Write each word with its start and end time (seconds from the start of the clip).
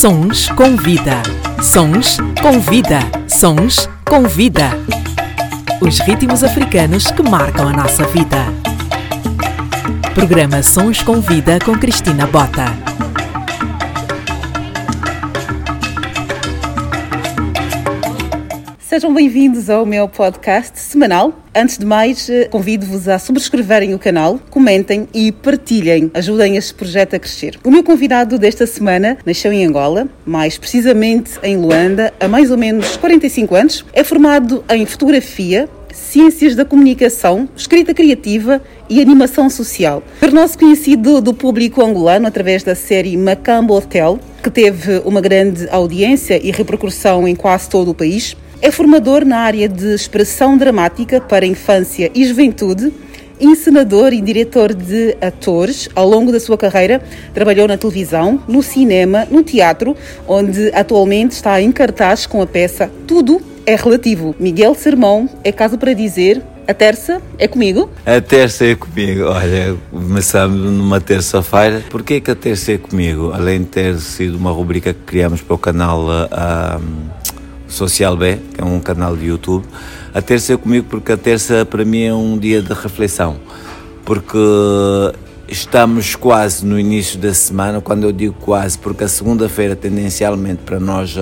Sons 0.00 0.48
com 0.56 0.78
vida. 0.78 1.22
Sons 1.62 2.16
com 2.40 2.58
vida. 2.58 3.00
Sons 3.28 3.86
com 4.08 4.22
vida. 4.22 4.70
Os 5.78 5.98
ritmos 5.98 6.42
africanos 6.42 7.10
que 7.10 7.22
marcam 7.22 7.68
a 7.68 7.72
nossa 7.74 8.06
vida. 8.06 8.46
Programa 10.14 10.62
Sons 10.62 11.02
com 11.02 11.20
Vida 11.20 11.58
com 11.62 11.78
Cristina 11.78 12.26
Bota. 12.26 12.89
Sejam 19.00 19.14
bem-vindos 19.14 19.70
ao 19.70 19.86
meu 19.86 20.06
podcast 20.06 20.78
semanal. 20.78 21.32
Antes 21.54 21.78
de 21.78 21.86
mais, 21.86 22.28
eh, 22.28 22.44
convido-vos 22.50 23.08
a 23.08 23.18
subscreverem 23.18 23.94
o 23.94 23.98
canal, 23.98 24.38
comentem 24.50 25.08
e 25.14 25.32
partilhem. 25.32 26.10
Ajudem 26.12 26.58
este 26.58 26.74
projeto 26.74 27.16
a 27.16 27.18
crescer. 27.18 27.58
O 27.64 27.70
meu 27.70 27.82
convidado 27.82 28.38
desta 28.38 28.66
semana 28.66 29.16
nasceu 29.24 29.54
em 29.54 29.64
Angola, 29.64 30.06
mais 30.26 30.58
precisamente 30.58 31.30
em 31.42 31.56
Luanda, 31.56 32.12
há 32.20 32.28
mais 32.28 32.50
ou 32.50 32.58
menos 32.58 32.98
45 32.98 33.54
anos. 33.54 33.86
É 33.94 34.04
formado 34.04 34.62
em 34.68 34.84
fotografia, 34.84 35.66
Ciências 35.94 36.54
da 36.54 36.66
Comunicação, 36.66 37.48
Escrita 37.56 37.94
Criativa 37.94 38.60
e 38.86 39.00
Animação 39.00 39.48
Social. 39.48 40.02
Tornou-se 40.20 40.58
conhecido 40.58 41.22
do 41.22 41.32
público 41.32 41.82
angolano 41.82 42.26
através 42.26 42.62
da 42.62 42.74
série 42.74 43.16
Macambo 43.16 43.72
Hotel, 43.72 44.20
que 44.42 44.50
teve 44.50 45.00
uma 45.06 45.22
grande 45.22 45.66
audiência 45.70 46.38
e 46.46 46.50
repercussão 46.50 47.26
em 47.26 47.34
quase 47.34 47.66
todo 47.70 47.92
o 47.92 47.94
país. 47.94 48.36
É 48.62 48.70
formador 48.70 49.24
na 49.24 49.38
área 49.38 49.66
de 49.66 49.94
expressão 49.94 50.58
dramática 50.58 51.18
para 51.18 51.46
infância 51.46 52.10
e 52.14 52.26
juventude, 52.26 52.92
encenador 53.40 54.12
e 54.12 54.20
diretor 54.20 54.74
de 54.74 55.16
atores. 55.18 55.88
Ao 55.94 56.06
longo 56.06 56.30
da 56.30 56.38
sua 56.38 56.58
carreira, 56.58 57.02
trabalhou 57.32 57.66
na 57.66 57.78
televisão, 57.78 58.42
no 58.46 58.62
cinema, 58.62 59.26
no 59.30 59.42
teatro, 59.42 59.96
onde 60.28 60.70
atualmente 60.74 61.32
está 61.32 61.58
em 61.60 61.72
cartaz 61.72 62.26
com 62.26 62.42
a 62.42 62.46
peça 62.46 62.90
Tudo 63.06 63.40
é 63.64 63.74
Relativo. 63.74 64.34
Miguel 64.38 64.74
Sermão 64.74 65.26
é 65.42 65.50
caso 65.50 65.78
para 65.78 65.94
dizer 65.94 66.42
a 66.68 66.74
terça 66.74 67.20
é 67.38 67.48
comigo? 67.48 67.90
A 68.06 68.20
terça 68.20 68.64
é 68.66 68.76
comigo. 68.76 69.24
Olha, 69.24 69.74
começamos 69.90 70.70
numa 70.70 71.00
terça-feira. 71.00 71.82
Porquê 71.90 72.20
que 72.20 72.30
a 72.30 72.34
terça 72.36 72.72
é 72.72 72.78
comigo? 72.78 73.32
Além 73.32 73.60
de 73.62 73.66
ter 73.66 73.98
sido 73.98 74.36
uma 74.36 74.52
rubrica 74.52 74.92
que 74.92 75.00
criamos 75.00 75.40
para 75.40 75.54
o 75.54 75.58
canal 75.58 76.04
uh, 76.04 76.80
Social 77.70 78.16
B, 78.16 78.38
que 78.54 78.60
é 78.60 78.64
um 78.64 78.80
canal 78.80 79.16
de 79.16 79.26
YouTube. 79.26 79.64
A 80.12 80.20
terça 80.20 80.52
é 80.52 80.56
comigo 80.56 80.86
porque 80.90 81.12
a 81.12 81.16
terça 81.16 81.64
para 81.64 81.84
mim 81.84 82.02
é 82.02 82.12
um 82.12 82.36
dia 82.36 82.60
de 82.60 82.72
reflexão. 82.72 83.36
Porque 84.04 84.36
estamos 85.46 86.14
quase 86.14 86.66
no 86.66 86.78
início 86.78 87.18
da 87.18 87.32
semana, 87.32 87.80
quando 87.80 88.04
eu 88.04 88.12
digo 88.12 88.34
quase, 88.40 88.76
porque 88.78 89.04
a 89.04 89.08
segunda-feira, 89.08 89.74
tendencialmente, 89.76 90.62
para 90.64 90.80
nós 90.80 91.14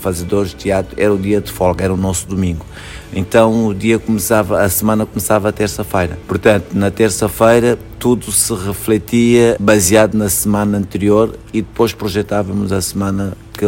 fazedores 0.00 0.50
de 0.50 0.56
teatro, 0.56 0.94
era 0.96 1.12
o 1.12 1.18
dia 1.18 1.40
de 1.40 1.50
folga, 1.50 1.84
era 1.84 1.94
o 1.94 1.96
nosso 1.96 2.26
domingo. 2.26 2.66
Então 3.14 3.66
o 3.66 3.74
dia 3.74 3.98
começava, 3.98 4.60
a 4.60 4.68
semana 4.68 5.04
começava 5.04 5.48
a 5.48 5.52
terça-feira. 5.52 6.18
Portanto, 6.26 6.68
na 6.74 6.90
terça-feira 6.90 7.78
tudo 7.98 8.32
se 8.32 8.52
refletia 8.54 9.56
baseado 9.60 10.14
na 10.14 10.28
semana 10.28 10.78
anterior 10.78 11.38
e 11.52 11.60
depois 11.62 11.92
projetávamos 11.92 12.72
a 12.72 12.80
semana 12.80 13.34
que 13.52 13.66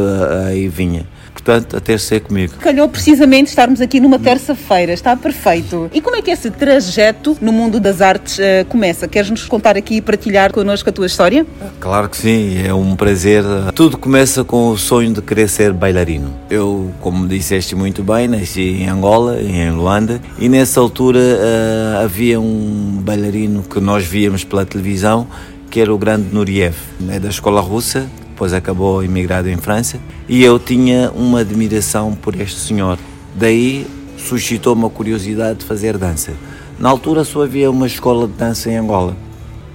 aí 0.48 0.66
vinha 0.66 1.06
portanto, 1.34 1.76
a 1.76 1.80
terça 1.80 2.14
é 2.14 2.20
comigo. 2.20 2.54
Calhou 2.60 2.88
precisamente 2.88 3.48
estarmos 3.48 3.80
aqui 3.80 4.00
numa 4.00 4.18
terça-feira, 4.18 4.92
está 4.92 5.14
perfeito. 5.14 5.90
E 5.92 6.00
como 6.00 6.16
é 6.16 6.22
que 6.22 6.30
esse 6.30 6.50
trajeto 6.50 7.36
no 7.40 7.52
mundo 7.52 7.78
das 7.78 8.00
artes 8.00 8.38
uh, 8.38 8.64
começa? 8.68 9.06
Queres-nos 9.06 9.44
contar 9.44 9.76
aqui 9.76 9.96
e 9.96 10.00
partilhar 10.00 10.52
connosco 10.52 10.88
a 10.88 10.92
tua 10.92 11.06
história? 11.06 11.44
Claro 11.80 12.08
que 12.08 12.16
sim, 12.16 12.66
é 12.66 12.72
um 12.72 12.96
prazer. 12.96 13.44
Tudo 13.74 13.98
começa 13.98 14.44
com 14.44 14.68
o 14.68 14.78
sonho 14.78 15.12
de 15.12 15.20
querer 15.20 15.48
ser 15.48 15.72
bailarino. 15.72 16.34
Eu, 16.48 16.92
como 17.00 17.26
disseste 17.28 17.74
muito 17.74 18.02
bem, 18.02 18.28
nasci 18.28 18.82
em 18.82 18.88
Angola, 18.88 19.40
em 19.42 19.70
Luanda, 19.70 20.20
e 20.38 20.48
nessa 20.48 20.80
altura 20.80 21.18
uh, 21.18 22.04
havia 22.04 22.40
um 22.40 23.00
bailarino 23.02 23.62
que 23.62 23.80
nós 23.80 24.04
víamos 24.04 24.44
pela 24.44 24.64
televisão 24.64 25.26
que 25.74 25.80
era 25.80 25.92
o 25.92 25.98
grande 25.98 26.32
Nuriev, 26.32 26.76
né, 27.00 27.18
da 27.18 27.28
escola 27.28 27.60
russa, 27.60 28.08
depois 28.34 28.52
acabou 28.52 29.04
imigrado 29.04 29.48
em 29.48 29.56
França, 29.56 29.98
e 30.28 30.42
eu 30.42 30.58
tinha 30.58 31.10
uma 31.12 31.40
admiração 31.40 32.12
por 32.14 32.38
este 32.38 32.58
senhor. 32.58 32.98
Daí 33.32 33.86
suscitou 34.18 34.74
uma 34.74 34.90
curiosidade 34.90 35.60
de 35.60 35.64
fazer 35.64 35.96
dança. 35.96 36.32
Na 36.76 36.88
altura 36.88 37.22
só 37.22 37.44
havia 37.44 37.70
uma 37.70 37.86
escola 37.86 38.26
de 38.26 38.32
dança 38.32 38.68
em 38.68 38.76
Angola. 38.76 39.16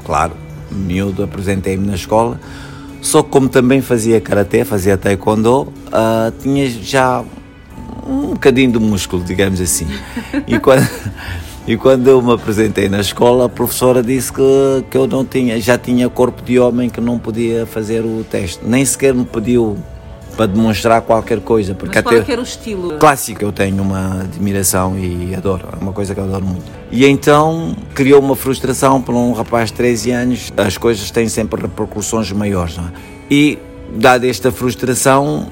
Claro, 0.03 0.33
miúdo 0.69 1.23
apresentei-me 1.23 1.87
na 1.87 1.95
escola, 1.95 2.37
só 3.01 3.23
que 3.23 3.29
como 3.29 3.47
também 3.47 3.81
fazia 3.81 4.19
karaté, 4.19 4.65
fazia 4.65 4.97
taekwondo, 4.97 5.61
uh, 5.61 6.31
tinha 6.41 6.69
já 6.69 7.23
um 8.05 8.33
bocadinho 8.33 8.73
de 8.73 8.79
músculo, 8.79 9.23
digamos 9.23 9.61
assim. 9.61 9.87
E 10.45 10.59
quando, 10.59 10.85
e 11.69 11.77
quando 11.77 12.07
eu 12.07 12.19
me 12.19 12.33
apresentei 12.33 12.89
na 12.89 12.99
escola, 12.99 13.45
a 13.45 13.49
professora 13.49 14.01
disse 14.01 14.33
que, 14.33 14.85
que 14.89 14.97
eu 14.97 15.05
não 15.05 15.23
tinha, 15.23 15.61
já 15.61 15.77
tinha 15.77 16.09
corpo 16.09 16.41
de 16.41 16.57
homem 16.57 16.89
que 16.89 16.99
não 16.99 17.19
podia 17.19 17.63
fazer 17.67 18.03
o 18.03 18.25
teste. 18.27 18.65
Nem 18.65 18.83
sequer 18.83 19.13
me 19.13 19.23
pediu 19.23 19.77
para 20.35 20.47
demonstrar 20.47 20.99
qualquer 21.03 21.39
coisa. 21.41 21.75
Porque 21.75 21.93
Mas 21.93 22.03
qual 22.03 22.21
até, 22.21 22.33
é 22.33 22.39
o 22.39 22.41
estilo? 22.41 22.97
Clássico, 22.97 23.43
eu 23.43 23.51
tenho 23.51 23.83
uma 23.83 24.21
admiração 24.21 24.97
e 24.97 25.35
adoro, 25.35 25.67
é 25.71 25.79
uma 25.79 25.93
coisa 25.93 26.15
que 26.15 26.19
eu 26.19 26.23
adoro 26.23 26.43
muito. 26.43 26.65
E 26.91 27.05
então 27.05 27.75
criou 27.93 28.19
uma 28.19 28.35
frustração 28.35 28.99
para 28.99 29.13
um 29.13 29.31
rapaz 29.33 29.69
de 29.69 29.75
13 29.75 30.09
anos, 30.09 30.53
as 30.57 30.75
coisas 30.75 31.11
têm 31.11 31.29
sempre 31.29 31.61
repercussões 31.61 32.31
maiores. 32.31 32.77
Não 32.77 32.85
é? 32.85 32.91
E, 33.29 33.59
dada 33.95 34.27
esta 34.27 34.51
frustração, 34.51 35.45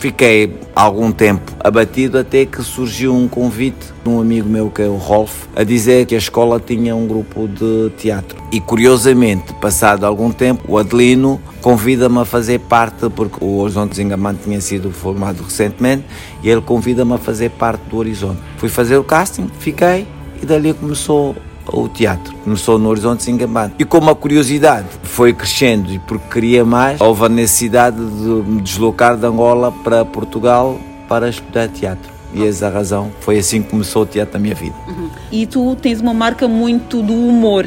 Fiquei 0.00 0.50
algum 0.74 1.12
tempo 1.12 1.52
abatido 1.62 2.16
até 2.16 2.46
que 2.46 2.62
surgiu 2.62 3.14
um 3.14 3.28
convite 3.28 3.92
de 4.02 4.08
um 4.08 4.18
amigo 4.18 4.48
meu 4.48 4.70
que 4.70 4.80
é 4.80 4.86
o 4.86 4.96
Rolf 4.96 5.44
a 5.54 5.62
dizer 5.62 6.06
que 6.06 6.14
a 6.14 6.18
escola 6.18 6.58
tinha 6.58 6.96
um 6.96 7.06
grupo 7.06 7.46
de 7.46 7.90
teatro. 7.98 8.42
E 8.50 8.62
curiosamente, 8.62 9.52
passado 9.60 10.06
algum 10.06 10.32
tempo, 10.32 10.64
o 10.66 10.78
Adelino 10.78 11.38
convida-me 11.60 12.18
a 12.18 12.24
fazer 12.24 12.60
parte, 12.60 13.10
porque 13.10 13.44
o 13.44 13.58
Horizonte 13.58 13.90
Desengamante 13.90 14.40
tinha 14.44 14.58
sido 14.62 14.90
formado 14.90 15.42
recentemente, 15.42 16.06
e 16.42 16.48
ele 16.48 16.62
convida-me 16.62 17.12
a 17.12 17.18
fazer 17.18 17.50
parte 17.50 17.82
do 17.90 17.98
Horizonte. 17.98 18.40
Fui 18.56 18.70
fazer 18.70 18.96
o 18.96 19.04
casting, 19.04 19.50
fiquei 19.58 20.06
e 20.42 20.46
dali 20.46 20.72
começou 20.72 21.36
o 21.72 21.88
teatro. 21.88 22.34
Começou 22.44 22.78
no 22.78 22.88
Horizonte 22.88 23.22
Singambante. 23.22 23.74
E 23.78 23.84
como 23.84 24.10
a 24.10 24.16
curiosidade 24.16 24.86
foi 25.02 25.32
crescendo 25.32 25.92
e 25.92 25.98
porque 25.98 26.28
queria 26.30 26.64
mais, 26.64 27.00
houve 27.00 27.24
a 27.24 27.28
necessidade 27.28 27.96
de 27.96 28.28
me 28.50 28.60
deslocar 28.60 29.16
de 29.16 29.26
Angola 29.26 29.72
para 29.72 30.04
Portugal 30.04 30.78
para 31.08 31.28
estudar 31.28 31.68
teatro. 31.68 32.10
E 32.32 32.46
essa 32.46 32.68
a 32.68 32.70
razão, 32.70 33.10
foi 33.20 33.38
assim 33.38 33.60
que 33.62 33.70
começou 33.70 34.02
o 34.02 34.06
teatro 34.06 34.34
na 34.34 34.40
minha 34.40 34.54
vida. 34.54 34.74
Uhum. 34.86 35.10
E 35.32 35.46
tu 35.46 35.74
tens 35.76 36.00
uma 36.00 36.14
marca 36.14 36.46
muito 36.46 37.02
do 37.02 37.12
humor, 37.12 37.66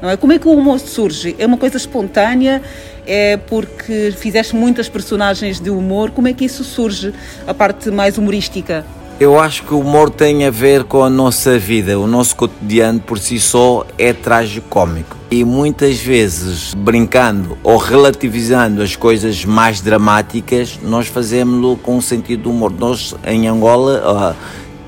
não 0.00 0.10
é? 0.10 0.16
Como 0.16 0.32
é 0.32 0.38
que 0.38 0.48
o 0.48 0.50
humor 0.50 0.80
surge? 0.80 1.36
É 1.38 1.46
uma 1.46 1.56
coisa 1.56 1.76
espontânea? 1.76 2.60
É 3.06 3.36
porque 3.36 4.12
fizeste 4.16 4.56
muitas 4.56 4.88
personagens 4.88 5.60
de 5.60 5.70
humor? 5.70 6.10
Como 6.10 6.26
é 6.26 6.32
que 6.32 6.44
isso 6.44 6.64
surge, 6.64 7.14
a 7.46 7.54
parte 7.54 7.90
mais 7.90 8.18
humorística? 8.18 8.84
Eu 9.22 9.38
acho 9.38 9.62
que 9.62 9.72
o 9.72 9.78
humor 9.78 10.10
tem 10.10 10.44
a 10.46 10.50
ver 10.50 10.82
com 10.82 11.04
a 11.04 11.08
nossa 11.08 11.56
vida. 11.56 11.96
O 11.96 12.08
nosso 12.08 12.34
cotidiano 12.34 12.98
por 12.98 13.20
si 13.20 13.38
só 13.38 13.86
é 13.96 14.12
trágico-cômico. 14.12 15.16
E 15.30 15.44
muitas 15.44 16.00
vezes, 16.00 16.74
brincando 16.74 17.56
ou 17.62 17.76
relativizando 17.76 18.82
as 18.82 18.96
coisas 18.96 19.44
mais 19.44 19.80
dramáticas, 19.80 20.76
nós 20.82 21.06
fazemos-lo 21.06 21.76
com 21.76 21.98
um 21.98 22.00
sentido 22.00 22.42
de 22.42 22.48
humor. 22.48 22.72
Nós, 22.76 23.14
em 23.24 23.46
Angola, 23.46 24.36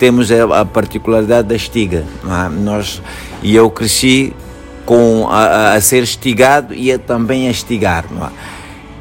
temos 0.00 0.32
a, 0.32 0.64
particularidade 0.64 1.46
da 1.46 1.54
estiga. 1.54 2.04
É? 2.24 2.48
Nós, 2.48 3.00
e 3.40 3.54
eu 3.54 3.70
cresci 3.70 4.32
com 4.84 5.28
a, 5.30 5.74
a, 5.74 5.80
ser 5.80 6.02
estigado 6.02 6.74
e 6.74 6.90
a, 6.90 6.98
também 6.98 7.46
a 7.46 7.52
estigar. 7.52 8.04
Não 8.10 8.26
é? 8.26 8.30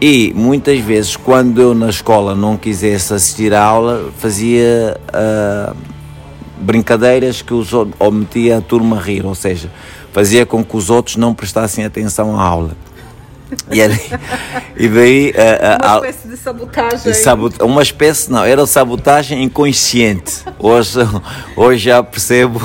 E 0.06 0.34
muitas 0.36 0.82
vezes, 0.82 1.16
quando 1.16 1.62
eu 1.62 1.74
na 1.74 1.90
escola 1.90 2.36
não 2.36 2.58
quisesse 2.58 3.14
assistir 3.14 3.54
à 3.54 3.64
aula, 3.64 4.12
fazia 4.18 4.98
uh, 5.08 5.74
brincadeiras 6.58 7.42
que 7.42 7.54
os, 7.54 7.72
ou 7.72 8.12
metia 8.12 8.58
a 8.58 8.62
turma 8.62 8.98
a 8.98 9.00
rir, 9.00 9.26
ou 9.26 9.34
seja, 9.34 9.72
fazia 10.12 10.46
com 10.46 10.62
que 10.62 10.76
os 10.76 10.90
outros 10.90 11.16
não 11.16 11.34
prestassem 11.34 11.86
atenção 11.86 12.38
à 12.38 12.44
aula. 12.44 12.72
E, 13.72 13.80
era, 13.80 13.98
e 14.76 14.90
daí. 14.90 15.32
Uh, 15.32 15.88
uma 15.88 15.96
espécie 15.96 16.28
de 16.28 16.36
sabotagem. 16.36 17.14
Sabot, 17.14 17.64
uma 17.64 17.82
espécie, 17.82 18.30
não, 18.30 18.44
era 18.44 18.68
sabotagem 18.68 19.42
inconsciente. 19.42 20.44
Hoje, 20.60 21.00
hoje 21.56 21.86
já 21.86 22.04
percebo, 22.04 22.62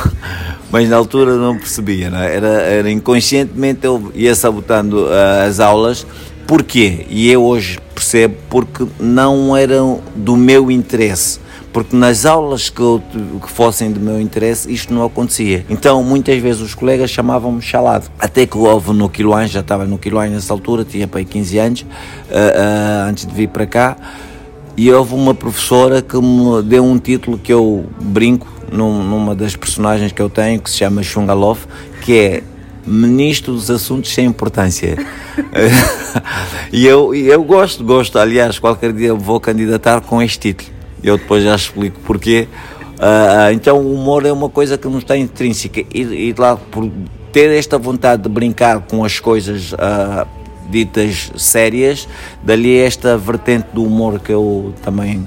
mas 0.72 0.88
na 0.88 0.96
altura 0.96 1.36
não 1.36 1.56
percebia. 1.56 2.10
Não? 2.10 2.18
É? 2.18 2.34
Era, 2.34 2.48
era 2.48 2.90
inconscientemente 2.90 3.86
eu 3.86 4.10
ia 4.12 4.34
sabotando 4.34 5.04
uh, 5.04 5.46
as 5.46 5.60
aulas 5.60 6.04
Porquê? 6.48 7.04
E 7.10 7.30
eu 7.30 7.44
hoje 7.44 7.78
percebo 7.94 8.34
porque 8.48 8.86
não 8.98 9.54
eram 9.54 10.00
do 10.16 10.34
meu 10.34 10.70
interesse. 10.70 11.38
porque 11.70 11.94
nas 11.94 12.24
aulas 12.24 12.70
que, 12.70 12.80
eu, 12.80 13.02
que 13.42 13.52
fossem 13.52 13.92
do 13.92 14.00
meu 14.00 14.18
interesse 14.18 14.72
isto 14.72 14.94
não 14.94 15.04
acontecia. 15.04 15.66
Então 15.68 16.02
muitas 16.02 16.40
vezes 16.40 16.62
os 16.62 16.74
colegas 16.74 17.10
chamavam-me 17.10 17.60
chalado. 17.60 18.10
Até 18.18 18.46
que 18.46 18.56
houve 18.56 18.94
no 18.94 19.10
Quiloan, 19.10 19.46
já 19.46 19.60
estava 19.60 19.84
no 19.84 19.98
Quiloan 19.98 20.30
nessa 20.30 20.54
altura, 20.54 20.86
tinha 20.86 21.06
para 21.06 21.20
aí 21.20 21.26
15 21.26 21.58
anos, 21.58 21.80
uh, 21.82 21.84
uh, 21.84 23.08
antes 23.10 23.26
de 23.26 23.34
vir 23.34 23.50
para 23.50 23.66
cá, 23.66 23.96
e 24.74 24.90
houve 24.90 25.14
uma 25.14 25.34
professora 25.34 26.00
que 26.00 26.16
me 26.16 26.62
deu 26.62 26.82
um 26.82 26.98
título 26.98 27.36
que 27.36 27.52
eu 27.52 27.84
brinco 28.00 28.48
num, 28.72 29.04
numa 29.04 29.34
das 29.34 29.54
personagens 29.54 30.12
que 30.12 30.22
eu 30.22 30.30
tenho, 30.30 30.58
que 30.62 30.70
se 30.70 30.78
chama 30.78 31.02
Shungalov, 31.02 31.66
que 32.00 32.16
é 32.16 32.42
Ministro 32.88 33.52
dos 33.52 33.70
Assuntos 33.70 34.12
Sem 34.12 34.26
Importância. 34.26 34.96
e 36.72 36.86
eu, 36.86 37.14
eu 37.14 37.42
gosto, 37.44 37.84
gosto, 37.84 38.18
aliás, 38.18 38.58
qualquer 38.58 38.92
dia 38.92 39.14
vou 39.14 39.38
candidatar 39.38 40.00
com 40.00 40.22
este 40.22 40.38
título. 40.38 40.70
Eu 41.02 41.16
depois 41.18 41.44
já 41.44 41.54
explico 41.54 42.00
porquê. 42.00 42.48
Uh, 42.94 43.52
então 43.52 43.78
o 43.78 43.94
humor 43.94 44.26
é 44.26 44.32
uma 44.32 44.48
coisa 44.48 44.76
que 44.76 44.88
não 44.88 44.98
está 44.98 45.16
intrínseca 45.16 45.80
e, 45.94 46.00
e 46.00 46.34
lá 46.36 46.56
por 46.56 46.90
ter 47.32 47.50
esta 47.56 47.78
vontade 47.78 48.22
de 48.22 48.28
brincar 48.28 48.80
com 48.80 49.04
as 49.04 49.20
coisas 49.20 49.72
uh, 49.72 50.26
ditas 50.68 51.30
sérias, 51.36 52.08
dali 52.42 52.76
esta 52.76 53.16
vertente 53.16 53.68
do 53.72 53.84
humor 53.84 54.18
que 54.18 54.32
eu 54.32 54.74
também 54.82 55.24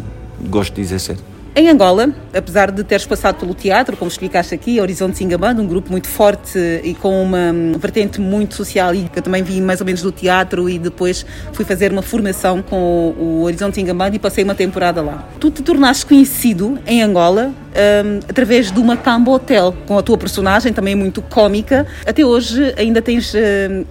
gosto 0.50 0.74
de 0.76 1.00
sempre. 1.00 1.31
Em 1.54 1.68
Angola, 1.68 2.10
apesar 2.34 2.72
de 2.72 2.82
teres 2.82 3.06
passado 3.06 3.36
pelo 3.36 3.54
teatro, 3.54 3.98
como 3.98 4.10
explicaste 4.10 4.56
aqui, 4.56 4.80
Horizonte 4.80 5.18
Singabando, 5.18 5.62
um 5.62 5.68
grupo 5.68 5.92
muito 5.92 6.08
forte 6.08 6.58
e 6.82 6.94
com 6.94 7.22
uma 7.22 7.78
vertente 7.78 8.22
muito 8.22 8.56
social, 8.56 8.96
e 8.96 9.10
que 9.10 9.20
eu 9.20 9.24
também 9.24 9.44
vi 9.44 9.60
mais 9.60 9.82
ou 9.82 9.86
menos 9.86 10.02
do 10.02 10.14
teatro 10.14 10.70
e 10.70 10.80
depois 10.80 11.26
fui 11.52 11.66
fazer 11.66 11.92
uma 11.92 12.02
formação 12.02 12.62
com 12.62 13.14
o 13.20 13.42
Horizonte 13.44 13.76
Singabando 13.76 14.16
e 14.16 14.20
passei 14.20 14.46
uma 14.46 14.56
temporada 14.56 15.02
lá. 15.02 15.28
Tu 15.42 15.52
te 15.52 15.62
tornaste 15.62 16.06
conhecido 16.06 16.80
em 16.88 17.04
Angola 17.04 17.54
um, 17.72 18.20
através 18.30 18.72
do 18.72 18.84
Macambo 18.84 19.32
Hotel, 19.32 19.76
com 19.86 19.98
a 19.98 20.02
tua 20.02 20.18
personagem 20.18 20.74
também 20.74 20.96
muito 20.96 21.22
cómica. 21.22 21.86
Até 22.06 22.26
hoje 22.26 22.74
ainda 22.78 23.02
tens 23.02 23.34
uh, 23.34 23.38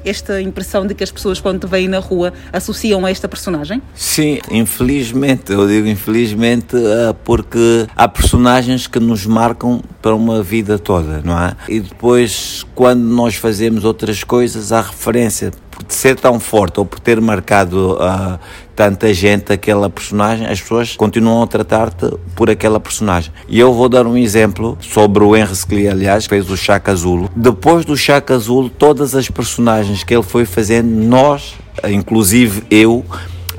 esta 0.05 0.41
impressão 0.41 0.87
de 0.87 0.95
que 0.95 1.03
as 1.03 1.11
pessoas 1.11 1.41
quando 1.41 1.61
te 1.61 1.67
veem 1.67 1.89
na 1.89 1.99
rua 1.99 2.33
associam 2.53 3.05
a 3.07 3.11
esta 3.11 3.29
personagem? 3.29 3.83
Sim, 3.95 4.39
infelizmente, 4.51 5.53
eu 5.53 5.67
digo 5.67 5.87
infelizmente 5.87 6.77
uh, 6.77 7.15
porque 7.51 7.89
há 7.97 8.07
personagens 8.07 8.87
que 8.87 9.01
nos 9.01 9.27
marcam 9.27 9.83
para 10.01 10.15
uma 10.15 10.41
vida 10.41 10.79
toda, 10.79 11.21
não 11.25 11.37
é? 11.37 11.57
E 11.69 11.81
depois, 11.81 12.65
quando 12.77 13.01
nós 13.01 13.35
fazemos 13.35 13.85
outras 13.85 14.23
coisas, 14.23 14.71
há 14.71 14.81
referência 14.81 15.51
por 15.69 15.85
ser 15.89 16.15
tão 16.15 16.39
forte 16.39 16.79
ou 16.79 16.87
por 16.87 17.01
ter 17.01 17.21
marcado 17.21 17.95
uh, 17.95 18.39
tanta 18.77 19.13
gente 19.13 19.53
aquela 19.53 19.91
personagem, 19.91 20.47
as 20.47 20.61
pessoas 20.61 20.95
continuam 20.95 21.43
a 21.43 21.47
tratar-te 21.49 22.09
por 22.37 22.49
aquela 22.49 22.79
personagem. 22.79 23.33
E 23.49 23.59
eu 23.59 23.75
vou 23.75 23.89
dar 23.89 24.07
um 24.07 24.17
exemplo 24.17 24.79
sobre 24.81 25.25
o 25.25 25.37
Henry 25.37 25.57
Sclee, 25.57 25.89
aliás, 25.89 26.29
que 26.29 26.31
fez 26.31 26.49
o 26.49 26.57
Chaka 26.57 26.93
Azul. 26.93 27.29
Depois 27.35 27.85
do 27.85 27.97
Chaka 27.97 28.33
Azul, 28.33 28.71
todas 28.71 29.17
as 29.17 29.29
personagens 29.29 30.05
que 30.05 30.15
ele 30.15 30.23
foi 30.23 30.45
fazendo, 30.45 30.89
nós, 30.89 31.55
inclusive 31.89 32.63
eu, 32.71 33.05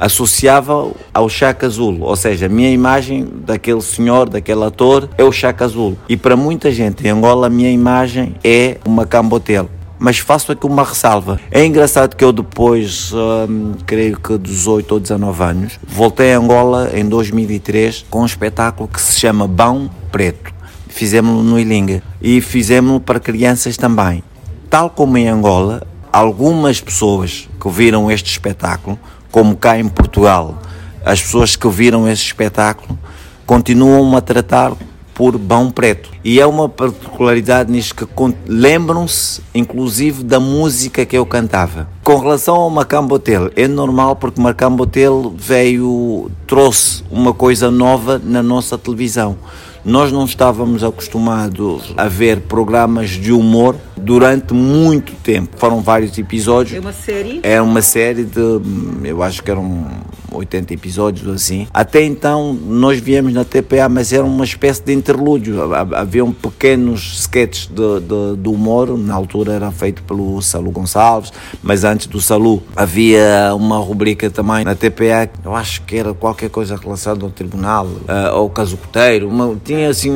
associava 0.02 0.92
ao 1.14 1.30
Chaka 1.30 1.68
Azul, 1.68 2.00
ou 2.02 2.16
seja, 2.16 2.48
a 2.48 2.50
minha 2.50 2.72
imagem 2.72 3.28
daquele 3.46 3.82
senhor, 3.82 4.28
daquele 4.28 4.64
ator, 4.64 5.08
é 5.16 5.24
o 5.24 5.32
Chaka 5.32 5.64
Azul. 5.64 5.96
E 6.10 6.18
para 6.18 6.36
muita 6.36 6.72
gente 6.72 7.06
em 7.06 7.12
Angola, 7.12 7.46
a 7.46 7.50
minha 7.50 7.70
imagem 7.72 8.36
é 8.44 8.78
uma 8.84 9.06
Cambotel 9.06 9.70
mas 10.04 10.18
faço 10.18 10.52
aqui 10.52 10.66
uma 10.66 10.84
ressalva. 10.84 11.40
É 11.52 11.64
engraçado 11.64 12.16
que 12.16 12.24
eu 12.24 12.34
depois, 12.34 13.14
hum, 13.14 13.74
creio 13.86 14.20
que 14.20 14.36
18 14.36 14.94
ou 14.94 15.00
19 15.00 15.44
anos, 15.44 15.80
voltei 15.88 16.34
a 16.34 16.40
Angola 16.40 16.90
em 16.92 17.08
2003 17.08 18.08
com 18.10 18.24
um 18.24 18.26
espetáculo 18.26 18.90
que 18.90 19.00
se 19.00 19.20
chama 19.20 19.48
Bão 19.48 19.92
Preto. 20.12 20.52
Fizemos-lo 20.88 21.44
no 21.44 21.60
Ilinga 21.60 22.02
e 22.20 22.42
fizemos-lo 22.42 23.00
para 23.00 23.20
crianças 23.20 23.78
também. 23.78 24.24
Tal 24.72 24.90
como 24.90 25.20
em 25.20 25.28
Angola, 25.28 25.84
algumas 26.12 26.82
pessoas 26.82 27.48
que 27.62 27.70
viram 27.70 28.10
este 28.10 28.32
espetáculo, 28.32 28.98
como 29.32 29.56
cá 29.56 29.80
em 29.80 29.88
Portugal, 29.88 30.60
as 31.04 31.22
pessoas 31.22 31.56
que 31.56 31.68
viram 31.70 32.08
este 32.08 32.28
espetáculo 32.28 33.00
continuam 33.46 34.16
a 34.16 34.22
tratar 34.22 34.74
por 35.14 35.38
Bão 35.38 35.70
Preto. 35.70 36.10
E 36.24 36.40
é 36.40 36.46
uma 36.46 36.68
particularidade 36.68 37.72
nisto 37.72 38.08
que 38.08 38.36
lembram-se, 38.48 39.42
inclusive, 39.54 40.24
da 40.24 40.40
música 40.40 41.06
que 41.06 41.18
eu 41.18 41.26
cantava. 41.26 41.88
Com 42.04 42.18
relação 42.18 42.56
ao 42.56 42.70
Macambotel, 42.70 43.52
é 43.56 43.68
normal 43.68 44.16
porque 44.16 44.42
Macambotel 44.42 45.34
veio, 45.38 46.32
trouxe 46.48 47.04
uma 47.12 47.34
coisa 47.34 47.70
nova 47.70 48.20
na 48.24 48.42
nossa 48.42 48.78
televisão. 48.78 49.38
Nós 49.84 50.12
não 50.12 50.26
estávamos 50.26 50.84
acostumados 50.84 51.94
a 51.98 52.08
ver 52.08 52.42
programas 52.42 53.10
de 53.10 53.32
humor 53.32 53.76
durante 54.02 54.54
muito 54.54 55.14
tempo. 55.16 55.58
Foram 55.58 55.82
vários 55.82 56.18
episódios. 56.18 56.76
É 56.76 56.80
uma 56.80 56.94
série? 56.94 57.40
Era 57.44 57.64
uma 57.64 57.82
série 57.82 58.24
de, 58.24 58.62
eu 59.04 59.22
acho 59.24 59.44
que 59.44 59.52
eram 59.52 59.88
80 60.32 60.74
episódios 60.74 61.28
assim. 61.28 61.68
Até 61.74 62.04
então 62.04 62.54
nós 62.54 63.00
viemos 63.00 63.34
na 63.34 63.44
TPA, 63.44 63.90
mas 63.90 64.14
era 64.14 64.24
uma 64.24 64.44
espécie 64.44 64.82
de 64.84 64.94
interlúdio. 64.94 65.74
Haviam 65.94 66.32
pequenos 66.32 67.20
sketches 67.22 67.68
de, 67.68 68.00
de, 68.00 68.42
de 68.42 68.50
humor, 68.50 68.98
na 68.98 69.14
altura 69.14 69.54
era 69.54 69.72
feito 69.72 70.02
pelo 70.04 70.42
Salu 70.42 70.72
Gonçalves, 70.72 71.32
mas 71.62 71.84
antes 71.84 72.08
do 72.08 72.22
Salu 72.22 72.64
havia 72.76 73.54
uma 73.56 73.78
rubrica 73.78 74.30
também 74.30 74.64
na 74.64 74.76
TPA, 74.76 75.30
eu 75.44 75.56
acho 75.56 75.82
que 75.84 75.98
era 75.98 76.14
qualquer 76.14 76.50
coisa 76.50 76.76
relacionada 76.76 77.26
ao 77.26 77.32
tribunal, 77.32 77.86
uh, 77.86 78.32
ao 78.32 78.50
casucoteiro, 78.50 79.28
uma, 79.28 79.56
tinha 79.64 79.90
assim 79.90 80.10
um, 80.10 80.16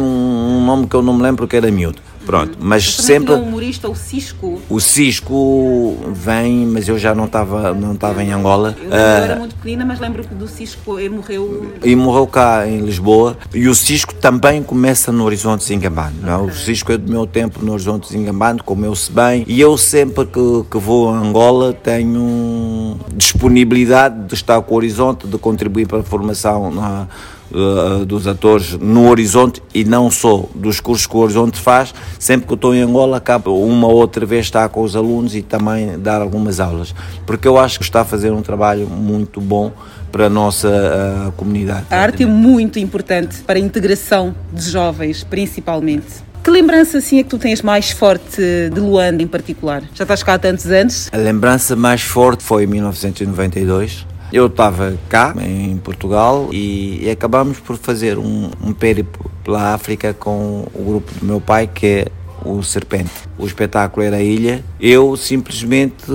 um 0.58 0.66
nome 0.66 0.88
que 0.88 0.96
eu 0.96 1.02
não 1.02 1.14
me 1.14 1.22
lembro 1.22 1.48
que 1.48 1.56
era 1.56 1.70
miúdo. 1.70 2.05
Pronto, 2.25 2.57
mas 2.60 2.95
sempre. 2.95 3.33
O 3.33 3.42
humorista, 3.42 3.89
o 3.89 3.95
Cisco. 3.95 4.60
O 4.69 4.80
Cisco 4.80 5.98
vem, 6.12 6.66
mas 6.66 6.88
eu 6.88 6.98
já 6.98 7.13
não 7.13 7.25
estava 7.25 7.74
não 7.74 7.94
estava 7.94 8.24
em 8.24 8.31
Angola. 8.31 8.75
Eu, 8.81 8.89
uh, 8.89 8.94
era 8.94 9.36
muito 9.36 9.56
pequenina, 9.56 9.86
mas 9.86 10.00
lembro 10.00 10.24
que 10.24 10.33
do 10.33 10.48
Cisco 10.48 11.00
ele 11.00 11.16
morreu. 11.16 11.74
E 11.83 11.95
morreu 11.95 12.27
cá 12.27 12.68
em 12.68 12.80
Lisboa. 12.80 13.38
E 13.54 13.68
o 13.68 13.75
Cisco 13.75 14.13
também 14.16 14.63
começa 14.63 15.12
no 15.12 15.24
Horizonte 15.24 15.63
Zingambano. 15.63 16.16
Não? 16.22 16.48
É? 16.48 16.51
O 16.51 16.54
Cisco 16.54 16.92
é 16.92 16.98
do 16.98 17.12
meu 17.12 17.27
tempo 17.27 17.63
no 17.63 17.74
Horizonte 17.74 18.10
Zingambano, 18.10 18.63
comeu-se 18.63 19.12
bem. 19.12 19.44
E 19.48 19.60
eu 19.62 19.78
sempre 19.78 20.25
que, 20.25 20.66
que 20.69 20.78
vou 20.78 21.10
a 21.10 21.18
Angola 21.18 21.74
tenho 21.74 22.98
disponibilidade 23.16 24.28
de 24.28 24.33
estar 24.33 24.62
com 24.62 24.74
o 24.74 24.78
Horizonte, 24.78 25.28
de 25.28 25.38
contribuir 25.38 25.88
para 25.88 26.00
a 26.00 26.04
formação 26.04 26.71
na 26.71 27.07
uh, 27.51 28.06
dos 28.06 28.27
atores 28.27 28.74
no 28.74 29.09
Horizonte 29.09 29.62
e 29.74 29.83
não 29.83 30.09
só 30.09 30.45
dos 30.53 30.80
cursos 30.80 31.07
que 31.07 31.15
o 31.15 31.19
Horizonte 31.19 31.59
faz. 31.59 31.94
Sempre 32.19 32.47
que 32.47 32.53
eu 32.53 32.56
estou 32.56 32.75
em 32.75 32.81
Angola, 32.81 33.18
acabo 33.18 33.56
uma 33.65 33.88
ou 33.88 33.95
outra 33.95 34.25
vez 34.25 34.45
estar 34.45 34.68
com 34.69 34.81
os 34.81 34.95
alunos 34.95 35.36
e 35.36 35.42
também 35.42 36.00
dar 36.00 36.21
algumas 36.21 36.59
aulas, 36.59 36.94
porque 37.25 37.47
eu 37.47 37.57
acho 37.57 37.80
que 37.80 37.86
está 37.86 38.01
a 38.01 38.06
fazer 38.06 38.31
um 38.31 38.42
trabalho 38.42 38.88
muito 38.88 39.39
bom 39.42 39.71
para 40.11 40.28
a 40.28 40.30
nossa 40.30 40.69
uh, 40.69 41.31
comunidade. 41.33 41.87
A 41.92 41.97
arte 41.97 42.23
é 42.23 42.25
muito 42.25 42.80
importante 42.80 43.40
para 43.40 43.59
a 43.59 43.61
integração 43.61 44.33
de 44.54 44.69
jovens, 44.69 45.23
principalmente. 45.23 46.25
Que 46.42 46.52
lembrança 46.52 46.99
assim 46.99 47.19
é 47.19 47.23
que 47.23 47.30
tu 47.30 47.40
tens 47.40 47.61
mais 47.64 47.90
forte 47.90 48.40
de 48.71 48.80
Luanda 48.80 49.23
em 49.23 49.28
particular? 49.28 49.81
Já 49.95 50.04
estás 50.04 50.21
cá 50.21 50.35
há 50.35 50.40
tantos 50.40 50.68
anos? 50.68 51.09
A 51.11 51.18
lembrança 51.18 51.75
mais 51.75 52.04
forte 52.04 52.44
foi 52.44 52.66
em 52.66 52.68
1992 52.68 54.06
eu 54.32 54.48
estava 54.48 54.98
cá, 55.10 55.34
em 55.42 55.78
Portugal, 55.78 56.50
e, 56.52 57.10
acabamos 57.10 57.60
por 57.60 57.78
fazer 57.78 58.18
um, 58.18 58.50
um 58.62 58.74
périplo 58.74 59.30
pela 59.44 59.74
África 59.74 60.14
com 60.14 60.68
o 60.74 60.84
grupo 60.84 61.12
do 61.20 61.26
meu 61.26 61.40
pai, 61.40 61.68
que 61.68 61.86
é 61.86 62.08
o 62.44 62.62
Serpente. 62.64 63.12
O 63.38 63.46
espetáculo 63.46 64.06
era 64.06 64.18
a 64.18 64.22
ilha. 64.22 64.64
Eu 64.80 65.16
simplesmente 65.16 66.06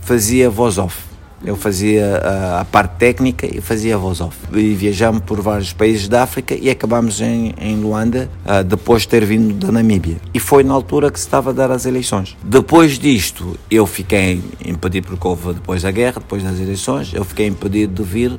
fazia 0.00 0.48
voz 0.50 0.78
off. 0.78 1.09
Eu 1.44 1.56
fazia 1.56 2.16
a, 2.16 2.60
a, 2.60 2.64
parte 2.66 2.96
técnica 2.98 3.46
e 3.46 3.62
fazia 3.62 3.94
a 3.94 3.98
voz 3.98 4.20
off. 4.20 4.36
E 4.52 4.74
viajamos 4.74 5.22
por 5.22 5.40
vários 5.40 5.72
países 5.72 6.06
da 6.06 6.22
África 6.22 6.54
e 6.54 6.68
acabamos 6.68 7.20
em, 7.22 7.54
em 7.58 7.76
Luanda, 7.76 8.30
uh, 8.44 8.62
depois 8.62 9.02
de 9.02 9.08
ter 9.08 9.24
vindo 9.24 9.54
da 9.54 9.72
Namíbia. 9.72 10.18
E 10.34 10.38
foi 10.38 10.62
na 10.62 10.74
altura 10.74 11.10
que 11.10 11.18
se 11.18 11.24
estava 11.24 11.50
a 11.50 11.52
dar 11.52 11.70
as 11.70 11.86
eleições. 11.86 12.36
Depois 12.44 12.98
disto, 12.98 13.56
eu 13.70 13.86
fiquei 13.86 14.42
impedido, 14.64 15.08
porque 15.08 15.26
houve 15.26 15.54
depois 15.54 15.82
da 15.82 15.90
guerra, 15.90 16.20
depois 16.20 16.42
das 16.42 16.60
eleições, 16.60 17.12
eu 17.14 17.24
fiquei 17.24 17.46
impedido 17.46 18.02
de 18.02 18.08
vir. 18.08 18.38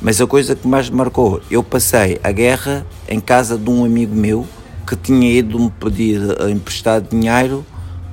Mas 0.00 0.18
a 0.18 0.26
coisa 0.26 0.56
que 0.56 0.66
mais 0.66 0.88
me 0.88 0.96
marcou, 0.96 1.42
eu 1.50 1.62
passei 1.62 2.18
a 2.24 2.32
guerra 2.32 2.86
em 3.06 3.20
casa 3.20 3.58
de 3.58 3.68
um 3.68 3.84
amigo 3.84 4.14
meu 4.14 4.46
que 4.86 4.96
tinha 4.96 5.30
ido 5.30 5.58
me 5.58 5.70
pedir 5.70 6.18
emprestado 6.48 7.10
dinheiro 7.10 7.64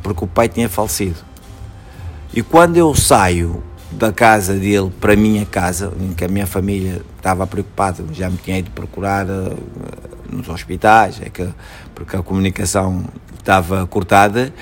porque 0.03 0.25
o 0.25 0.27
pai 0.27 0.49
tinha 0.49 0.67
falecido. 0.67 1.15
E 2.33 2.43
quando 2.43 2.75
eu 2.75 2.93
saio 2.93 3.63
da 3.95 4.11
casa 4.11 4.53
dele 4.53 4.91
para 4.99 5.13
a 5.13 5.15
minha 5.15 5.45
casa, 5.45 5.91
em 5.99 6.13
que 6.13 6.25
a 6.25 6.27
minha 6.27 6.45
família 6.45 7.01
estava 7.17 7.47
preocupada, 7.47 8.03
já 8.11 8.29
me 8.29 8.37
tinha 8.37 8.59
ido 8.59 8.71
procurar 8.71 9.25
uh, 9.25 9.57
nos 10.29 10.49
hospitais, 10.49 11.21
é 11.21 11.29
que, 11.29 11.47
porque 11.93 12.15
a 12.15 12.21
comunicação 12.21 13.05
estava 13.37 13.85
cortada. 13.87 14.53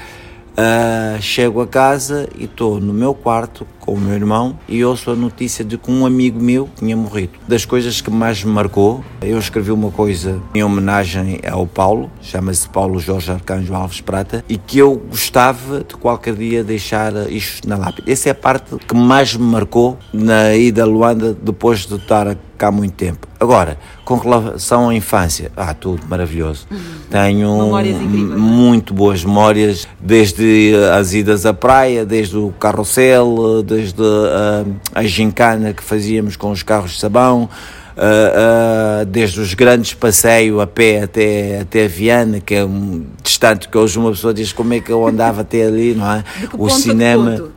Uh, 0.54 1.20
chego 1.20 1.62
a 1.62 1.68
casa 1.68 2.30
e 2.38 2.44
estou 2.46 2.80
no 2.80 2.94
meu 2.94 3.14
quarto 3.16 3.66
com 3.80 3.94
o 3.94 4.00
meu 4.00 4.14
irmão 4.14 4.58
e 4.68 4.86
ouço 4.86 5.10
a 5.10 5.16
notícia 5.16 5.66
de 5.66 5.78
que 5.80 5.92
um 5.92 6.06
amigo 6.06 6.40
meu 6.40 6.70
tinha 6.76 6.96
morrido. 6.96 7.34
Das 7.48 7.66
coisas 7.66 8.02
que 8.02 8.12
mais 8.12 8.44
me 8.44 8.52
marcou, 8.52 9.04
eu 9.22 9.38
escrevi 9.40 9.72
uma 9.72 9.90
coisa 9.90 10.40
em 10.54 10.64
homenagem 10.64 11.40
ao 11.50 11.66
Paulo, 11.66 12.10
chama-se 12.22 12.70
Paulo 12.70 13.00
Jorge 13.00 13.32
Arcanjo 13.32 13.74
Alves 13.74 14.00
Prata, 14.00 14.46
e 14.48 14.58
que 14.58 14.78
eu 14.78 14.96
gostava 14.96 15.80
de 15.80 15.96
qualquer 15.96 16.36
dia 16.36 16.64
deixar 16.64 17.14
isto 17.32 17.68
na 17.68 17.76
lápide. 17.76 18.12
Essa 18.12 18.30
é 18.30 18.32
a 18.32 18.36
parte 18.36 18.78
que 18.78 18.96
mais 18.96 19.36
me 19.36 19.46
marcou 19.46 19.98
na 20.14 20.56
ida 20.56 20.84
a 20.84 20.86
Luanda 20.86 21.34
depois 21.34 21.86
de 21.86 21.96
estar 21.96 22.38
cá 22.58 22.68
há 22.68 22.72
muito 22.72 22.94
tempo. 22.94 23.28
Agora, 23.44 23.78
com 24.06 24.16
relação 24.16 24.88
à 24.88 24.96
infância, 24.96 25.52
ah, 25.58 25.74
tudo 25.74 26.02
maravilhoso. 26.08 26.66
Uhum. 26.72 26.80
Tenho 27.12 28.40
muito 28.40 28.94
boas 28.94 29.22
memórias, 29.26 29.86
desde 30.00 30.74
as 30.98 31.14
idas 31.14 31.46
à 31.46 31.54
praia, 31.54 32.06
desde 32.06 32.38
o 32.38 32.54
carrossel, 32.58 33.62
desde 33.62 34.02
a, 34.02 35.00
a 35.02 35.04
gincana 35.04 35.74
que 35.74 35.84
fazíamos 35.84 36.38
com 36.38 36.52
os 36.52 36.64
carros 36.64 36.92
de 36.92 37.00
sabão, 37.00 37.50
Uh, 37.96 39.04
uh, 39.04 39.06
desde 39.06 39.40
os 39.40 39.54
grandes 39.54 39.94
passeios 39.94 40.60
a 40.60 40.66
pé 40.66 41.04
até, 41.04 41.60
até 41.60 41.88
Viana, 41.88 42.40
que 42.40 42.56
é 42.56 42.66
um 42.66 43.06
distante 43.22 43.70
que 43.70 43.78
hoje 43.78 44.00
uma 44.00 44.10
pessoa 44.10 44.34
diz 44.34 44.52
como 44.52 44.74
é 44.74 44.80
que 44.80 44.92
eu 44.92 45.06
andava 45.08 45.42
até 45.42 45.68
ali, 45.68 45.94
não 45.94 46.12
é? 46.12 46.24
O 46.58 46.72
cinema 46.72 47.52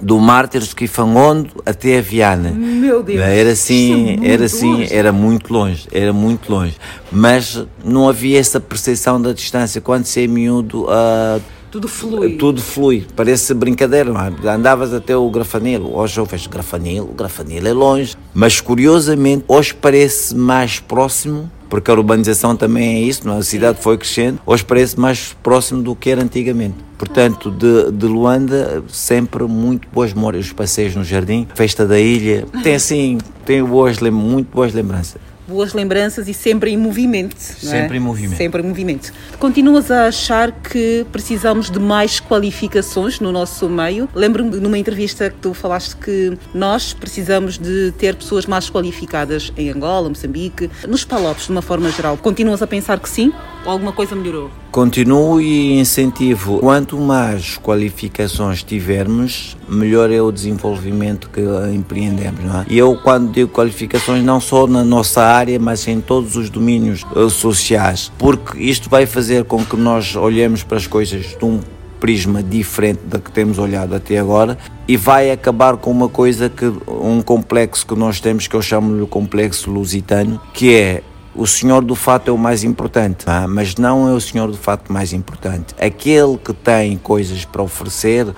do 0.00 0.18
Mártires 0.18 0.68
de 0.68 0.74
Quifangondo 0.74 1.50
até 1.64 1.98
a 1.98 2.00
Viana. 2.00 2.50
Meu 2.50 3.02
Deus. 3.02 3.20
Era 3.20 3.52
assim, 3.52 4.18
é 4.22 4.32
era 4.32 4.44
assim, 4.46 4.72
longe. 4.72 4.94
era 4.94 5.12
muito 5.12 5.52
longe, 5.52 5.88
era 5.92 6.12
muito 6.12 6.50
longe. 6.50 6.76
Mas 7.12 7.64
não 7.84 8.08
havia 8.08 8.38
essa 8.38 8.58
percepção 8.58 9.20
da 9.20 9.32
distância. 9.32 9.80
Quando 9.80 10.04
se 10.04 10.24
é 10.24 10.26
miúdo, 10.26 10.84
uh, 10.84 11.40
tudo 11.70 11.86
flui. 11.86 12.36
Tudo 12.36 12.60
flui. 12.60 13.06
Parece 13.14 13.54
brincadeira, 13.54 14.12
não 14.12 14.20
é? 14.20 14.50
Andavas 14.50 14.92
até 14.92 15.16
o 15.16 15.28
Grafanilo. 15.30 15.96
Hoje 15.96 16.18
eu 16.18 16.24
vejo 16.24 16.48
Grafanilo, 16.48 17.08
o 17.10 17.14
Grafanilo 17.14 17.68
é 17.68 17.72
longe. 17.72 18.16
Mas 18.34 18.60
curiosamente, 18.60 19.44
hoje 19.46 19.74
parece 19.74 20.34
mais 20.34 20.80
próximo 20.80 21.50
porque 21.70 21.90
a 21.90 21.94
urbanização 21.94 22.54
também 22.54 22.96
é 22.96 23.00
isso, 23.00 23.26
não? 23.26 23.36
É? 23.36 23.38
a 23.38 23.42
cidade 23.42 23.80
foi 23.80 23.96
crescendo, 23.96 24.40
hoje 24.44 24.64
parece 24.64 25.00
mais 25.00 25.34
próximo 25.42 25.82
do 25.82 25.94
que 25.96 26.10
era 26.10 26.22
antigamente. 26.22 26.74
Portanto, 26.98 27.50
de, 27.50 27.90
de 27.92 28.06
Luanda, 28.06 28.84
sempre 28.88 29.44
muito 29.44 29.88
boas 29.90 30.12
memórias, 30.12 30.46
os 30.46 30.52
passeios 30.52 30.94
no 30.94 31.02
jardim, 31.02 31.48
festa 31.54 31.86
da 31.86 31.98
ilha, 31.98 32.44
tem 32.62 32.74
assim, 32.76 33.16
tem 33.46 33.64
boas, 33.64 33.98
muito 34.00 34.52
boas 34.52 34.74
lembranças 34.74 35.29
boas 35.50 35.74
lembranças 35.74 36.28
e 36.28 36.34
sempre 36.34 36.70
em 36.70 36.76
movimento. 36.76 37.36
Sempre 37.36 37.96
é? 37.96 37.96
em 37.96 38.00
movimento. 38.00 38.38
Sempre 38.38 38.62
em 38.62 38.66
movimento. 38.66 39.12
Continuas 39.38 39.90
a 39.90 40.06
achar 40.06 40.52
que 40.52 41.04
precisamos 41.10 41.70
de 41.70 41.80
mais 41.80 42.20
qualificações 42.20 43.18
no 43.18 43.32
nosso 43.32 43.68
meio? 43.68 44.08
Lembro-me 44.14 44.56
numa 44.56 44.78
entrevista 44.78 45.28
que 45.28 45.36
tu 45.36 45.52
falaste 45.52 45.96
que 45.96 46.38
nós 46.54 46.92
precisamos 46.92 47.58
de 47.58 47.92
ter 47.98 48.14
pessoas 48.14 48.46
mais 48.46 48.70
qualificadas 48.70 49.52
em 49.56 49.70
Angola, 49.70 50.08
Moçambique, 50.08 50.70
nos 50.86 51.04
Palopes 51.04 51.46
de 51.46 51.52
uma 51.52 51.62
forma 51.62 51.90
geral. 51.90 52.16
Continuas 52.16 52.62
a 52.62 52.66
pensar 52.66 53.00
que 53.00 53.08
sim? 53.08 53.32
Alguma 53.64 53.92
coisa 53.92 54.16
melhorou? 54.16 54.50
Continuo 54.70 55.40
e 55.40 55.78
incentivo. 55.78 56.58
Quanto 56.60 56.96
mais 56.96 57.58
qualificações 57.58 58.62
tivermos, 58.62 59.56
melhor 59.68 60.10
é 60.10 60.20
o 60.20 60.32
desenvolvimento 60.32 61.28
que 61.28 61.40
empreendemos. 61.74 62.42
Não 62.42 62.60
é? 62.60 62.66
E 62.68 62.78
eu, 62.78 62.96
quando 62.96 63.30
digo 63.32 63.50
qualificações, 63.50 64.24
não 64.24 64.40
só 64.40 64.66
na 64.66 64.82
nossa 64.82 65.22
área, 65.22 65.58
mas 65.58 65.86
em 65.86 66.00
todos 66.00 66.36
os 66.36 66.48
domínios 66.48 67.04
uh, 67.14 67.28
sociais, 67.28 68.10
porque 68.16 68.58
isto 68.58 68.88
vai 68.88 69.06
fazer 69.06 69.44
com 69.44 69.64
que 69.64 69.76
nós 69.76 70.16
olhemos 70.16 70.62
para 70.62 70.78
as 70.78 70.86
coisas 70.86 71.36
de 71.38 71.44
um 71.44 71.60
prisma 72.00 72.42
diferente 72.42 73.00
da 73.04 73.18
que 73.18 73.30
temos 73.30 73.58
olhado 73.58 73.94
até 73.94 74.18
agora 74.18 74.56
e 74.88 74.96
vai 74.96 75.30
acabar 75.30 75.76
com 75.76 75.90
uma 75.90 76.08
coisa 76.08 76.48
que 76.48 76.64
um 76.88 77.20
complexo 77.20 77.86
que 77.86 77.94
nós 77.94 78.18
temos 78.20 78.46
que 78.46 78.56
eu 78.56 78.62
chamo-lhe 78.62 79.02
o 79.02 79.06
complexo 79.06 79.70
lusitano, 79.70 80.40
que 80.54 80.74
é 80.74 81.02
o 81.34 81.46
senhor 81.46 81.84
do 81.84 81.94
fato 81.94 82.28
é 82.28 82.32
o 82.32 82.38
mais 82.38 82.64
importante, 82.64 83.24
mas 83.48 83.76
não 83.76 84.08
é 84.08 84.12
o 84.12 84.20
senhor 84.20 84.50
do 84.50 84.56
fato 84.56 84.92
mais 84.92 85.12
importante. 85.12 85.74
Aquele 85.80 86.36
que 86.36 86.52
tem 86.52 86.96
coisas 86.98 87.44
para 87.44 87.62
oferecer, 87.62 88.26
uh, 88.26 88.34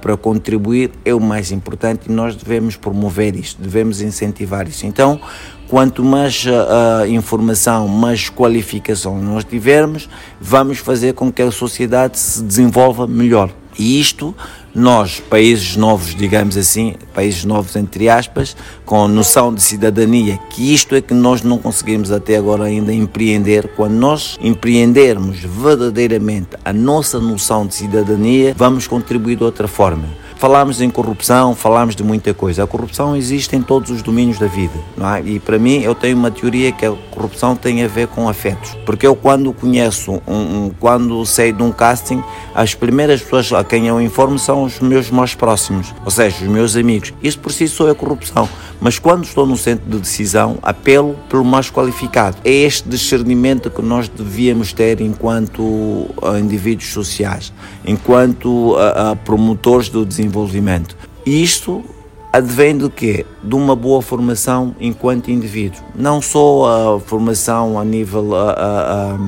para 0.00 0.16
contribuir, 0.16 0.90
é 1.04 1.14
o 1.14 1.20
mais 1.20 1.50
importante 1.50 2.08
e 2.08 2.12
nós 2.12 2.36
devemos 2.36 2.76
promover 2.76 3.34
isto, 3.34 3.60
devemos 3.60 4.00
incentivar 4.00 4.68
isso. 4.68 4.86
Então, 4.86 5.20
quanto 5.68 6.04
mais 6.04 6.44
uh, 6.44 7.06
informação, 7.08 7.88
mais 7.88 8.28
qualificação 8.28 9.18
nós 9.20 9.44
tivermos, 9.44 10.08
vamos 10.40 10.78
fazer 10.78 11.14
com 11.14 11.32
que 11.32 11.42
a 11.42 11.50
sociedade 11.50 12.18
se 12.18 12.42
desenvolva 12.42 13.06
melhor. 13.06 13.50
E 13.78 14.00
isto 14.00 14.34
nós, 14.74 15.20
países 15.20 15.76
novos, 15.76 16.14
digamos 16.14 16.56
assim, 16.56 16.94
países 17.14 17.44
novos 17.44 17.74
entre 17.76 18.08
aspas, 18.08 18.56
com 18.84 19.08
noção 19.08 19.52
de 19.52 19.62
cidadania, 19.62 20.38
que 20.50 20.72
isto 20.72 20.94
é 20.94 21.00
que 21.00 21.14
nós 21.14 21.42
não 21.42 21.58
conseguimos 21.58 22.12
até 22.12 22.36
agora 22.36 22.64
ainda 22.64 22.92
empreender. 22.92 23.68
Quando 23.76 23.94
nós 23.94 24.36
empreendermos 24.40 25.40
verdadeiramente 25.40 26.50
a 26.64 26.72
nossa 26.72 27.18
noção 27.18 27.66
de 27.66 27.74
cidadania, 27.74 28.54
vamos 28.56 28.86
contribuir 28.86 29.36
de 29.36 29.44
outra 29.44 29.66
forma. 29.66 30.04
Falámos 30.38 30.80
em 30.80 30.88
corrupção, 30.88 31.52
falámos 31.52 31.96
de 31.96 32.04
muita 32.04 32.32
coisa. 32.32 32.62
A 32.62 32.66
corrupção 32.66 33.16
existe 33.16 33.56
em 33.56 33.60
todos 33.60 33.90
os 33.90 34.02
domínios 34.02 34.38
da 34.38 34.46
vida, 34.46 34.78
não 34.96 35.12
é? 35.12 35.20
E 35.20 35.40
para 35.40 35.58
mim, 35.58 35.80
eu 35.82 35.96
tenho 35.96 36.16
uma 36.16 36.30
teoria 36.30 36.70
que 36.70 36.86
a 36.86 36.92
corrupção 37.10 37.56
tem 37.56 37.82
a 37.82 37.88
ver 37.88 38.06
com 38.06 38.28
afetos. 38.28 38.76
Porque 38.86 39.04
eu, 39.04 39.16
quando 39.16 39.52
conheço, 39.52 40.22
um, 40.28 40.36
um, 40.36 40.70
quando 40.78 41.26
sei 41.26 41.52
de 41.52 41.60
um 41.60 41.72
casting, 41.72 42.22
as 42.54 42.72
primeiras 42.72 43.20
pessoas 43.20 43.52
a 43.52 43.64
quem 43.64 43.88
eu 43.88 44.00
informo 44.00 44.38
são 44.38 44.62
os 44.62 44.78
meus 44.78 45.10
mais 45.10 45.34
próximos, 45.34 45.92
ou 46.04 46.10
seja, 46.10 46.36
os 46.44 46.48
meus 46.48 46.76
amigos. 46.76 47.12
Isso 47.20 47.40
por 47.40 47.50
si 47.50 47.66
só 47.66 47.88
é 47.88 47.94
corrupção. 47.94 48.48
Mas 48.80 48.98
quando 48.98 49.24
estou 49.24 49.46
no 49.46 49.56
centro 49.56 49.90
de 49.90 49.98
decisão, 49.98 50.58
apelo 50.62 51.16
pelo 51.28 51.44
mais 51.44 51.70
qualificado. 51.70 52.36
É 52.44 52.50
este 52.50 52.88
discernimento 52.88 53.70
que 53.70 53.82
nós 53.82 54.08
devíamos 54.08 54.72
ter 54.72 55.00
enquanto 55.00 56.06
ah, 56.22 56.38
indivíduos 56.38 56.92
sociais, 56.92 57.52
enquanto 57.84 58.46
uh, 58.46 59.12
uh, 59.12 59.16
promotores 59.24 59.88
do 59.88 60.06
desenvolvimento 60.06 60.38
desenvolvimento. 60.38 60.96
E 61.24 61.42
isto 61.42 61.84
advém 62.32 62.76
do 62.76 62.90
quê? 62.90 63.24
De 63.42 63.54
uma 63.54 63.74
boa 63.74 64.02
formação 64.02 64.74
enquanto 64.80 65.30
indivíduo. 65.30 65.80
Não 65.94 66.20
só 66.20 66.96
a 66.96 67.00
formação 67.00 67.78
a 67.78 67.84
nível 67.84 68.34
a, 68.34 68.50
a, 68.50 69.12
a, 69.12 69.18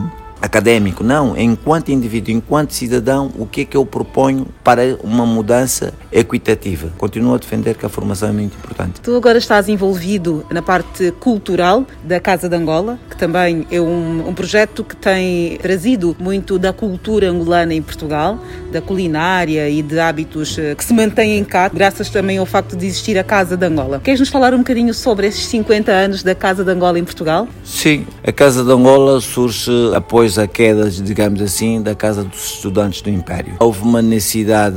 académico, 0.43 1.03
não. 1.03 1.37
Enquanto 1.37 1.91
indivíduo, 1.91 2.33
enquanto 2.33 2.73
cidadão, 2.73 3.31
o 3.39 3.47
que 3.47 3.63
é 3.63 3.65
que 3.65 3.77
eu 3.77 3.85
proponho 3.85 4.47
para 4.63 4.99
uma 5.03 5.27
mudança 5.27 5.95
equitativa? 6.13 6.93
Continuo 6.99 7.35
a 7.35 7.39
defender 7.39 7.75
que 7.77 7.87
a 7.87 7.89
formação 7.89 8.29
é 8.29 8.33
muito 8.33 8.57
importante. 8.57 9.01
Tu 9.01 9.15
agora 9.15 9.39
estás 9.39 9.69
envolvido 9.69 10.45
na 10.51 10.63
parte 10.63 11.13
cultural 11.21 11.87
da 12.05 12.21
Casa 12.21 12.49
de 12.49 12.57
Angola, 12.57 12.99
que 13.09 13.17
também 13.17 13.67
é 13.71 13.81
um, 13.81 14.29
um 14.29 14.35
projeto 14.35 14.85
que 14.85 14.97
tem 14.97 15.57
trazido 15.59 16.17
muito 16.19 16.59
da 16.59 16.73
cultura 16.73 17.29
angolana 17.29 17.75
em 17.75 17.83
Portugal, 17.83 18.39
da 18.73 18.81
culinária 18.81 19.69
e 19.69 19.83
de 19.83 19.99
hábitos 19.99 20.59
eh, 20.59 20.75
que 20.75 20.85
se 20.85 20.93
mantêm 20.93 21.45
cá, 21.45 21.69
graças 21.69 22.09
também 22.09 22.39
ao 22.39 22.47
facto 22.47 22.77
de 22.77 22.87
existir 22.87 23.19
a 23.19 23.25
Casa 23.25 23.57
de 23.57 23.67
Angola. 23.67 24.01
Queres 24.01 24.21
nos 24.21 24.29
falar 24.29 24.55
um 24.55 24.59
bocadinho 24.59 24.93
sobre 24.95 25.27
esses 25.27 25.47
50 25.47 25.93
anos 25.93 26.23
da 26.23 26.35
Casa 26.35 26.65
de 26.65 26.71
Angola 26.71 26.99
em 26.99 27.05
Portugal? 27.05 27.49
Sim, 27.65 28.07
a 28.27 28.33
Casa 28.33 28.65
de 28.65 28.71
Angola 28.71 29.21
surge 29.21 29.71
após 29.95 30.39
a 30.39 30.47
queda, 30.47 30.91
digamos 30.91 31.41
assim, 31.43 31.83
da 31.83 31.95
Casa 31.95 32.25
dos 32.25 32.55
Estudantes 32.55 33.03
do 33.03 33.11
Império. 33.11 33.55
Houve 33.61 33.83
uma 33.83 34.03
necessidade 34.03 34.77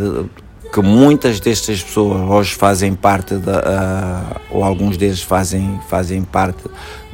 que 0.74 0.82
muitas 0.82 1.40
destas 1.40 1.84
pessoas 1.84 2.28
hoje 2.28 2.56
fazem 2.56 2.96
parte, 2.96 3.36
da, 3.36 3.60
uh, 3.60 4.42
ou 4.50 4.64
alguns 4.64 4.98
deles 4.98 5.22
fazem, 5.22 5.80
fazem 5.88 6.24
parte 6.24 6.64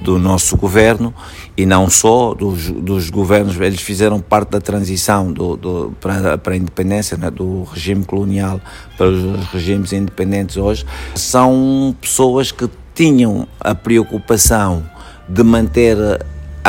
do 0.01 0.18
nosso 0.18 0.56
governo 0.56 1.13
e 1.58 1.66
não 1.66 1.89
só 1.89 2.34
dos, 2.34 2.72
dos 2.72 3.10
governos, 3.10 3.60
eles 3.60 3.82
fizeram 3.82 4.22
parte 4.22 4.51
da 4.51 4.62
transição 4.62 5.34
do, 5.34 5.58
do, 5.58 5.94
para, 6.00 6.38
para 6.38 6.54
a 6.54 6.56
independência 6.56 7.18
né, 7.18 7.30
do 7.30 7.63
regime 7.63 8.06
colonial 8.06 8.62
para 8.98 9.08
os 9.08 9.50
regimes 9.50 9.92
independentes 9.92 10.56
hoje. 10.56 10.86
São 11.16 11.94
pessoas 12.00 12.54
que 12.54 12.70
tinham 12.96 13.46
a 13.60 13.75
preocupação 13.75 14.89
de 15.28 15.44
manter 15.44 15.98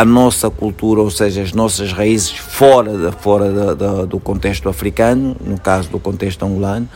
a 0.01 0.05
nossa 0.05 0.49
cultura, 0.49 1.03
ou 1.03 1.11
seja, 1.11 1.43
as 1.43 1.53
nossas 1.53 1.93
raízes 1.93 2.31
fora, 2.31 3.13
fora 3.13 3.75
do 4.07 4.19
contexto 4.19 4.67
africano, 4.67 5.37
no 5.45 5.61
caso 5.61 5.91
do 5.91 5.99
contexto 5.99 6.43
angolano, 6.43 6.89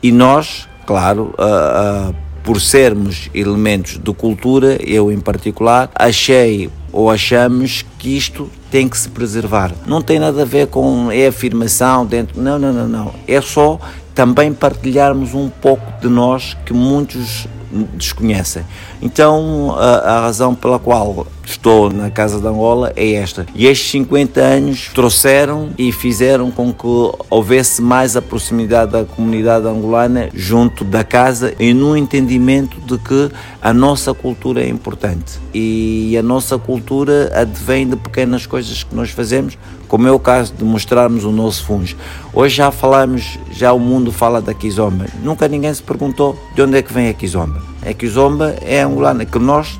e 0.00 0.12
nós, 0.12 0.68
claro, 0.86 1.34
uh, 1.36 2.10
uh, 2.10 2.14
por 2.44 2.60
sermos 2.60 3.28
elementos 3.34 3.98
de 3.98 4.14
cultura, 4.14 4.78
eu 4.80 5.10
em 5.10 5.18
particular, 5.18 5.90
achei 5.92 6.70
ou 6.92 7.10
achamos 7.10 7.84
que 7.98 8.16
isto 8.16 8.48
tem 8.70 8.88
que 8.88 8.96
se 8.96 9.08
preservar. 9.08 9.72
Não 9.84 10.00
tem 10.00 10.20
nada 10.20 10.42
a 10.42 10.44
ver 10.44 10.68
com 10.68 11.10
é 11.10 11.26
afirmação 11.26 12.06
dentro, 12.06 12.40
não, 12.40 12.60
não, 12.60 12.72
não, 12.72 12.86
não. 12.86 13.14
É 13.26 13.40
só 13.40 13.80
também 14.14 14.52
partilharmos 14.52 15.34
um 15.34 15.48
pouco 15.48 16.00
de 16.00 16.06
nós 16.06 16.56
que 16.64 16.72
muitos 16.72 17.48
desconhecem. 17.94 18.64
Então, 19.00 19.74
a, 19.76 20.16
a, 20.16 20.20
razão 20.20 20.54
pela 20.54 20.78
qual 20.78 21.26
estou 21.44 21.90
na 21.90 22.10
Casa 22.10 22.40
de 22.40 22.46
Angola 22.46 22.92
é 22.94 23.12
esta. 23.14 23.46
E 23.54 23.66
estes 23.66 23.90
50 23.90 24.40
anos 24.40 24.90
trouxeram 24.94 25.70
e 25.78 25.90
fizeram 25.90 26.50
com 26.50 26.72
que 26.72 26.86
houvesse 27.30 27.82
mais 27.82 28.16
a 28.16 28.22
proximidade 28.22 28.92
da 28.92 29.04
comunidade 29.04 29.66
angolana 29.66 30.28
junto 30.34 30.84
da 30.84 31.02
casa 31.02 31.54
e 31.58 31.72
no 31.72 31.96
entendimento 31.96 32.80
de 32.80 32.98
que 32.98 33.30
a 33.60 33.72
nossa 33.72 34.14
cultura 34.14 34.62
é 34.62 34.68
importante. 34.68 35.40
E 35.52 36.16
a 36.16 36.22
nossa 36.22 36.58
cultura 36.58 37.32
advém 37.34 37.88
de 37.88 37.96
pequenas 37.96 38.46
coisas 38.46 38.82
que 38.82 38.94
nós 38.94 39.10
fazemos, 39.10 39.58
como 39.92 40.08
é 40.08 40.10
o 40.10 40.18
caso 40.18 40.54
de 40.54 40.64
mostrarmos 40.64 41.22
o 41.22 41.30
nosso 41.30 41.66
fungo. 41.66 41.84
Hoje 42.32 42.56
já 42.56 42.70
falamos, 42.70 43.38
já 43.50 43.74
o 43.74 43.78
mundo 43.78 44.10
fala 44.10 44.40
da 44.40 44.54
Kizomba. 44.54 45.04
Nunca 45.22 45.46
ninguém 45.46 45.74
se 45.74 45.82
perguntou 45.82 46.34
de 46.54 46.62
onde 46.62 46.78
é 46.78 46.82
que 46.82 46.90
vem 46.90 47.10
a 47.10 47.12
Kizomba. 47.12 47.62
A 47.84 47.92
Kizomba 47.92 48.56
é 48.62 48.80
angolana, 48.80 49.26
que 49.26 49.38
nós 49.38 49.78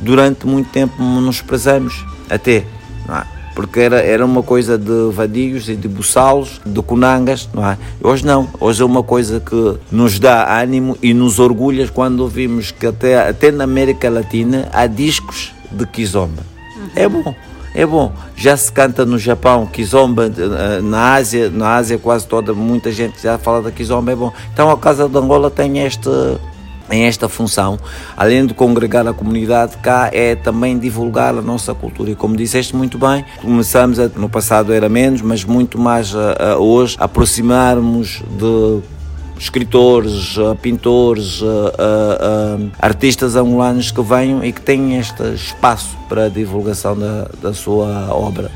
durante 0.00 0.48
muito 0.48 0.68
tempo 0.70 1.00
nos 1.00 1.40
prezamos 1.40 2.04
até, 2.28 2.56
é? 2.56 2.64
porque 3.54 3.78
era, 3.78 4.00
era 4.00 4.26
uma 4.26 4.42
coisa 4.42 4.76
de 4.76 5.12
vadios 5.12 5.68
e 5.68 5.76
de 5.76 5.86
buçalos, 5.86 6.60
de 6.66 6.82
conangas, 6.82 7.48
não 7.54 7.64
é? 7.64 7.78
Hoje 8.02 8.26
não, 8.26 8.48
hoje 8.58 8.82
é 8.82 8.84
uma 8.84 9.04
coisa 9.04 9.38
que 9.38 9.78
nos 9.92 10.18
dá 10.18 10.60
ânimo 10.60 10.98
e 11.00 11.14
nos 11.14 11.38
orgulha 11.38 11.86
quando 11.86 12.18
ouvimos 12.18 12.72
que 12.72 12.84
até, 12.84 13.28
até 13.28 13.52
na 13.52 13.62
América 13.62 14.10
Latina 14.10 14.68
há 14.72 14.88
discos 14.88 15.52
de 15.70 15.86
kizomba. 15.86 16.42
Uhum. 16.76 16.90
É 16.96 17.08
bom. 17.08 17.32
É 17.74 17.86
bom, 17.86 18.12
já 18.34 18.56
se 18.56 18.70
canta 18.72 19.06
no 19.06 19.18
Japão, 19.18 19.66
Kizomba, 19.66 20.26
eh, 20.26 20.80
na 20.82 21.14
Ásia, 21.14 21.48
na 21.50 21.76
Ásia 21.76 21.98
quase 21.98 22.26
toda, 22.26 22.52
muita 22.52 22.90
gente 22.90 23.22
já 23.22 23.38
fala 23.38 23.62
da 23.62 23.70
Kizomba, 23.70 24.10
é 24.10 24.16
bom. 24.16 24.32
Então 24.52 24.70
a 24.70 24.76
Casa 24.76 25.08
de 25.08 25.16
Angola 25.16 25.50
tem 25.50 25.78
este, 25.78 26.10
em 26.90 27.04
esta 27.04 27.28
função, 27.28 27.78
além 28.16 28.44
de 28.44 28.54
congregar 28.54 29.06
a 29.06 29.12
comunidade 29.12 29.76
cá, 29.76 30.10
é 30.12 30.34
também 30.34 30.78
divulgar 30.78 31.32
a 31.36 31.40
nossa 31.40 31.72
cultura. 31.72 32.10
E 32.10 32.16
como 32.16 32.36
disseste 32.36 32.74
muito 32.74 32.98
bem, 32.98 33.24
começamos, 33.40 34.00
a, 34.00 34.08
no 34.08 34.28
passado 34.28 34.72
era 34.72 34.88
menos, 34.88 35.22
mas 35.22 35.44
muito 35.44 35.78
mais 35.78 36.12
a, 36.14 36.54
a 36.54 36.58
hoje, 36.58 36.96
aproximarmos 36.98 38.20
de 38.36 38.80
escritores, 39.40 40.36
pintores, 40.60 41.40
artistas 42.78 43.34
angolanos 43.34 43.90
que 43.90 44.02
venham 44.02 44.44
e 44.44 44.52
que 44.52 44.60
tenham 44.60 45.00
este 45.00 45.22
espaço 45.34 45.96
para 46.08 46.26
a 46.26 46.28
divulgação 46.28 46.96
da, 46.96 47.26
da 47.42 47.54
sua 47.54 48.14
obra. 48.14 48.50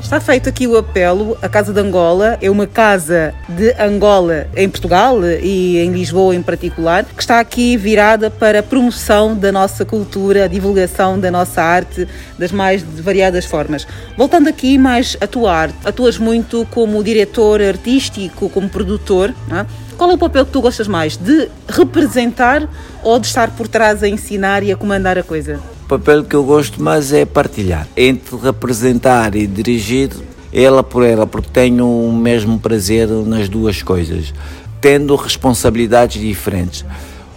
Está 0.00 0.20
feito 0.20 0.48
aqui 0.48 0.66
o 0.66 0.76
apelo. 0.76 1.36
A 1.42 1.48
Casa 1.48 1.72
de 1.72 1.80
Angola 1.80 2.38
é 2.40 2.48
uma 2.48 2.66
casa 2.66 3.34
de 3.48 3.74
Angola 3.78 4.46
em 4.56 4.68
Portugal 4.68 5.18
e 5.24 5.78
em 5.78 5.92
Lisboa 5.92 6.34
em 6.34 6.42
particular, 6.42 7.04
que 7.04 7.20
está 7.20 7.40
aqui 7.40 7.76
virada 7.76 8.30
para 8.30 8.60
a 8.60 8.62
promoção 8.62 9.36
da 9.36 9.52
nossa 9.52 9.84
cultura, 9.84 10.44
a 10.44 10.46
divulgação 10.46 11.18
da 11.18 11.30
nossa 11.30 11.60
arte 11.60 12.08
das 12.38 12.52
mais 12.52 12.82
variadas 12.82 13.44
formas. 13.44 13.86
Voltando 14.16 14.48
aqui 14.48 14.78
mais 14.78 15.16
à 15.20 15.26
tua 15.26 15.52
arte, 15.52 15.76
atuas 15.84 16.16
muito 16.16 16.66
como 16.70 17.02
diretor 17.02 17.60
artístico, 17.60 18.48
como 18.48 18.68
produtor. 18.68 19.34
Não 19.48 19.58
é? 19.58 19.66
Qual 19.98 20.12
é 20.12 20.14
o 20.14 20.18
papel 20.18 20.46
que 20.46 20.52
tu 20.52 20.60
gostas 20.60 20.86
mais? 20.86 21.16
De 21.16 21.48
representar 21.68 22.70
ou 23.02 23.18
de 23.18 23.26
estar 23.26 23.50
por 23.50 23.66
trás 23.66 24.00
a 24.00 24.08
ensinar 24.08 24.62
e 24.62 24.70
a 24.70 24.76
comandar 24.76 25.18
a 25.18 25.24
coisa? 25.24 25.58
O 25.86 25.88
papel 25.88 26.22
que 26.22 26.36
eu 26.36 26.44
gosto 26.44 26.80
mais 26.80 27.12
é 27.12 27.24
partilhar. 27.24 27.88
Entre 27.96 28.36
representar 28.36 29.34
e 29.34 29.44
dirigir, 29.44 30.10
ela 30.52 30.84
por 30.84 31.02
ela, 31.02 31.26
porque 31.26 31.48
tenho 31.52 31.84
o 31.84 32.12
mesmo 32.12 32.60
prazer 32.60 33.08
nas 33.08 33.48
duas 33.48 33.82
coisas, 33.82 34.32
tendo 34.80 35.16
responsabilidades 35.16 36.22
diferentes. 36.22 36.84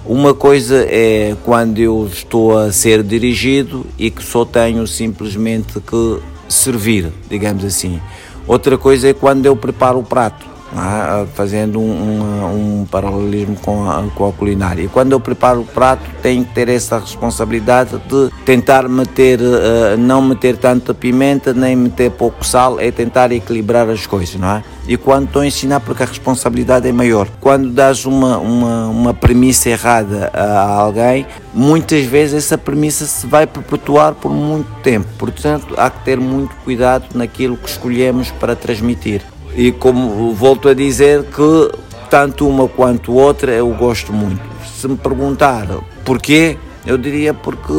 Uma 0.05 0.35
coisa 0.35 0.85
é 0.87 1.35
quando 1.43 1.79
eu 1.79 2.07
estou 2.13 2.55
a 2.55 2.71
ser 2.71 3.01
dirigido 3.01 3.87
e 3.97 4.11
que 4.11 4.23
só 4.23 4.45
tenho 4.45 4.85
simplesmente 4.85 5.79
que 5.79 6.19
servir, 6.47 7.11
digamos 7.27 7.65
assim. 7.65 7.99
Outra 8.45 8.77
coisa 8.77 9.09
é 9.09 9.13
quando 9.13 9.47
eu 9.47 9.55
preparo 9.55 9.97
o 9.97 10.03
prato 10.03 10.50
é? 10.75 11.25
fazendo 11.33 11.79
um, 11.79 11.91
um, 11.91 12.81
um, 12.81 12.85
paralelismo 12.85 13.55
com 13.57 13.89
a, 13.89 14.03
com 14.15 14.27
a 14.27 14.31
culinária. 14.31 14.83
E 14.83 14.87
quando 14.87 15.11
eu 15.11 15.19
preparo 15.19 15.61
o 15.61 15.65
prato, 15.65 16.03
tenho 16.21 16.45
que 16.45 16.53
ter 16.53 16.69
essa 16.69 16.99
responsabilidade 16.99 17.97
de 18.07 18.29
tentar 18.45 18.87
meter, 18.87 19.39
uh, 19.39 19.97
não 19.97 20.21
meter 20.21 20.57
tanta 20.57 20.93
pimenta, 20.93 21.53
nem 21.53 21.75
meter 21.75 22.11
pouco 22.11 22.45
sal, 22.45 22.79
é 22.79 22.91
tentar 22.91 23.31
equilibrar 23.31 23.89
as 23.89 24.05
coisas, 24.05 24.35
não 24.35 24.49
é? 24.49 24.63
E 24.87 24.97
quando 24.97 25.27
estou 25.27 25.41
a 25.41 25.47
ensinar, 25.47 25.79
porque 25.79 26.03
a 26.03 26.05
responsabilidade 26.05 26.87
é 26.87 26.91
maior. 26.91 27.27
Quando 27.39 27.69
dás 27.69 28.05
uma, 28.05 28.37
uma, 28.37 28.87
uma 28.87 29.13
premissa 29.13 29.69
errada 29.69 30.31
a 30.33 30.67
alguém, 30.67 31.25
muitas 31.53 32.03
vezes 32.05 32.45
essa 32.45 32.57
premissa 32.57 33.05
se 33.05 33.27
vai 33.27 33.45
perpetuar 33.45 34.15
por 34.15 34.31
muito 34.31 34.69
tempo. 34.81 35.07
Portanto, 35.17 35.75
há 35.77 35.89
que 35.89 36.03
ter 36.03 36.19
muito 36.19 36.55
cuidado 36.63 37.05
naquilo 37.13 37.57
que 37.57 37.69
escolhemos 37.69 38.31
para 38.31 38.55
transmitir. 38.55 39.21
E 39.55 39.71
como 39.71 40.33
volto 40.33 40.69
a 40.69 40.73
dizer 40.73 41.23
que 41.25 41.71
tanto 42.09 42.47
uma 42.47 42.67
quanto 42.67 43.13
outra 43.13 43.51
eu 43.51 43.69
gosto 43.73 44.11
muito. 44.11 44.41
Se 44.77 44.87
me 44.87 44.97
perguntar 44.97 45.67
porquê, 46.03 46.57
eu 46.85 46.97
diria 46.97 47.33
porque 47.33 47.73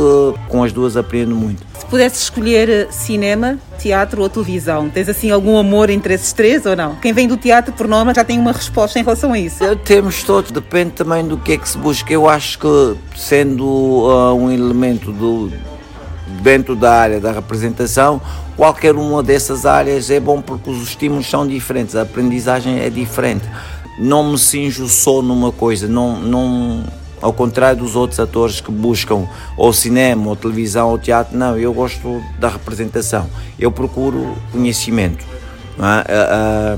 com 0.49 0.63
as 0.63 0.73
duas 0.73 0.97
aprendo 0.97 1.35
muito. 1.35 1.63
Se 1.79 1.85
pudesse 1.87 2.23
escolher 2.23 2.69
eh, 2.69 2.87
cinema, 2.91 3.59
teatro 3.79 4.23
ou 4.23 4.29
televisão, 4.29 4.89
tens 4.89 5.09
assim 5.09 5.31
algum 5.31 5.59
amor 5.59 5.91
entre 5.91 6.15
esses 6.15 6.33
três 6.33 6.65
ou 6.65 6.77
não? 6.77 6.95
Quem 6.97 7.13
vem 7.13 7.27
do 7.27 7.37
teatro, 7.37 7.73
por 7.73 7.89
norma, 7.89 8.15
já 8.15 8.25
tem 8.25 8.39
uma 8.39 8.53
resposta 8.53 8.99
em 8.99 9.03
relação 9.03 9.33
a 9.33 9.39
isso. 9.39 9.59
Temos 9.85 10.23
todos, 10.23 10.53
depende 10.53 10.93
também 10.93 11.27
do 11.27 11.37
que 11.37 11.53
é 11.53 11.59
que 11.59 11.69
se 11.69 11.77
busca. 11.77 12.13
Eu 12.13 12.29
acho 12.29 12.59
que, 12.59 12.97
sendo 13.17 13.67
uh, 13.67 14.35
um 14.35 14.51
elemento 14.51 15.11
do, 15.11 15.53
dentro 16.41 16.77
da 16.77 16.93
área 16.93 17.21
da 17.21 17.33
representação, 17.33 18.21
qualquer 18.57 18.95
uma 18.95 19.23
dessas 19.23 19.67
áreas 19.67 20.11
é 20.11 20.21
bom 20.21 20.41
porque 20.41 20.71
os 20.71 20.83
estímulos 20.83 21.29
são 21.29 21.47
diferentes, 21.47 21.97
a 21.97 22.03
aprendizagem 22.03 22.81
é 22.81 22.91
diferente. 22.91 23.45
Não 23.99 24.33
me 24.33 24.39
cinjo 24.39 24.89
só 24.89 25.21
numa 25.23 25.53
coisa, 25.53 25.87
não, 25.87 26.19
não, 26.19 26.85
ao 27.21 27.33
contrário 27.33 27.81
dos 27.81 27.95
outros 27.95 28.19
atores 28.19 28.61
que 28.61 28.71
buscam 28.71 29.27
ou 29.57 29.73
cinema, 29.73 30.29
ou 30.29 30.37
televisão, 30.37 30.89
ou 30.89 30.99
teatro, 30.99 31.37
não, 31.37 31.57
eu 31.59 31.73
gosto 31.73 32.23
da 32.39 32.49
representação, 32.49 33.29
eu 33.59 33.71
procuro 33.71 34.37
conhecimento. 34.51 35.25
É? 35.79 36.77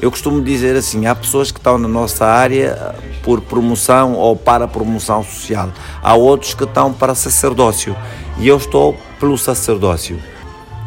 Eu 0.00 0.10
costumo 0.10 0.42
dizer 0.42 0.76
assim: 0.76 1.06
há 1.06 1.14
pessoas 1.14 1.50
que 1.50 1.58
estão 1.58 1.78
na 1.78 1.88
nossa 1.88 2.26
área 2.26 2.94
por 3.22 3.40
promoção 3.40 4.14
ou 4.14 4.36
para 4.36 4.68
promoção 4.68 5.22
social, 5.24 5.70
há 6.02 6.14
outros 6.14 6.52
que 6.54 6.64
estão 6.64 6.92
para 6.92 7.14
sacerdócio 7.14 7.96
e 8.38 8.46
eu 8.46 8.56
estou 8.56 8.96
pelo 9.18 9.38
sacerdócio. 9.38 10.18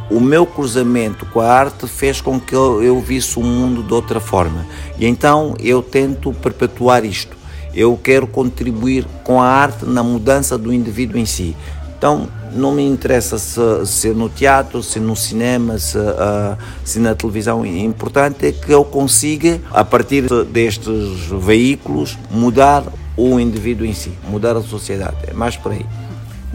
O 0.10 0.22
meu 0.22 0.46
cruzamento 0.46 1.26
com 1.26 1.42
a 1.42 1.52
arte 1.52 1.86
fez 1.86 2.22
com 2.22 2.40
que 2.40 2.56
eu, 2.56 2.82
eu 2.82 3.00
visse 3.02 3.38
o 3.38 3.44
mundo 3.44 3.84
de 3.84 3.94
outra 3.94 4.22
forma 4.22 4.66
e 4.98 5.06
então 5.06 5.54
eu 5.60 5.82
tento 5.82 6.32
perpetuar 6.34 7.04
isto. 7.04 7.36
Eu 7.74 8.00
quero 8.02 8.26
contribuir 8.26 9.06
com 9.24 9.42
a 9.42 9.46
arte 9.46 9.86
na 9.86 10.02
mudança 10.02 10.58
do 10.58 10.74
indivíduo 10.74 11.20
em 11.20 11.26
si. 11.26 11.56
Então, 11.96 12.28
não 12.54 12.72
me 12.72 12.84
interessa 12.84 13.38
se, 13.38 13.60
se 13.86 14.10
no 14.10 14.30
teatro, 14.30 14.82
se 14.82 15.00
no 15.00 15.16
cinema, 15.16 15.78
se, 15.78 15.98
uh, 15.98 16.58
se 16.84 17.00
na 17.00 17.14
televisão. 17.14 17.62
O 17.62 17.66
importante 17.66 18.48
é 18.48 18.52
que 18.52 18.72
eu 18.72 18.84
consiga, 18.84 19.60
a 19.72 19.84
partir 19.84 20.28
destes 20.46 21.28
veículos, 21.44 22.18
mudar 22.32 22.84
o 23.16 23.40
indivíduo 23.40 23.86
em 23.86 23.94
si, 23.94 24.12
mudar 24.28 24.56
a 24.56 24.62
sociedade. 24.62 25.18
É 25.28 25.34
mais 25.34 25.56
por 25.56 25.72
aí 25.72 25.86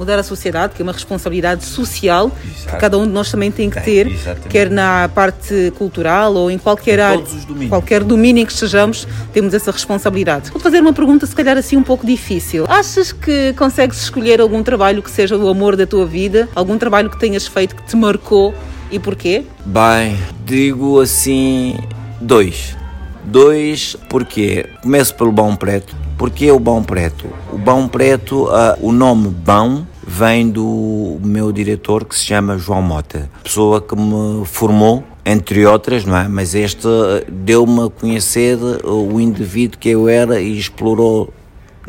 mudar 0.02 0.18
a 0.18 0.22
sociedade, 0.22 0.74
que 0.74 0.82
é 0.82 0.84
uma 0.84 0.92
responsabilidade 0.92 1.64
social 1.64 2.30
Exato. 2.44 2.74
que 2.74 2.80
cada 2.80 2.98
um 2.98 3.06
de 3.06 3.12
nós 3.12 3.30
também 3.30 3.50
tem 3.50 3.70
que 3.70 3.80
ter, 3.80 4.12
quer 4.48 4.70
na 4.70 5.08
parte 5.14 5.72
cultural 5.78 6.34
ou 6.34 6.50
em 6.50 6.58
qualquer 6.58 6.98
em 6.98 7.02
área, 7.02 7.24
qualquer 7.68 8.02
domínio 8.02 8.42
em 8.42 8.46
que 8.46 8.52
estejamos, 8.52 9.06
temos 9.32 9.54
essa 9.54 9.70
responsabilidade. 9.70 10.50
Vou 10.50 10.60
fazer 10.60 10.80
uma 10.80 10.92
pergunta, 10.92 11.26
se 11.26 11.34
calhar 11.34 11.56
assim 11.56 11.76
um 11.76 11.82
pouco 11.82 12.06
difícil. 12.06 12.64
Achas 12.68 13.12
que 13.12 13.52
consegues 13.54 14.02
escolher 14.02 14.40
algum 14.40 14.62
trabalho 14.62 15.02
que 15.02 15.10
seja 15.10 15.36
o 15.36 15.48
amor 15.48 15.76
da 15.76 15.86
tua 15.86 16.04
vida, 16.04 16.48
algum 16.54 16.76
trabalho 16.76 17.08
que 17.08 17.18
tenhas 17.18 17.46
feito 17.46 17.76
que 17.76 17.82
te 17.84 17.96
marcou 17.96 18.54
e 18.90 18.98
porquê? 18.98 19.44
Bem, 19.64 20.18
digo 20.44 21.00
assim 21.00 21.78
dois. 22.20 22.76
Dois, 23.24 23.96
porque 24.08 24.66
começo 24.82 25.14
pelo 25.14 25.30
Bom 25.30 25.54
Preto. 25.54 25.94
Porque 26.18 26.50
o 26.50 26.58
Bom 26.58 26.82
Preto? 26.82 27.28
O 27.52 27.58
Bom 27.58 27.88
Preto, 27.88 28.44
uh, 28.44 28.76
o 28.80 28.92
nome 28.92 29.28
Bão 29.28 29.86
vem 30.12 30.50
do 30.50 31.18
meu 31.22 31.50
diretor 31.50 32.04
que 32.04 32.14
se 32.14 32.26
chama 32.26 32.58
João 32.58 32.82
Mota, 32.82 33.30
pessoa 33.42 33.80
que 33.80 33.96
me 33.96 34.44
formou 34.44 35.02
entre 35.24 35.64
outras, 35.64 36.04
não 36.04 36.14
é? 36.14 36.28
Mas 36.28 36.54
este 36.54 36.86
ah, 36.86 37.24
deu-me 37.26 37.86
a 37.86 37.88
conhecer 37.88 38.58
o 38.84 39.18
indivíduo 39.18 39.78
que 39.78 39.88
eu 39.88 40.10
era 40.10 40.38
e 40.38 40.58
explorou, 40.58 41.32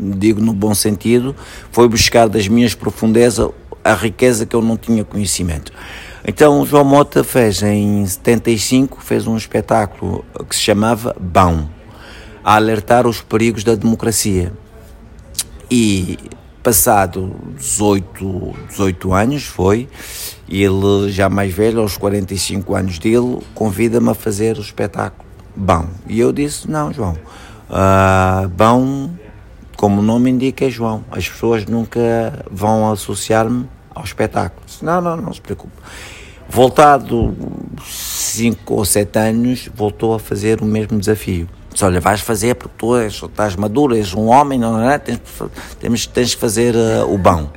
digo 0.00 0.40
no 0.40 0.54
bom 0.54 0.74
sentido, 0.74 1.36
foi 1.70 1.86
buscar 1.86 2.26
das 2.26 2.48
minhas 2.48 2.74
profundezas 2.74 3.50
a 3.84 3.92
riqueza 3.92 4.46
que 4.46 4.56
eu 4.56 4.62
não 4.62 4.78
tinha 4.78 5.04
conhecimento. 5.04 5.70
Então 6.26 6.64
João 6.64 6.84
Mota 6.84 7.22
fez 7.22 7.62
em 7.62 8.06
75 8.06 9.02
fez 9.02 9.26
um 9.26 9.36
espetáculo 9.36 10.24
que 10.48 10.56
se 10.56 10.62
chamava 10.62 11.14
Bão, 11.20 11.68
a 12.42 12.54
alertar 12.54 13.06
os 13.06 13.20
perigos 13.20 13.62
da 13.64 13.74
democracia. 13.74 14.50
E 15.70 16.18
passado 16.64 17.36
18, 17.58 18.54
18 18.70 19.12
anos 19.12 19.44
foi, 19.44 19.86
ele 20.48 21.10
já 21.10 21.28
mais 21.28 21.52
velho, 21.52 21.80
aos 21.80 21.98
45 21.98 22.74
anos 22.74 22.98
dele, 22.98 23.38
convida-me 23.54 24.08
a 24.08 24.14
fazer 24.14 24.56
o 24.56 24.60
espetáculo 24.62 25.28
Bom. 25.54 25.86
E 26.08 26.18
eu 26.18 26.32
disse, 26.32 26.68
não 26.68 26.92
João, 26.92 27.16
uh, 27.70 28.48
Bom, 28.48 29.10
como 29.76 30.00
o 30.00 30.02
nome 30.02 30.30
indica 30.30 30.64
é 30.64 30.70
João, 30.70 31.04
as 31.10 31.28
pessoas 31.28 31.66
nunca 31.66 32.00
vão 32.50 32.90
associar-me 32.90 33.68
ao 33.94 34.02
espetáculo. 34.02 34.62
Disse, 34.66 34.84
não, 34.84 35.00
não, 35.00 35.16
não 35.16 35.32
se 35.32 35.40
preocupe. 35.40 35.74
Voltado 36.48 37.36
5 37.84 38.74
ou 38.74 38.84
7 38.84 39.18
anos, 39.18 39.68
voltou 39.74 40.14
a 40.14 40.18
fazer 40.18 40.60
o 40.60 40.64
mesmo 40.64 40.98
desafio. 40.98 41.48
Disse, 41.74 41.84
olha, 41.84 42.00
vais 42.00 42.20
fazer 42.20 42.54
porque 42.54 42.74
tu 42.78 42.96
és, 42.96 43.12
estás 43.12 43.56
maduro, 43.56 43.96
és 43.96 44.14
um 44.14 44.28
homem, 44.28 44.60
não 44.60 44.80
é? 44.80 44.96
Tens, 44.96 45.20
tens, 45.80 46.06
tens 46.06 46.34
que 46.34 46.40
fazer 46.40 46.72
uh, 46.76 47.12
o 47.12 47.18
bom. 47.18 47.50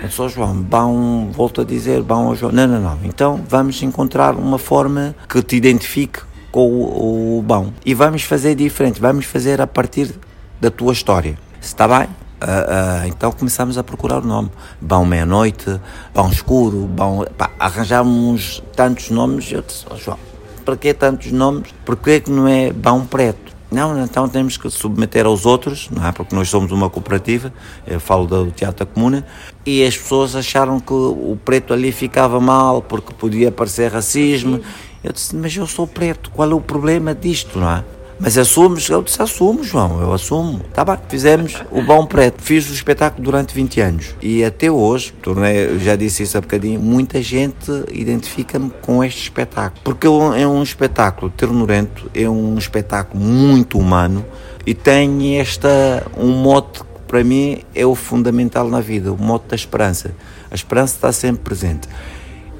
Eu 0.00 0.08
sou 0.08 0.28
João, 0.28 0.54
bom, 0.54 1.28
volto 1.32 1.60
a 1.60 1.64
dizer, 1.64 2.00
bom 2.00 2.28
ao 2.28 2.36
João. 2.36 2.52
Não, 2.52 2.68
não, 2.68 2.80
não. 2.80 2.98
Então 3.02 3.44
vamos 3.48 3.82
encontrar 3.82 4.36
uma 4.36 4.56
forma 4.56 5.16
que 5.28 5.42
te 5.42 5.56
identifique 5.56 6.20
com 6.52 6.64
o, 6.64 7.38
o 7.38 7.42
bom. 7.42 7.72
E 7.84 7.92
vamos 7.92 8.22
fazer 8.22 8.54
diferente, 8.54 9.00
vamos 9.00 9.24
fazer 9.24 9.60
a 9.60 9.66
partir 9.66 10.14
da 10.60 10.70
tua 10.70 10.92
história. 10.92 11.36
Está 11.60 11.88
bem? 11.88 12.06
Uh, 12.06 12.06
uh, 12.06 13.08
então 13.08 13.32
começamos 13.32 13.76
a 13.76 13.82
procurar 13.82 14.22
o 14.22 14.26
nome. 14.26 14.48
Bom 14.80 15.04
Meia-Noite, 15.04 15.80
Bom 16.14 16.28
Escuro, 16.28 16.86
Bom. 16.86 17.24
Pá, 17.36 17.50
arranjámos 17.58 18.62
tantos 18.76 19.10
nomes. 19.10 19.50
Eu 19.50 19.62
disse, 19.62 19.84
oh, 19.90 19.96
João, 19.96 20.18
para 20.60 20.76
que 20.76 20.94
tantos 20.94 21.32
nomes? 21.32 21.74
Porquê 21.84 22.20
que 22.20 22.30
não 22.30 22.46
é 22.46 22.72
Bom 22.72 23.04
Preto? 23.04 23.50
Não, 23.70 24.02
então 24.02 24.28
temos 24.28 24.56
que 24.56 24.68
submeter 24.68 25.26
aos 25.26 25.46
outros, 25.46 25.88
não 25.90 26.04
é? 26.04 26.10
Porque 26.10 26.34
nós 26.34 26.48
somos 26.48 26.72
uma 26.72 26.90
cooperativa, 26.90 27.52
eu 27.86 28.00
falo 28.00 28.26
do 28.26 28.50
Teatro 28.50 28.84
Comuna, 28.84 29.24
e 29.64 29.84
as 29.84 29.96
pessoas 29.96 30.34
acharam 30.34 30.80
que 30.80 30.92
o 30.92 31.38
preto 31.44 31.72
ali 31.72 31.92
ficava 31.92 32.40
mal 32.40 32.82
porque 32.82 33.14
podia 33.14 33.52
parecer 33.52 33.92
racismo. 33.92 34.60
Eu 35.04 35.12
disse, 35.12 35.36
mas 35.36 35.56
eu 35.56 35.68
sou 35.68 35.86
preto, 35.86 36.30
qual 36.32 36.50
é 36.50 36.54
o 36.54 36.60
problema 36.60 37.14
disto, 37.14 37.60
não 37.60 37.70
é? 37.70 37.84
Mas 38.22 38.36
assumes? 38.36 38.86
Eu 38.90 39.02
disse, 39.02 39.22
assumo, 39.22 39.64
João, 39.64 39.98
eu 40.02 40.12
assumo. 40.12 40.60
Tá 40.74 40.84
bem, 40.84 40.98
fizemos 41.08 41.64
o 41.70 41.80
Bom 41.80 42.04
Preto. 42.04 42.42
Fiz 42.42 42.68
o 42.68 42.74
espetáculo 42.74 43.24
durante 43.24 43.54
20 43.54 43.80
anos. 43.80 44.14
E 44.20 44.44
até 44.44 44.70
hoje, 44.70 45.14
tornei, 45.22 45.78
já 45.78 45.96
disse 45.96 46.22
isso 46.22 46.36
há 46.36 46.40
bocadinho, 46.42 46.78
muita 46.78 47.22
gente 47.22 47.70
identifica-me 47.90 48.70
com 48.82 49.02
este 49.02 49.22
espetáculo. 49.22 49.80
Porque 49.82 50.06
é 50.06 50.46
um 50.46 50.62
espetáculo 50.62 51.32
ternurento, 51.34 52.10
é 52.14 52.28
um 52.28 52.58
espetáculo 52.58 53.24
muito 53.24 53.78
humano 53.78 54.22
e 54.66 54.74
tem 54.74 55.38
esta, 55.38 56.06
um 56.14 56.30
mote 56.30 56.80
que 56.80 56.86
para 57.08 57.24
mim 57.24 57.62
é 57.74 57.86
o 57.86 57.94
fundamental 57.94 58.68
na 58.68 58.80
vida, 58.80 59.10
o 59.10 59.16
mote 59.16 59.46
da 59.48 59.56
esperança. 59.56 60.14
A 60.50 60.54
esperança 60.54 60.94
está 60.94 61.10
sempre 61.10 61.42
presente. 61.42 61.88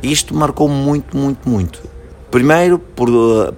Isto 0.03 0.35
marcou 0.35 0.69
muito, 0.69 1.15
muito, 1.15 1.47
muito. 1.47 1.83
Primeiro, 2.31 2.79
por, 2.79 3.09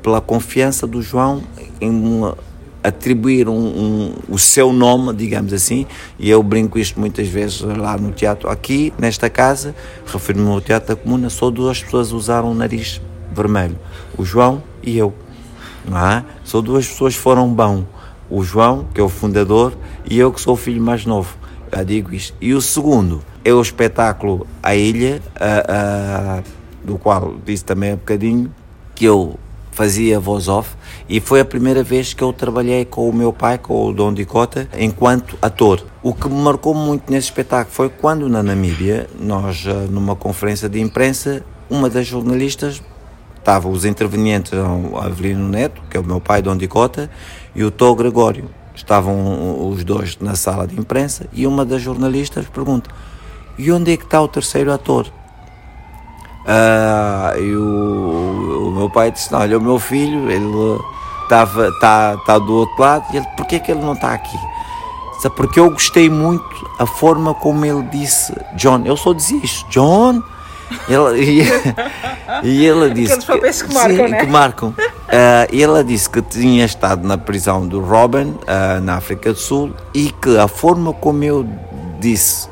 pela 0.03 0.21
confiança 0.21 0.87
do 0.87 1.03
João 1.03 1.43
em 1.85 2.33
atribuir 2.83 3.49
um, 3.49 3.55
um, 3.55 4.15
o 4.29 4.39
seu 4.39 4.73
nome, 4.73 5.15
digamos 5.15 5.53
assim, 5.53 5.87
e 6.19 6.29
eu 6.29 6.43
brinco 6.43 6.79
isto 6.79 6.99
muitas 6.99 7.29
vezes 7.29 7.61
lá 7.61 7.97
no 7.97 8.11
teatro. 8.11 8.49
Aqui, 8.49 8.93
nesta 8.99 9.31
casa, 9.31 9.75
refiro-me 10.07 10.51
ao 10.51 10.61
Teatro 10.61 10.95
da 10.95 11.01
Comuna, 11.01 11.31
só 11.31 11.51
duas 11.51 11.83
pessoas 11.83 12.13
usaram 12.13 12.51
o 12.51 12.55
nariz 12.55 13.01
vermelho, 13.33 13.79
o 14.19 14.25
João 14.25 14.63
e 14.83 14.99
eu. 14.99 15.15
Não 15.89 15.99
é? 15.99 16.25
Só 16.45 16.61
duas 16.61 16.87
pessoas 16.87 17.15
foram 17.15 17.53
bom, 17.53 17.85
o 18.29 18.43
João, 18.43 18.87
que 18.93 19.01
é 19.01 19.05
o 19.05 19.09
fundador, 19.09 19.73
e 20.09 20.19
eu, 20.19 20.33
que 20.33 20.41
sou 20.41 20.55
o 20.55 20.57
filho 20.57 20.83
mais 20.83 21.07
novo. 21.07 21.37
Já 21.75 21.83
digo 21.83 22.15
isto. 22.15 22.37
E 22.41 22.53
o 22.53 22.61
segundo 22.61 23.23
é 23.45 23.53
o 23.53 23.61
espetáculo 23.61 24.47
A 24.63 24.75
Ilha, 24.75 25.23
a, 25.35 26.39
a, 26.39 26.43
do 26.85 26.99
qual 26.99 27.37
disse 27.45 27.65
também 27.65 27.93
há 27.93 27.97
bocadinho, 27.97 28.53
que 28.95 29.05
eu 29.05 29.39
fazia 29.71 30.21
voz 30.21 30.49
off 30.49 30.77
e 31.13 31.21
foi 31.21 31.41
a 31.41 31.45
primeira 31.45 31.83
vez 31.83 32.15
que 32.15 32.25
eu 32.25 32.33
trabalhei 32.33 32.87
com 32.87 33.07
o 33.07 33.13
meu 33.13 33.35
pai, 33.35 33.59
com 33.59 33.87
o 33.87 33.93
Dom 33.93 34.15
Dicota, 34.15 34.67
enquanto 34.79 35.37
ator. 35.43 35.85
O 36.03 36.15
que 36.15 36.27
me 36.27 36.43
marcou 36.43 36.73
muito 36.73 37.13
nesse 37.13 37.27
espetáculo 37.27 37.71
foi 37.71 37.91
quando 37.91 38.31
na 38.31 38.43
Namíbia, 38.43 39.07
nós 39.21 39.63
eh, 39.67 39.89
numa 39.91 40.17
conferência 40.17 40.71
de 40.71 40.81
imprensa, 40.81 41.45
uma 41.69 41.91
das 41.91 42.07
jornalistas 42.07 42.83
estava 43.39 43.69
os 43.69 43.85
intervenientes 43.85 44.55
o 44.55 44.97
Avelino 44.97 45.47
Neto, 45.51 45.83
que 45.91 45.99
é 45.99 46.01
o 46.01 46.05
meu 46.05 46.19
pai, 46.19 46.41
Dom 46.41 46.57
Dicota, 46.57 47.11
e 47.55 47.63
o 47.63 47.71
Tó 47.71 47.95
Gregório. 47.95 48.49
Estavam 48.75 49.69
os 49.69 49.85
dois 49.85 50.17
na 50.19 50.35
sala 50.35 50.67
de 50.67 50.81
imprensa 50.81 51.27
e 51.31 51.47
uma 51.47 51.63
das 51.67 51.83
jornalistas 51.83 52.47
pergunta: 52.47 52.89
"E 53.59 53.71
onde 53.71 53.93
é 53.93 53.99
que 53.99 54.05
está 54.05 54.19
o 54.23 54.29
terceiro 54.29 54.73
ator?" 54.73 55.13
Uh, 56.43 57.39
e 57.39 57.55
o, 57.55 58.69
o, 58.69 58.73
meu 58.73 58.91
pai 58.91 59.13
disse: 59.13 59.33
Olha, 59.33 59.59
o 59.59 59.61
meu 59.61 59.79
filho, 59.79 60.29
ele 60.31 60.81
estava 61.33 61.73
tá, 61.81 62.17
tá 62.27 62.39
do 62.39 62.55
outro 62.55 62.81
lado, 62.81 63.07
e 63.13 63.17
ele, 63.17 63.27
porquê 63.37 63.59
que 63.59 63.73
ele 63.73 63.81
não 63.81 63.95
está 63.95 64.13
aqui? 64.13 64.39
Disse, 65.17 65.31
porque 65.31 65.59
eu 65.59 65.71
gostei 65.71 66.11
muito 66.11 66.45
a 66.79 66.85
forma 66.85 67.33
como 67.33 67.65
ele 67.65 67.83
disse 67.85 68.35
John. 68.55 68.83
Eu 68.85 68.97
só 68.97 69.13
dizia 69.13 69.41
isto, 69.43 69.69
John. 69.71 70.23
Ele, 70.89 71.43
e, 71.43 71.47
e 72.45 72.67
ele 72.67 72.91
disse 72.91 73.13
Aqueles 73.13 73.25
papéis 73.25 73.63
que 73.63 73.75
marcam, 73.75 73.97
sim, 73.97 74.11
né? 74.11 74.21
que 74.21 74.27
marcam. 74.27 74.69
Uh, 74.69 75.49
e 75.53 75.63
ela 75.63 75.85
disse 75.85 76.09
que 76.09 76.21
tinha 76.23 76.65
estado 76.65 77.07
na 77.07 77.17
prisão 77.17 77.67
do 77.67 77.81
Robin, 77.81 78.31
uh, 78.31 78.81
na 78.83 78.97
África 78.97 79.33
do 79.33 79.39
Sul, 79.39 79.73
e 79.95 80.11
que 80.11 80.39
a 80.39 80.49
forma 80.49 80.93
como 80.93 81.23
eu 81.25 81.47
disse 81.99 82.49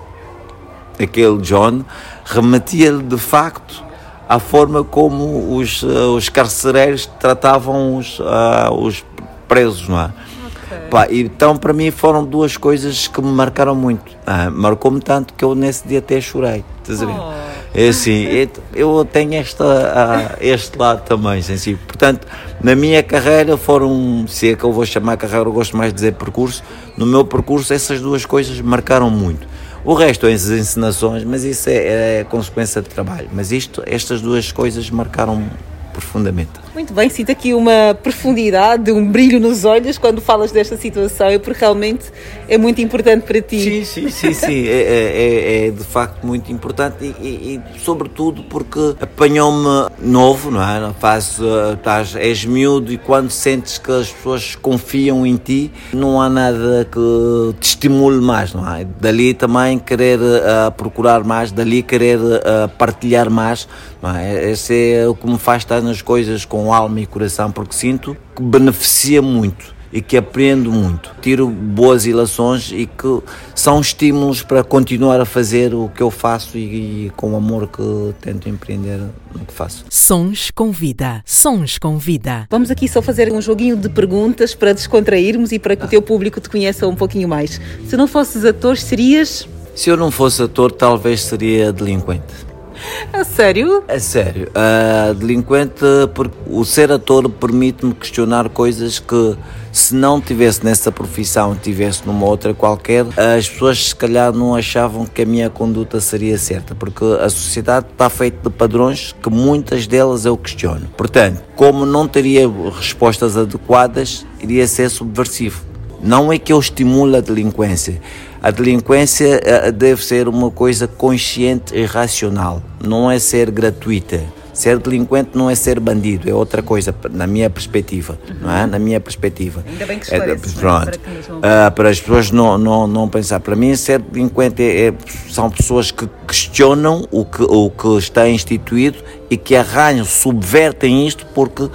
aquele 0.99 1.39
John 1.39 1.83
remetia-lhe 2.25 3.03
de 3.03 3.17
facto 3.17 3.83
à 4.31 4.39
forma 4.39 4.85
como 4.85 5.57
os, 5.57 5.83
uh, 5.83 6.15
os 6.15 6.29
carcereiros 6.29 7.05
tratavam 7.19 7.97
os, 7.97 8.21
uh, 8.21 8.73
os 8.81 9.05
presos, 9.49 9.89
não 9.89 10.01
é? 10.01 10.05
Okay. 10.05 10.79
Pá, 10.89 11.09
então, 11.11 11.57
para 11.57 11.73
mim, 11.73 11.91
foram 11.91 12.25
duas 12.25 12.57
coisas 12.57 13.09
que 13.09 13.21
me 13.21 13.33
marcaram 13.33 13.75
muito. 13.75 14.13
Ah, 14.25 14.49
Marcou-me 14.49 15.01
tanto 15.01 15.35
que 15.35 15.45
eu 15.45 15.57
nesse 15.57 15.89
dia 15.89 15.99
até 15.99 16.21
chorei. 16.21 16.65
Estás 16.81 17.03
a 17.03 17.07
ver? 17.07 17.13
Oh. 17.13 17.33
É 17.75 17.89
assim, 17.89 18.25
eu 18.73 19.05
tenho 19.05 19.35
esta, 19.35 19.65
uh, 19.65 20.37
este 20.41 20.79
lado 20.79 21.03
também, 21.03 21.43
sensível. 21.43 21.81
Portanto, 21.85 22.25
na 22.63 22.77
minha 22.77 23.03
carreira 23.03 23.57
foram, 23.57 24.27
se 24.29 24.53
é 24.53 24.55
que 24.55 24.63
eu 24.63 24.73
vou 24.73 24.87
chamar 24.87 25.17
carreira, 25.17 25.49
eu 25.49 25.53
gosto 25.53 25.77
mais 25.77 25.91
de 25.91 25.97
dizer 25.97 26.13
percurso. 26.15 26.63
No 26.97 27.05
meu 27.05 27.25
percurso, 27.25 27.75
essas 27.75 28.01
duas 28.01 28.25
coisas 28.25 28.61
marcaram 28.61 29.11
muito. 29.11 29.45
O 29.83 29.95
resto 29.95 30.27
é 30.27 30.33
as 30.35 30.49
encenações, 30.51 31.25
mas 31.25 31.43
isso 31.43 31.71
é, 31.71 32.21
é 32.21 32.25
consequência 32.25 32.83
de 32.83 32.89
trabalho. 32.89 33.31
Mas 33.33 33.51
isto, 33.51 33.83
estas 33.87 34.21
duas 34.21 34.53
coisas 34.53 34.91
marcaram 34.91 35.49
profundamente. 35.93 36.60
Muito 36.73 36.95
bem, 36.95 37.09
sinto 37.09 37.33
aqui 37.33 37.53
uma 37.53 37.99
profundidade, 38.01 38.93
um 38.93 39.05
brilho 39.05 39.41
nos 39.41 39.65
olhos 39.65 39.99
quando 39.99 40.21
falas 40.21 40.53
desta 40.53 40.77
situação, 40.77 41.27
porque 41.43 41.59
realmente 41.61 42.05
é 42.49 42.57
muito 42.57 42.81
importante 42.81 43.25
para 43.25 43.43
ti. 43.43 43.85
Sim, 43.85 43.85
sim, 43.85 44.11
sim, 44.11 44.33
sim. 44.33 44.61
É, 44.71 44.83
é, 44.83 45.67
é, 45.67 45.71
de 45.71 45.83
facto 45.83 46.25
muito 46.25 46.53
importante 46.53 46.97
e, 47.01 47.27
e, 47.27 47.61
e 47.75 47.81
sobretudo 47.81 48.45
porque 48.45 48.95
apanhou-me 49.01 49.89
novo, 49.99 50.51
não 50.51 50.63
é? 50.63 50.93
Faz, 50.99 51.39
eh, 51.41 51.75
estás, 51.75 52.15
és 52.15 52.45
miúdo 52.45 52.93
e 52.93 52.99
quando 52.99 53.31
sentes 53.31 53.79
que 53.79 53.91
as 53.91 54.11
pessoas 54.11 54.55
confiam 54.55 55.27
em 55.27 55.37
ti, 55.37 55.73
não 55.93 56.21
há 56.21 56.29
nada 56.29 56.87
que 56.91 57.55
te 57.59 57.71
estimule 57.71 58.21
mais, 58.21 58.55
não 58.55 58.69
é? 58.73 58.85
Dali 59.01 59.35
também 59.35 59.79
querer 59.79 60.21
uh, 60.21 60.71
procurar 60.77 61.25
mais, 61.25 61.51
dali 61.51 61.83
querer 61.83 62.19
uh, 62.19 62.69
partilhar 62.79 63.31
mais, 63.31 63.67
não 64.03 64.15
é? 64.15 64.51
Esse 64.51 64.93
é 64.93 65.09
o 65.09 65.15
que 65.15 65.27
me 65.27 65.39
faz 65.39 65.63
estar 65.63 65.81
nas 65.81 66.03
coisas 66.03 66.45
com 66.45 66.60
com 66.61 66.75
alma 66.75 67.01
e 67.01 67.07
coração, 67.07 67.51
porque 67.51 67.75
sinto 67.75 68.15
que 68.37 68.43
beneficia 68.43 69.23
muito 69.23 69.75
e 69.91 70.03
que 70.03 70.17
aprendo 70.17 70.71
muito. 70.71 71.11
Tiro 71.23 71.49
boas 71.49 72.05
ilações 72.05 72.71
e 72.71 72.87
que 72.87 73.23
são 73.55 73.81
estímulos 73.81 74.43
para 74.43 74.63
continuar 74.63 75.21
a 75.21 75.25
fazer 75.25 75.75
o 75.75 75.89
que 75.89 76.03
eu 76.03 76.11
faço 76.11 76.59
e, 76.59 77.07
e, 77.07 77.13
com 77.17 77.33
o 77.33 77.37
amor 77.37 77.67
que 77.67 78.15
tento 78.21 78.49
empreender 78.49 79.01
no 79.35 79.45
que 79.47 79.53
faço. 79.53 79.87
Sons 79.89 80.51
com 80.55 80.71
vida, 80.71 81.23
sons 81.25 81.79
com 81.79 81.99
vida. 81.99 82.47
Vamos 82.51 82.71
aqui 82.71 82.87
só 82.87 83.01
fazer 83.01 83.33
um 83.33 83.41
joguinho 83.41 83.77
de 83.77 83.89
perguntas 83.89 84.55
para 84.55 84.75
descontrairmos 84.75 85.51
e 85.53 85.59
para 85.59 85.75
que 85.75 85.87
o 85.87 85.89
teu 85.89 86.03
público 86.03 86.41
te 86.41 86.51
conheça 86.51 86.87
um 86.87 86.95
pouquinho 86.95 87.27
mais. 87.27 87.59
Se 87.89 87.97
não 87.97 88.07
fosses 88.07 88.45
ator, 88.45 88.77
serias? 88.77 89.49
Se 89.75 89.89
eu 89.89 89.97
não 89.97 90.11
fosse 90.11 90.43
ator, 90.43 90.71
talvez 90.71 91.23
seria 91.23 91.73
delinquente. 91.73 92.50
A 93.13 93.25
sério? 93.25 93.85
A 93.89 93.99
sério. 93.99 94.49
Uh, 94.51 95.15
delinquente, 95.15 95.85
porque 96.15 96.37
o 96.47 96.65
ser 96.65 96.93
ator 96.93 97.29
permite-me 97.29 97.95
questionar 97.95 98.49
coisas 98.49 98.99
que, 98.99 99.37
se 99.73 99.95
não 99.95 100.21
tivesse 100.21 100.65
nessa 100.65 100.91
profissão, 100.91 101.55
tivesse 101.55 102.07
numa 102.07 102.27
outra 102.27 102.55
qualquer, 102.55 103.07
as 103.37 103.49
pessoas 103.49 103.89
se 103.89 103.97
calhar 103.97 104.33
não 104.33 104.55
achavam 104.55 105.07
que 105.07 105.23
a 105.23 105.27
minha 105.27 105.51
conduta 105.51 106.01
seria 106.01 106.39
certa, 106.39 106.75
porque 106.75 107.05
a 107.21 107.29
sociedade 107.29 107.87
está 107.91 108.09
feita 108.09 108.49
de 108.49 108.57
padrões 108.57 109.15
que 109.23 109.31
muitas 109.31 109.87
delas 109.87 110.25
eu 110.25 110.37
questiono. 110.37 110.89
Portanto, 110.97 111.43
como 111.55 111.87
não 111.87 112.09
teria 112.09 112.49
respostas 112.77 113.37
adequadas, 113.37 114.27
iria 114.41 114.67
ser 114.67 114.89
subversivo. 114.89 115.71
Não 116.03 116.33
é 116.33 116.39
que 116.39 116.53
eu 116.53 116.59
estimulo 116.59 117.15
a 117.17 117.21
delinquência. 117.21 118.01
A 118.43 118.51
delinquência 118.51 119.39
uh, 119.69 119.71
deve 119.71 120.03
ser 120.03 120.27
uma 120.27 120.51
coisa 120.51 120.87
consciente 120.89 121.77
e 121.77 121.85
racional, 121.85 122.63
não 122.83 123.11
é 123.11 123.19
ser 123.19 123.51
gratuita. 123.51 124.23
Ser 124.53 124.79
delinquente 124.79 125.31
não 125.35 125.49
é 125.49 125.55
ser 125.55 125.79
bandido, 125.79 126.29
é 126.29 126.35
outra 126.35 126.63
coisa, 126.63 126.95
na 127.11 127.27
minha 127.27 127.49
perspectiva, 127.49 128.19
uhum. 128.29 128.37
não 128.41 128.51
é? 128.51 128.67
Na 128.67 128.79
minha 128.79 128.99
perspectiva. 128.99 129.65
Ainda 129.67 129.87
bem 129.87 129.99
que 129.99 130.13
é, 130.13 130.19
esclarece, 130.19 130.57
é, 130.57 130.61
pronto. 130.61 131.01
Para, 131.01 131.69
uh, 131.69 131.73
para, 131.73 131.89
as 131.89 132.01
pessoas 132.01 132.31
não, 132.31 132.59
não, 132.59 132.87
não 132.87 133.09
pensar. 133.09 133.41
Para 133.41 133.55
mim, 133.55 133.75
ser 133.77 134.01
delinquente 134.01 134.63
é, 134.63 134.89
é, 134.89 134.95
são 135.29 135.51
pessoas 135.51 135.91
que 135.91 136.09
questionam 136.27 137.07
o 137.11 137.25
que, 137.25 137.43
o 137.43 137.71
que 137.71 137.99
está 137.99 138.29
instituído 138.29 138.99
e 139.31 139.37
que 139.37 139.55
arranham, 139.55 140.05
subvertem 140.05 141.07
isto 141.07 141.27
porque 141.35 141.69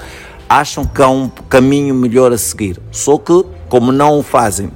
acham 0.50 0.86
que 0.86 1.02
há 1.02 1.08
um 1.08 1.30
caminho 1.50 1.96
melhor 1.96 2.34
a 2.34 2.38
seguir. 2.38 2.80
Só 2.92 3.18
que, 3.18 3.46
como 3.70 3.92
não 3.92 4.20
o 4.20 4.24
fazem 4.24 4.70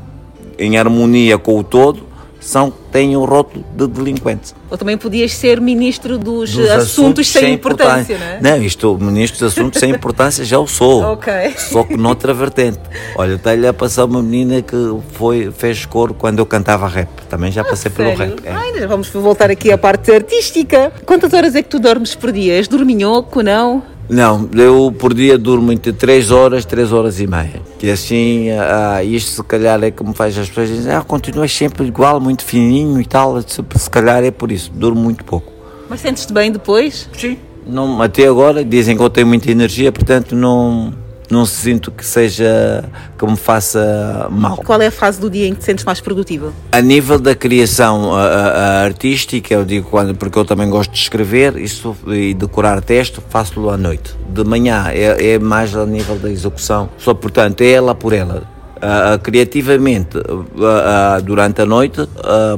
em 0.60 0.78
harmonia 0.78 1.38
com 1.38 1.58
o 1.58 1.63
todo, 1.63 2.10
são, 2.39 2.72
têm 2.91 3.17
o 3.17 3.26
rótulo 3.26 3.65
de 3.76 3.88
delinquentes. 3.88 4.56
Ou 4.69 4.78
também 4.78 4.98
podias 4.98 5.34
ser 5.34 5.60
ministro 5.60 6.17
dos, 6.17 6.52
dos 6.52 6.69
assuntos, 6.69 6.84
assuntos, 6.84 7.28
sem, 7.28 7.54
importância, 7.54 8.13
importância, 8.13 8.41
não 8.41 8.50
é? 8.50 8.58
Não, 8.58 8.63
isto, 8.63 8.98
ministro 8.98 9.39
dos 9.39 9.54
assuntos 9.54 9.80
sem 9.80 9.91
importância 9.91 10.45
já 10.45 10.58
o 10.58 10.67
sou. 10.67 11.19
Só 11.58 11.84
que 11.84 11.98
noutra 11.98 12.34
vertente. 12.34 12.80
Olha, 13.15 13.34
está-lhe 13.34 13.67
a 13.67 13.74
passar 13.74 14.06
uma 14.06 14.22
menina 14.22 14.62
que 14.62 14.76
foi, 15.13 15.52
fez 15.52 15.86
coro 15.86 16.13
quando 16.13 16.39
eu 16.39 16.45
cantava 16.45 16.88
rap. 16.88 17.10
Também 17.30 17.52
já 17.52 17.63
passei 17.63 17.91
ah, 17.93 17.95
pelo 17.95 18.15
rap. 18.15 18.36
É. 18.45 18.52
Ai, 18.52 18.88
vamos 18.88 19.10
voltar 19.10 19.52
aqui 19.52 19.72
à 19.72 19.78
parte 19.78 20.12
artística. 20.12 20.93
Quantas 21.06 21.34
horas 21.34 21.56
é 21.56 21.62
que 21.62 21.69
tu 21.69 21.80
dormes 21.80 22.15
por 22.15 22.32
dia? 22.32 22.54
És 22.54 22.67
dorminhoco, 22.67 23.41
não? 23.41 23.84
Não, 24.10 24.50
eu 24.56 24.91
por 24.98 25.13
dia 25.13 25.38
durmo 25.38 25.72
entre 25.72 25.93
3 25.93 26.32
horas, 26.32 26.65
3 26.65 26.91
horas 26.91 27.19
e 27.19 27.28
meia. 27.28 27.62
E 27.82 27.91
assim, 27.91 28.50
ah, 28.50 29.04
isto 29.04 29.32
se 29.32 29.43
calhar 29.43 29.82
é 29.84 29.91
como 29.91 30.13
faz 30.13 30.36
as 30.38 30.50
pessoas 30.50 30.69
dizem, 30.69 30.91
ah, 30.91 31.02
continuas 31.02 31.52
sempre 31.54 31.86
igual, 31.86 32.19
muito 32.19 32.43
fininho 32.43 33.00
e 33.00 33.06
tal. 33.06 33.39
Se, 33.41 33.63
se 33.76 33.89
calhar 33.89 34.24
é 34.24 34.32
por 34.32 34.52
isso, 34.52 34.72
durmo 34.74 35.00
muito 35.00 35.24
pouco. 35.24 35.54
Mas 35.88 36.02
sentes-te 36.02 36.34
bem 36.34 36.52
depois? 36.52 37.08
Sim. 37.15 37.38
Não, 37.67 38.02
até 38.02 38.26
agora 38.26 38.65
dizem 38.65 38.98
que 38.98 39.04
eu 39.04 39.10
tenho 39.12 39.28
muita 39.28 39.52
energia, 39.52 39.91
portanto 39.91 40.36
não 40.36 40.91
não 41.34 41.46
sinto 41.46 41.92
que 41.92 42.06
seja 42.06 42.84
que 43.18 43.26
me 43.26 43.38
faça 43.38 44.28
mal. 44.32 44.58
Qual 44.58 44.82
é 44.82 44.88
a 44.88 44.92
fase 44.92 45.20
do 45.20 45.30
dia 45.30 45.48
em 45.48 45.54
que 45.54 45.60
te 45.60 45.65
sentes 45.65 45.86
mais 45.86 46.02
produtivo? 46.02 46.54
A 46.72 46.82
nível 46.82 47.20
da 47.20 47.36
criação 47.36 48.15
a, 48.15 48.24
a 48.24 48.84
artística, 48.84 49.54
eu 49.54 49.63
digo 49.63 49.89
quando, 49.89 50.15
porque 50.15 50.38
eu 50.38 50.46
também 50.46 50.70
gosto 50.70 50.92
de 50.92 51.00
escrever 51.00 51.58
isso, 51.58 51.96
e 52.08 52.34
decorar 52.34 52.82
texto, 52.82 53.22
faço-lo 53.30 53.70
à 53.70 53.78
noite. 53.78 54.15
De 54.30 54.44
manhã 54.44 54.88
é, 54.89 55.34
é, 55.34 55.39
mais 55.39 55.76
a 55.76 55.86
nível 55.86 56.18
da 56.18 56.30
execução, 56.30 56.89
só 56.98 57.13
portanto 57.13 57.62
é 57.62 57.72
ela 57.72 57.96
por 57.96 58.13
ela. 58.13 58.44
Uh, 58.80 59.20
criativamente 59.20 60.18
uh, 60.18 61.22
durante 61.22 61.62
a 61.62 61.65
noite, 61.65 62.00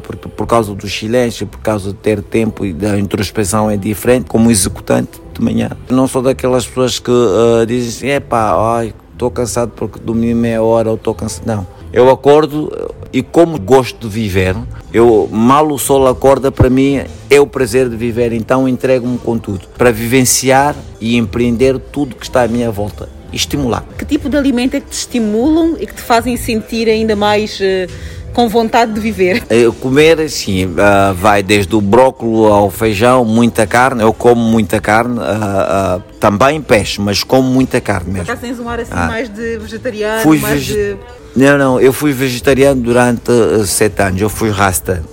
por, 0.04 0.16
por 0.18 0.46
causa 0.46 0.76
do 0.76 0.88
silêncio, 0.88 1.48
por 1.48 1.60
causa 1.62 1.90
de 1.90 1.96
ter 1.96 2.22
tempo 2.22 2.64
e 2.64 2.74
da 2.74 3.00
introspeção 3.00 3.72
é 3.72 3.76
diferente, 3.76 4.28
como 4.28 4.52
executante 4.52 5.21
de 5.39 5.46
manhã. 5.46 5.72
Não 5.89 6.08
sou 6.08 6.22
daquelas 6.22 6.65
pessoas 6.65 7.00
que 7.00 7.12
dizem 7.67 7.89
assim, 7.89 8.08
é 8.08 8.20
pá, 8.20 8.84
estou 9.12 9.30
cansado 9.30 9.72
porque 9.76 10.00
dormi 10.00 10.34
meia 10.34 10.62
hora 10.62 10.89
ou 10.89 10.96
estou 10.96 11.13
cansado. 11.13 11.46
Não. 11.46 11.65
Eu 11.94 12.10
acordo 12.10 12.72
e 13.13 13.22
como 13.22 13.60
gosto 13.60 14.08
de 14.08 14.13
viver, 14.13 14.56
eu 14.94 15.28
mal 15.32 15.67
o 15.67 15.78
sol 15.78 16.08
acorda 16.08 16.52
para 16.52 16.70
mim 16.70 17.02
é 17.30 17.39
o 17.39 17.46
prazer 17.46 17.89
de 17.89 17.98
viver, 17.98 18.32
então 18.32 18.67
entrego-me 18.67 19.17
com 19.17 19.38
tudo 19.38 19.67
para 19.78 19.91
vivenciar 19.91 20.76
e 21.02 21.17
empreender 21.17 21.78
tudo 21.78 22.15
que 22.15 22.24
está 22.24 22.44
à 22.44 22.48
minha 22.48 22.72
volta 22.72 23.10
e 23.32 23.36
estimular. 23.36 23.84
Que 23.98 24.06
tipo 24.06 24.30
de 24.30 24.38
alimento 24.38 24.76
é 24.76 24.80
que 24.80 24.88
te 24.88 24.94
estimulam 24.94 25.76
e 25.80 25.86
que 25.86 25.94
te 25.94 26.02
fazem 26.02 26.38
sentir 26.38 26.88
ainda 26.88 27.15
mais 27.15 27.60
uh, 27.60 27.91
com 28.34 28.48
vontade 28.48 28.94
de 28.94 29.00
viver? 29.00 29.44
Uh, 29.44 29.72
comer, 29.74 30.20
assim, 30.22 30.65
uh, 30.65 31.13
vai 31.15 31.44
desde 31.44 31.76
o 31.76 31.82
brócolis 31.82 32.52
ao 32.52 32.70
feijão, 32.70 33.26
muita 33.26 33.67
carne. 33.67 34.02
Eu 34.02 34.13
como 34.13 34.41
muita 34.41 34.80
carne, 34.80 35.20
também 36.20 36.62
peixe, 36.62 37.00
mas 37.02 37.24
como 37.24 37.50
muita 37.50 37.82
carne 37.82 38.13
mesmo. 38.13 38.28
Já 38.28 38.36
tens 38.36 38.60
um 38.60 38.70
ar 38.70 38.80
assim 38.80 38.91
ah. 38.94 39.08
mais 39.08 39.30
de 39.30 39.58
vegetariano, 39.58 40.22
fui 40.22 40.39
mais 40.39 40.63
de... 40.63 40.98
Não, 41.36 41.58
não, 41.58 41.80
eu 41.80 41.94
fui 41.94 42.12
vegetariano 42.12 42.82
durante 42.82 43.32
sete 43.65 44.02
anos, 44.02 44.22
eu 44.22 44.30
fui 44.30 44.50
rasta. 44.50 45.04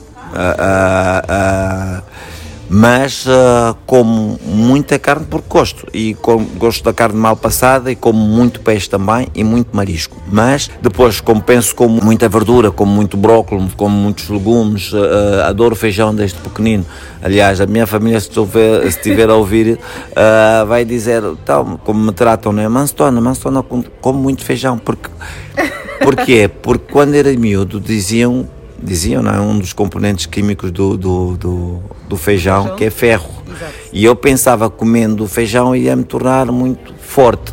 Mas 2.68 3.26
uh, 3.26 3.74
como 3.86 4.38
muita 4.44 4.98
carne 4.98 5.24
por 5.24 5.40
gosto 5.42 5.86
e 5.92 6.14
com, 6.14 6.44
gosto 6.56 6.84
da 6.84 6.92
carne 6.92 7.18
mal 7.18 7.36
passada 7.36 7.90
e 7.90 7.96
como 7.96 8.18
muito 8.18 8.60
peixe 8.60 8.88
também 8.88 9.28
e 9.34 9.42
muito 9.42 9.74
marisco. 9.74 10.16
Mas 10.30 10.70
depois 10.82 11.20
como 11.20 11.40
penso 11.42 11.74
como 11.74 12.02
muita 12.02 12.28
verdura, 12.28 12.70
como 12.70 12.92
muito 12.92 13.16
brócolis, 13.16 13.72
como 13.74 13.96
muitos 13.96 14.28
legumes, 14.28 14.92
uh, 14.92 15.44
adoro 15.46 15.74
feijão 15.74 16.14
desde 16.14 16.38
pequenino. 16.38 16.84
Aliás, 17.22 17.60
a 17.60 17.66
minha 17.66 17.86
família 17.86 18.20
se 18.20 18.30
estiver, 18.84 19.30
a 19.30 19.34
ouvir 19.34 19.78
uh, 20.12 20.66
vai 20.66 20.84
dizer, 20.84 21.22
tal, 21.44 21.80
como 21.84 22.00
me 22.00 22.12
tratam, 22.12 22.52
não 22.52 22.62
é? 22.62 22.68
Manstona, 22.68 23.20
Manstona 23.20 23.64
como 24.00 24.18
muito 24.18 24.44
feijão, 24.44 24.78
porque 24.78 25.08
Porquê? 25.98 26.48
Porque 26.48 26.92
quando 26.92 27.14
era 27.14 27.32
miúdo 27.32 27.80
diziam 27.80 28.48
diziam, 28.82 29.22
não 29.22 29.32
é? 29.32 29.40
Um 29.40 29.58
dos 29.58 29.72
componentes 29.72 30.26
químicos 30.26 30.70
do, 30.70 30.96
do, 30.96 31.36
do, 31.36 31.82
do 32.08 32.16
feijão, 32.16 32.62
feijão, 32.62 32.76
que 32.76 32.84
é 32.84 32.90
ferro. 32.90 33.30
Exato. 33.46 33.72
E 33.92 34.04
eu 34.04 34.14
pensava 34.14 34.70
comendo 34.70 35.26
feijão 35.26 35.74
ia 35.74 35.96
me 35.96 36.04
tornar 36.04 36.46
muito 36.46 36.94
forte, 37.00 37.52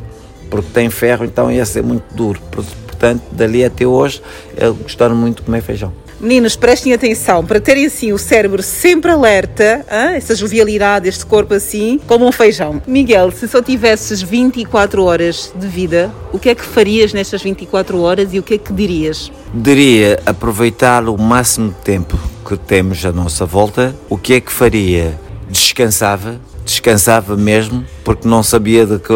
porque 0.50 0.70
tem 0.72 0.90
ferro, 0.90 1.26
então 1.26 1.52
ia 1.52 1.66
ser 1.66 1.84
muito 1.84 2.14
duro. 2.14 2.40
Portanto, 2.52 3.24
dali 3.32 3.64
até 3.64 3.86
hoje, 3.86 4.22
eu 4.56 4.74
gostaram 4.76 5.16
muito 5.16 5.38
de 5.38 5.44
comer 5.44 5.62
feijão. 5.62 5.92
Meninos, 6.26 6.56
prestem 6.56 6.92
atenção 6.92 7.46
para 7.46 7.60
terem 7.60 7.86
assim 7.86 8.12
o 8.12 8.18
cérebro 8.18 8.64
sempre 8.64 9.12
alerta, 9.12 9.86
hein? 9.92 10.16
essa 10.16 10.34
jovialidade, 10.34 11.08
este 11.08 11.24
corpo 11.24 11.54
assim, 11.54 12.00
como 12.08 12.26
um 12.26 12.32
feijão. 12.32 12.82
Miguel, 12.88 13.30
se 13.30 13.48
só 13.48 13.62
tivesses 13.62 14.24
24 14.24 15.04
horas 15.04 15.54
de 15.56 15.68
vida, 15.68 16.12
o 16.34 16.40
que 16.40 16.50
é 16.50 16.56
que 16.56 16.66
farias 16.66 17.14
nestas 17.14 17.44
24 17.44 18.02
horas 18.02 18.34
e 18.34 18.40
o 18.40 18.44
que 18.44 18.56
é 18.56 18.58
que 18.58 18.74
dirias? 18.74 19.32
Diria 19.54 20.20
aproveitar 20.26 21.08
o 21.08 21.16
máximo 21.16 21.70
de 21.70 21.76
tempo 21.82 22.18
que 22.44 22.58
temos 22.58 23.06
à 23.06 23.12
nossa 23.12 23.46
volta. 23.46 23.96
O 24.10 24.18
que 24.18 24.34
é 24.34 24.42
que 24.42 24.52
faria? 24.52 25.20
Descansava, 25.48 26.42
descansava 26.66 27.38
mesmo, 27.38 27.86
porque 28.04 28.28
não 28.28 28.42
sabia 28.42 28.86
de 28.86 28.98
que, 29.00 29.14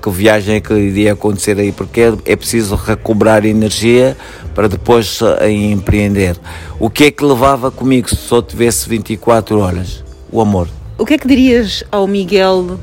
que 0.00 0.10
viagem 0.10 0.56
é 0.56 0.60
que 0.60 0.72
iria 0.72 1.12
acontecer 1.12 1.58
aí, 1.58 1.72
porque 1.72 2.00
é, 2.00 2.14
é 2.24 2.36
preciso 2.36 2.76
recobrar 2.76 3.44
energia 3.44 4.16
para 4.54 4.68
depois 4.68 5.20
uh, 5.20 5.44
empreender. 5.46 6.38
O 6.78 6.88
que 6.88 7.04
é 7.04 7.10
que 7.10 7.24
levava 7.24 7.70
comigo 7.70 8.08
se 8.08 8.16
só 8.16 8.40
tivesse 8.40 8.88
24 8.88 9.58
horas? 9.58 10.04
O 10.30 10.40
amor. 10.40 10.68
O 10.96 11.04
que 11.04 11.14
é 11.14 11.18
que 11.18 11.26
dirias 11.26 11.82
ao 11.90 12.06
Miguel 12.06 12.78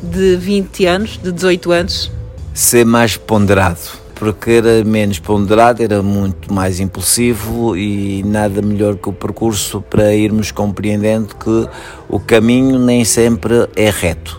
de 0.00 0.36
20 0.36 0.86
anos, 0.86 1.20
de 1.22 1.32
18 1.32 1.72
anos? 1.72 2.10
Ser 2.54 2.86
mais 2.86 3.16
ponderado 3.16 3.99
porque 4.20 4.50
era 4.50 4.84
menos 4.84 5.18
ponderado, 5.18 5.82
era 5.82 6.02
muito 6.02 6.52
mais 6.52 6.78
impulsivo 6.78 7.74
e 7.74 8.22
nada 8.22 8.60
melhor 8.60 8.96
que 8.96 9.08
o 9.08 9.14
percurso 9.14 9.80
para 9.80 10.14
irmos 10.14 10.52
compreendendo 10.52 11.34
que 11.34 11.66
o 12.06 12.20
caminho 12.20 12.78
nem 12.78 13.02
sempre 13.02 13.66
é 13.74 13.88
reto. 13.88 14.38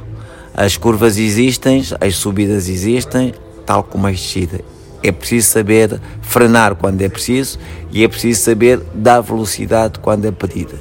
As 0.54 0.78
curvas 0.78 1.17
existem, 1.17 1.84
as 2.00 2.15
subidas 2.15 2.70
existem, 2.70 3.34
tal 3.65 3.82
como 3.82 4.06
a 4.06 4.12
descida. 4.12 4.62
É 5.02 5.12
preciso 5.12 5.50
saber 5.50 6.00
frenar 6.22 6.76
quando 6.76 7.02
é 7.02 7.10
preciso 7.10 7.58
e 7.91 8.04
é 8.04 8.08
preciso 8.08 8.39
saber 8.39 8.80
dar 8.94 9.22
velocidade 9.22 9.98
quando 9.98 10.26
é 10.26 10.32
pedida. 10.32 10.76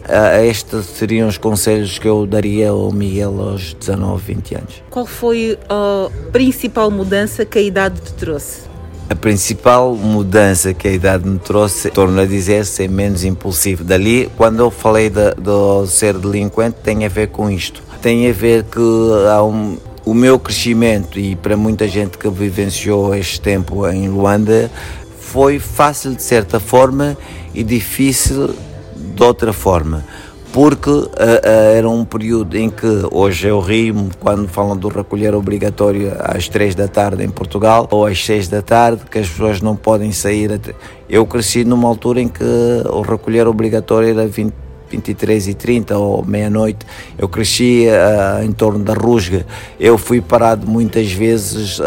Estes 0.44 0.84
seriam 0.84 1.26
os 1.26 1.38
conselhos 1.38 1.98
que 1.98 2.06
eu 2.06 2.26
daria 2.26 2.68
ao 2.68 2.92
Miguel 2.92 3.40
aos 3.40 3.72
19, 3.72 4.34
20 4.34 4.54
anos. 4.56 4.82
Qual 4.90 5.06
foi 5.06 5.58
a 5.70 6.10
principal 6.32 6.90
mudança 6.90 7.46
que 7.46 7.58
a 7.58 7.62
idade 7.62 7.98
te 7.98 8.12
trouxe? 8.12 8.68
A 9.10 9.14
principal 9.16 9.96
mudança 9.96 10.72
que 10.72 10.86
a 10.86 10.92
idade 10.92 11.28
me 11.28 11.36
trouxe, 11.36 11.90
torno 11.90 12.20
a 12.20 12.24
dizer, 12.24 12.64
ser 12.64 12.88
menos 12.88 13.24
impulsivo. 13.24 13.82
Dali, 13.82 14.30
quando 14.36 14.60
eu 14.60 14.70
falei 14.70 15.10
de, 15.10 15.34
de 15.34 15.90
ser 15.90 16.16
delinquente, 16.16 16.76
tem 16.80 17.04
a 17.04 17.08
ver 17.08 17.26
com 17.26 17.50
isto. 17.50 17.82
Tem 18.00 18.30
a 18.30 18.32
ver 18.32 18.62
que 18.62 18.80
há 19.28 19.42
um, 19.42 19.76
o 20.04 20.14
meu 20.14 20.38
crescimento, 20.38 21.18
e 21.18 21.34
para 21.34 21.56
muita 21.56 21.88
gente 21.88 22.16
que 22.16 22.30
vivenciou 22.30 23.12
este 23.12 23.40
tempo 23.40 23.84
em 23.88 24.08
Luanda, 24.08 24.70
foi 25.18 25.58
fácil 25.58 26.14
de 26.14 26.22
certa 26.22 26.60
forma 26.60 27.18
e 27.52 27.64
difícil 27.64 28.54
de 28.94 29.22
outra 29.24 29.52
forma 29.52 30.04
porque 30.52 30.90
uh, 30.90 31.04
uh, 31.04 31.76
era 31.76 31.88
um 31.88 32.04
período 32.04 32.56
em 32.56 32.68
que 32.68 32.86
hoje 33.10 33.46
eu 33.46 33.60
rio 33.60 34.08
quando 34.18 34.48
falam 34.48 34.76
do 34.76 34.88
recolher 34.88 35.34
obrigatório 35.34 36.12
às 36.18 36.48
três 36.48 36.74
da 36.74 36.88
tarde 36.88 37.22
em 37.24 37.28
Portugal 37.28 37.86
ou 37.90 38.04
às 38.04 38.24
seis 38.24 38.48
da 38.48 38.60
tarde, 38.60 39.02
que 39.08 39.18
as 39.18 39.28
pessoas 39.28 39.60
não 39.60 39.76
podem 39.76 40.10
sair. 40.10 40.52
Até... 40.52 40.74
Eu 41.08 41.24
cresci 41.24 41.64
numa 41.64 41.86
altura 41.88 42.20
em 42.20 42.28
que 42.28 42.44
o 42.90 43.00
recolher 43.02 43.46
obrigatório 43.46 44.08
era 44.08 44.26
20, 44.26 44.52
23 44.90 45.48
e 45.48 45.54
30 45.54 45.96
ou 45.96 46.24
meia-noite. 46.24 46.84
Eu 47.16 47.28
cresci 47.28 47.86
uh, 47.86 48.44
em 48.44 48.50
torno 48.50 48.82
da 48.82 48.94
rusga. 48.94 49.46
Eu 49.78 49.96
fui 49.96 50.20
parado 50.20 50.66
muitas 50.66 51.12
vezes 51.12 51.80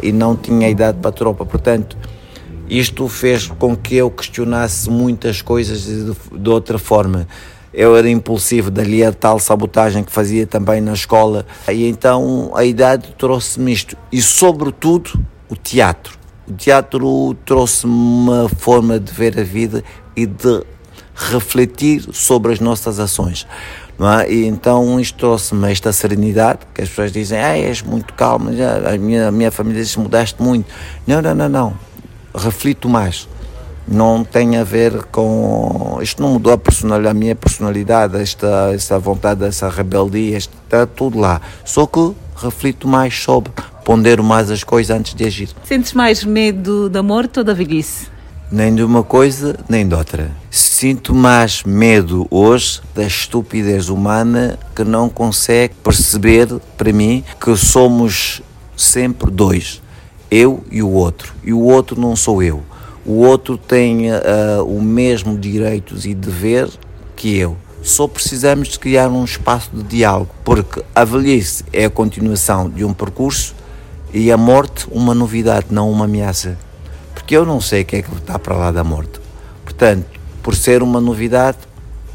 e 0.00 0.12
não 0.12 0.36
tinha 0.36 0.68
idade 0.68 0.98
para 0.98 1.10
a 1.10 1.12
tropa, 1.12 1.44
portanto 1.44 1.96
Isto 2.68 3.08
fez 3.08 3.48
com 3.48 3.76
que 3.76 3.96
eu 3.96 4.08
questionasse 4.12 4.88
muitas 4.88 5.42
coisas 5.42 5.82
de, 5.82 6.38
de 6.38 6.48
outra 6.48 6.78
forma. 6.78 7.26
Eu 7.72 7.96
era 7.96 8.08
impulsivo, 8.08 8.70
dali 8.70 9.04
a 9.04 9.12
tal 9.12 9.38
sabotagem 9.38 10.02
que 10.02 10.10
fazia 10.10 10.46
também 10.46 10.80
na 10.80 10.92
escola. 10.92 11.46
E 11.68 11.88
então 11.88 12.50
a 12.54 12.64
idade 12.64 13.14
trouxe-me 13.16 13.72
isto. 13.72 13.96
E, 14.10 14.20
sobretudo, 14.20 15.12
o 15.48 15.54
teatro. 15.54 16.18
O 16.48 16.52
teatro 16.52 17.34
trouxe-me 17.44 17.92
uma 17.92 18.48
forma 18.48 18.98
de 18.98 19.12
ver 19.12 19.38
a 19.38 19.44
vida 19.44 19.84
e 20.16 20.26
de 20.26 20.64
refletir 21.14 22.08
sobre 22.12 22.52
as 22.52 22.58
nossas 22.60 22.98
ações. 22.98 23.46
É? 24.00 24.32
E 24.32 24.46
então 24.46 24.98
isto 24.98 25.18
trouxe-me 25.18 25.70
esta 25.70 25.92
serenidade, 25.92 26.60
que 26.74 26.80
as 26.80 26.88
pessoas 26.88 27.12
dizem, 27.12 27.38
ah, 27.38 27.56
és 27.56 27.82
muito 27.82 28.14
calmo, 28.14 28.48
a, 28.48 28.96
minha, 28.96 29.28
a 29.28 29.30
minha 29.30 29.50
família 29.50 29.82
diz 29.82 29.94
mudaste 29.94 30.42
muito. 30.42 30.66
Não, 31.06 31.20
não, 31.20 31.34
não, 31.34 31.48
não. 31.48 31.78
Reflito 32.34 32.88
mais. 32.88 33.28
Não 33.90 34.22
tem 34.22 34.56
a 34.56 34.62
ver 34.62 35.02
com. 35.06 35.98
Isto 36.00 36.22
não 36.22 36.34
mudou 36.34 36.52
a, 36.52 36.58
personalidade, 36.58 37.16
a 37.16 37.18
minha 37.18 37.34
personalidade, 37.34 38.16
esta, 38.16 38.70
esta 38.72 38.98
vontade, 39.00 39.44
essa 39.44 39.68
rebeldia, 39.68 40.38
está 40.38 40.86
tudo 40.86 41.18
lá. 41.18 41.40
Só 41.64 41.86
que 41.86 42.14
reflito 42.36 42.86
mais 42.86 43.14
sobre, 43.20 43.52
pondero 43.84 44.22
mais 44.22 44.50
as 44.50 44.62
coisas 44.62 44.96
antes 44.96 45.14
de 45.14 45.24
agir. 45.24 45.50
Sentes 45.64 45.92
mais 45.92 46.24
medo 46.24 46.88
da 46.88 47.02
morte 47.02 47.40
ou 47.40 47.44
da 47.44 47.52
velhice? 47.52 48.06
Nem 48.50 48.74
de 48.74 48.82
uma 48.82 49.04
coisa, 49.04 49.56
nem 49.68 49.86
de 49.86 49.94
outra. 49.94 50.30
Sinto 50.50 51.14
mais 51.14 51.62
medo 51.62 52.26
hoje 52.30 52.80
da 52.94 53.04
estupidez 53.04 53.88
humana 53.88 54.58
que 54.74 54.82
não 54.82 55.08
consegue 55.08 55.74
perceber, 55.84 56.48
para 56.76 56.92
mim, 56.92 57.22
que 57.40 57.56
somos 57.56 58.42
sempre 58.76 59.30
dois. 59.30 59.80
Eu 60.28 60.64
e 60.70 60.82
o 60.82 60.90
outro. 60.90 61.32
E 61.44 61.52
o 61.52 61.60
outro 61.60 62.00
não 62.00 62.16
sou 62.16 62.42
eu. 62.42 62.62
O 63.10 63.24
outro 63.24 63.58
tem 63.58 64.10
uh, 64.10 64.64
o 64.64 64.80
mesmo 64.80 65.36
direitos 65.36 66.06
e 66.06 66.14
dever 66.14 66.68
que 67.16 67.36
eu. 67.36 67.56
Só 67.82 68.06
precisamos 68.06 68.68
de 68.68 68.78
criar 68.78 69.08
um 69.08 69.24
espaço 69.24 69.70
de 69.72 69.82
diálogo, 69.82 70.30
porque 70.44 70.82
a 70.94 71.04
velhice 71.04 71.64
é 71.72 71.86
a 71.86 71.90
continuação 71.90 72.68
de 72.68 72.84
um 72.84 72.92
percurso 72.92 73.54
e 74.12 74.30
a 74.30 74.36
morte 74.36 74.86
uma 74.90 75.14
novidade, 75.14 75.66
não 75.70 75.90
uma 75.90 76.04
ameaça 76.04 76.56
porque 77.30 77.36
eu 77.36 77.46
não 77.46 77.60
sei 77.60 77.82
o 77.82 77.84
que 77.84 77.94
é 77.94 78.02
que 78.02 78.12
está 78.12 78.40
para 78.40 78.56
lá 78.56 78.72
da 78.72 78.82
morte. 78.82 79.20
Portanto, 79.62 80.04
por 80.42 80.52
ser 80.56 80.82
uma 80.82 81.00
novidade, 81.00 81.58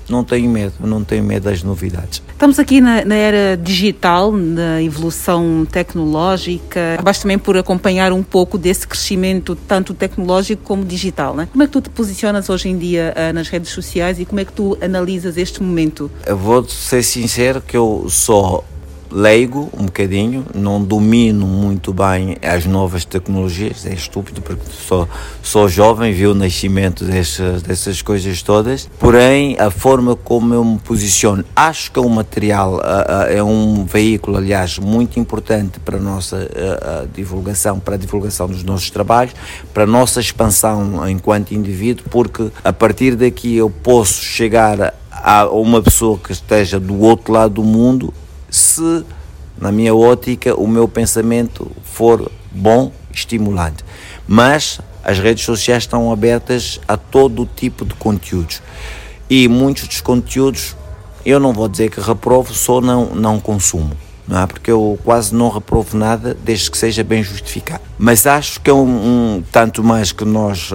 não 0.10 0.26
tenho 0.26 0.50
medo, 0.50 0.74
não 0.82 1.06
tenho 1.06 1.24
medo 1.24 1.44
das 1.44 1.64
novidades. 1.64 2.22
Estamos 2.36 2.60
aqui 2.60 2.82
na, 2.82 3.06
na, 3.06 3.16
era 3.16 3.56
digital, 3.56 4.30
na 4.30 4.84
evolução 4.84 5.66
tecnológica. 5.72 6.96
Acabaste 6.96 7.22
também 7.22 7.40
por 7.40 7.56
acompanhar 7.56 8.12
um 8.12 8.22
pouco 8.22 8.58
desse 8.58 8.86
crescimento, 8.86 9.56
tanto 9.56 9.94
tecnológico 9.94 10.62
como 10.62 10.84
digital. 10.84 11.34
Né? 11.34 11.48
Como 11.50 11.64
é 11.64 11.66
que 11.66 11.72
tu 11.72 11.80
te 11.80 11.90
posicionas 11.90 12.50
hoje 12.50 12.68
em 12.68 12.78
dia 12.78 13.14
uh, 13.16 13.34
nas 13.34 13.48
redes 13.48 13.72
sociais 13.72 14.20
e 14.20 14.26
como 14.26 14.42
é 14.42 14.46
que 14.46 14.52
tu 14.52 14.78
analisas 14.82 15.38
este 15.38 15.64
momento? 15.64 16.12
Eu 16.26 16.36
vou 16.36 16.68
ser 16.68 17.04
sincero 17.04 17.62
que 17.62 17.78
eu 17.78 18.06
sou 18.10 18.66
leigo 19.16 19.70
um 19.80 19.86
bocadinho, 19.86 20.46
não 20.54 20.84
domino 20.84 21.48
muito 21.48 21.94
bem 21.94 22.36
as 22.42 22.66
novas 22.66 23.06
tecnologias, 23.06 23.86
é 23.86 23.94
estúpido 23.94 24.42
porque 24.42 24.64
sou, 24.70 25.08
sou 25.42 25.70
jovem, 25.70 26.12
vi 26.12 26.28
o 26.28 26.36
nascimento 26.36 27.06
dessas, 27.06 27.62
dessas 27.62 28.02
coisas 28.02 28.42
todas, 28.42 28.90
porém 29.00 29.56
a 29.58 29.72
forma 29.72 30.18
como 30.18 30.54
eu 30.54 30.66
me 30.66 30.78
posiciono, 30.80 31.46
acho 31.56 31.94
que 31.94 31.98
é 31.98 32.02
um 32.02 32.10
material, 32.10 32.82
é 33.30 33.42
um 33.42 33.86
veículo, 33.86 34.36
aliás, 34.36 34.78
muito 34.78 35.18
importante 35.18 35.80
para 35.80 35.96
a 35.96 36.02
nossa 36.02 36.50
divulgação, 37.14 37.80
para 37.80 37.96
a 37.96 37.98
divulgação 37.98 38.48
dos 38.48 38.64
nossos 38.64 38.90
trabalhos, 38.90 39.34
para 39.74 39.84
a 39.84 39.88
nossa 39.88 40.20
expansão 40.20 41.08
enquanto 41.08 41.54
indivíduo, 41.54 42.06
porque 42.10 42.52
a 42.66 42.74
partir 42.74 43.16
daqui 43.16 43.56
eu 43.56 43.70
posso 43.70 44.22
chegar 44.22 44.94
a 45.10 45.48
uma 45.48 45.82
pessoa 45.82 46.18
que 46.18 46.34
esteja 46.34 46.78
do 46.82 47.00
outro 47.00 47.32
lado 47.32 47.54
do 47.56 47.64
mundo 47.64 48.14
se, 48.56 49.06
na 49.60 49.72
minha 49.72 49.94
ótica, 49.94 50.56
o 50.56 50.68
meu 50.68 50.88
pensamento 50.88 51.70
for 51.84 52.32
bom, 52.52 52.92
estimulante. 53.14 53.84
Mas 54.28 54.80
as 55.04 55.20
redes 55.20 55.44
sociais 55.44 55.84
estão 55.84 56.12
abertas 56.12 56.80
a 56.88 56.98
todo 56.98 57.48
tipo 57.56 57.86
de 57.86 57.94
conteúdos. 57.96 58.62
E 59.30 59.48
muitos 59.48 59.88
dos 59.88 60.02
conteúdos, 60.02 60.76
eu 61.26 61.40
não 61.40 61.54
vou 61.54 61.68
dizer 61.68 61.90
que 61.90 62.00
reprovo, 62.00 62.54
só 62.54 62.80
não, 62.80 63.14
não 63.14 63.40
consumo 63.40 63.96
não 64.28 64.42
é? 64.42 64.48
Porque 64.48 64.72
eu 64.72 64.98
quase 65.04 65.34
não 65.34 65.50
reprovo 65.50 65.98
nada 65.98 66.36
desde 66.44 66.70
que 66.72 66.78
seja 66.78 67.04
bem 67.04 67.24
justificado. 67.24 67.82
Mas 67.98 68.26
acho 68.26 68.60
que 68.60 68.70
é 68.70 68.74
um, 68.74 68.84
um 69.38 69.44
tanto 69.52 69.84
mais 69.84 70.12
que 70.12 70.26
nós, 70.26 70.72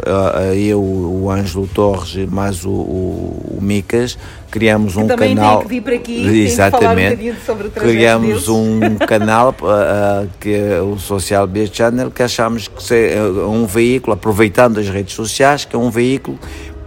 eu, 0.56 0.80
o 0.80 1.30
Ângelo 1.30 1.66
Torres, 1.66 2.14
mais 2.30 2.64
o, 2.64 2.70
o, 2.70 3.56
o 3.58 3.60
Micas, 3.60 4.16
criamos 4.50 4.96
um 4.96 5.06
também 5.06 5.34
canal. 5.34 5.62
Também 5.62 5.80
vir 5.80 5.94
aqui, 5.94 6.42
exatamente. 6.44 7.30
Um 7.30 7.34
sobre 7.36 7.70
criamos 7.70 8.48
um 8.48 8.96
canal 9.06 9.54
uh, 9.62 10.28
que 10.40 10.54
é 10.54 10.80
o 10.80 10.98
Social 10.98 11.46
Beer 11.46 11.70
Channel, 11.72 12.10
que 12.10 12.22
achamos 12.22 12.68
que 12.68 12.94
é 12.94 13.22
um 13.22 13.64
veículo, 13.66 14.14
aproveitando 14.14 14.78
as 14.78 14.88
redes 14.88 15.14
sociais, 15.14 15.64
que 15.64 15.76
é 15.76 15.78
um 15.78 15.90
veículo 15.90 16.38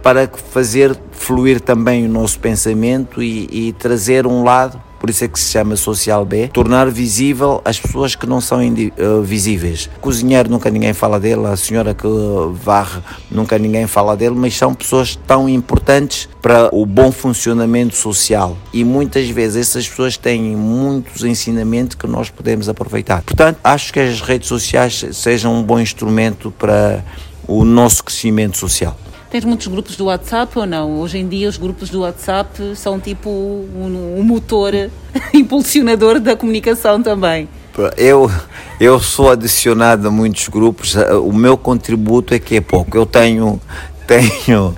para 0.02 0.28
fazer 0.28 0.96
fluir 1.12 1.60
também 1.60 2.04
o 2.04 2.08
nosso 2.08 2.38
pensamento 2.38 3.22
e, 3.22 3.48
e 3.50 3.72
trazer 3.72 4.26
um 4.26 4.44
lado 4.44 4.80
por 5.04 5.10
isso 5.10 5.22
é 5.22 5.28
que 5.28 5.38
se 5.38 5.50
chama 5.52 5.76
Social 5.76 6.24
B, 6.24 6.48
tornar 6.48 6.90
visível 6.90 7.60
as 7.62 7.78
pessoas 7.78 8.14
que 8.16 8.26
não 8.26 8.40
são 8.40 8.60
uh, 8.66 9.20
visíveis. 9.22 9.90
Cozinheiro 10.00 10.48
nunca 10.48 10.70
ninguém 10.70 10.94
fala 10.94 11.20
dele, 11.20 11.46
a 11.46 11.58
senhora 11.58 11.92
que 11.92 12.08
varre 12.54 13.02
nunca 13.30 13.58
ninguém 13.58 13.86
fala 13.86 14.16
dele, 14.16 14.34
mas 14.34 14.56
são 14.56 14.72
pessoas 14.72 15.14
tão 15.26 15.46
importantes 15.46 16.26
para 16.40 16.70
o 16.74 16.86
bom 16.86 17.12
funcionamento 17.12 17.94
social 17.94 18.56
e 18.72 18.82
muitas 18.82 19.28
vezes 19.28 19.68
essas 19.68 19.86
pessoas 19.86 20.16
têm 20.16 20.56
muitos 20.56 21.22
ensinamentos 21.22 21.96
que 21.96 22.06
nós 22.06 22.30
podemos 22.30 22.66
aproveitar. 22.66 23.20
Portanto, 23.20 23.58
acho 23.62 23.92
que 23.92 24.00
as 24.00 24.22
redes 24.22 24.48
sociais 24.48 25.04
sejam 25.12 25.54
um 25.54 25.62
bom 25.62 25.78
instrumento 25.78 26.50
para 26.50 27.04
o 27.46 27.62
nosso 27.62 28.02
crescimento 28.02 28.56
social. 28.56 28.96
Tens 29.34 29.44
muitos 29.44 29.66
grupos 29.66 29.96
do 29.96 30.04
WhatsApp 30.04 30.56
ou 30.56 30.64
não? 30.64 31.00
Hoje 31.00 31.18
em 31.18 31.26
dia 31.26 31.48
os 31.48 31.56
grupos 31.56 31.90
do 31.90 32.02
WhatsApp 32.02 32.76
são 32.76 33.00
tipo 33.00 33.28
um, 33.28 34.18
um 34.20 34.22
motor 34.22 34.72
impulsionador 35.34 36.20
da 36.20 36.36
comunicação 36.36 37.02
também. 37.02 37.48
Eu, 37.96 38.30
eu 38.78 39.00
sou 39.00 39.32
adicionado 39.32 40.06
a 40.06 40.10
muitos 40.12 40.46
grupos, 40.46 40.94
o 40.94 41.32
meu 41.32 41.56
contributo 41.56 42.32
é 42.32 42.38
que 42.38 42.54
é 42.54 42.60
pouco. 42.60 42.96
Eu 42.96 43.04
tenho, 43.04 43.60
tenho 44.06 44.76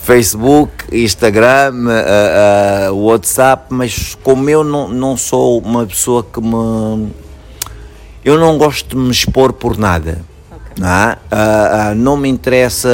Facebook, 0.00 0.72
Instagram, 0.90 1.72
uh, 1.72 2.92
uh, 2.92 3.04
WhatsApp, 3.06 3.66
mas 3.68 4.16
como 4.20 4.50
eu 4.50 4.64
não, 4.64 4.88
não 4.88 5.16
sou 5.16 5.60
uma 5.60 5.86
pessoa 5.86 6.24
que 6.24 6.40
me. 6.40 7.08
Eu 8.24 8.36
não 8.36 8.58
gosto 8.58 8.96
de 8.96 9.00
me 9.00 9.12
expor 9.12 9.52
por 9.52 9.78
nada. 9.78 10.31
É? 10.80 11.12
uh, 11.12 11.92
uh, 11.92 11.94
não 11.94 12.16
me 12.16 12.28
interessa 12.28 12.88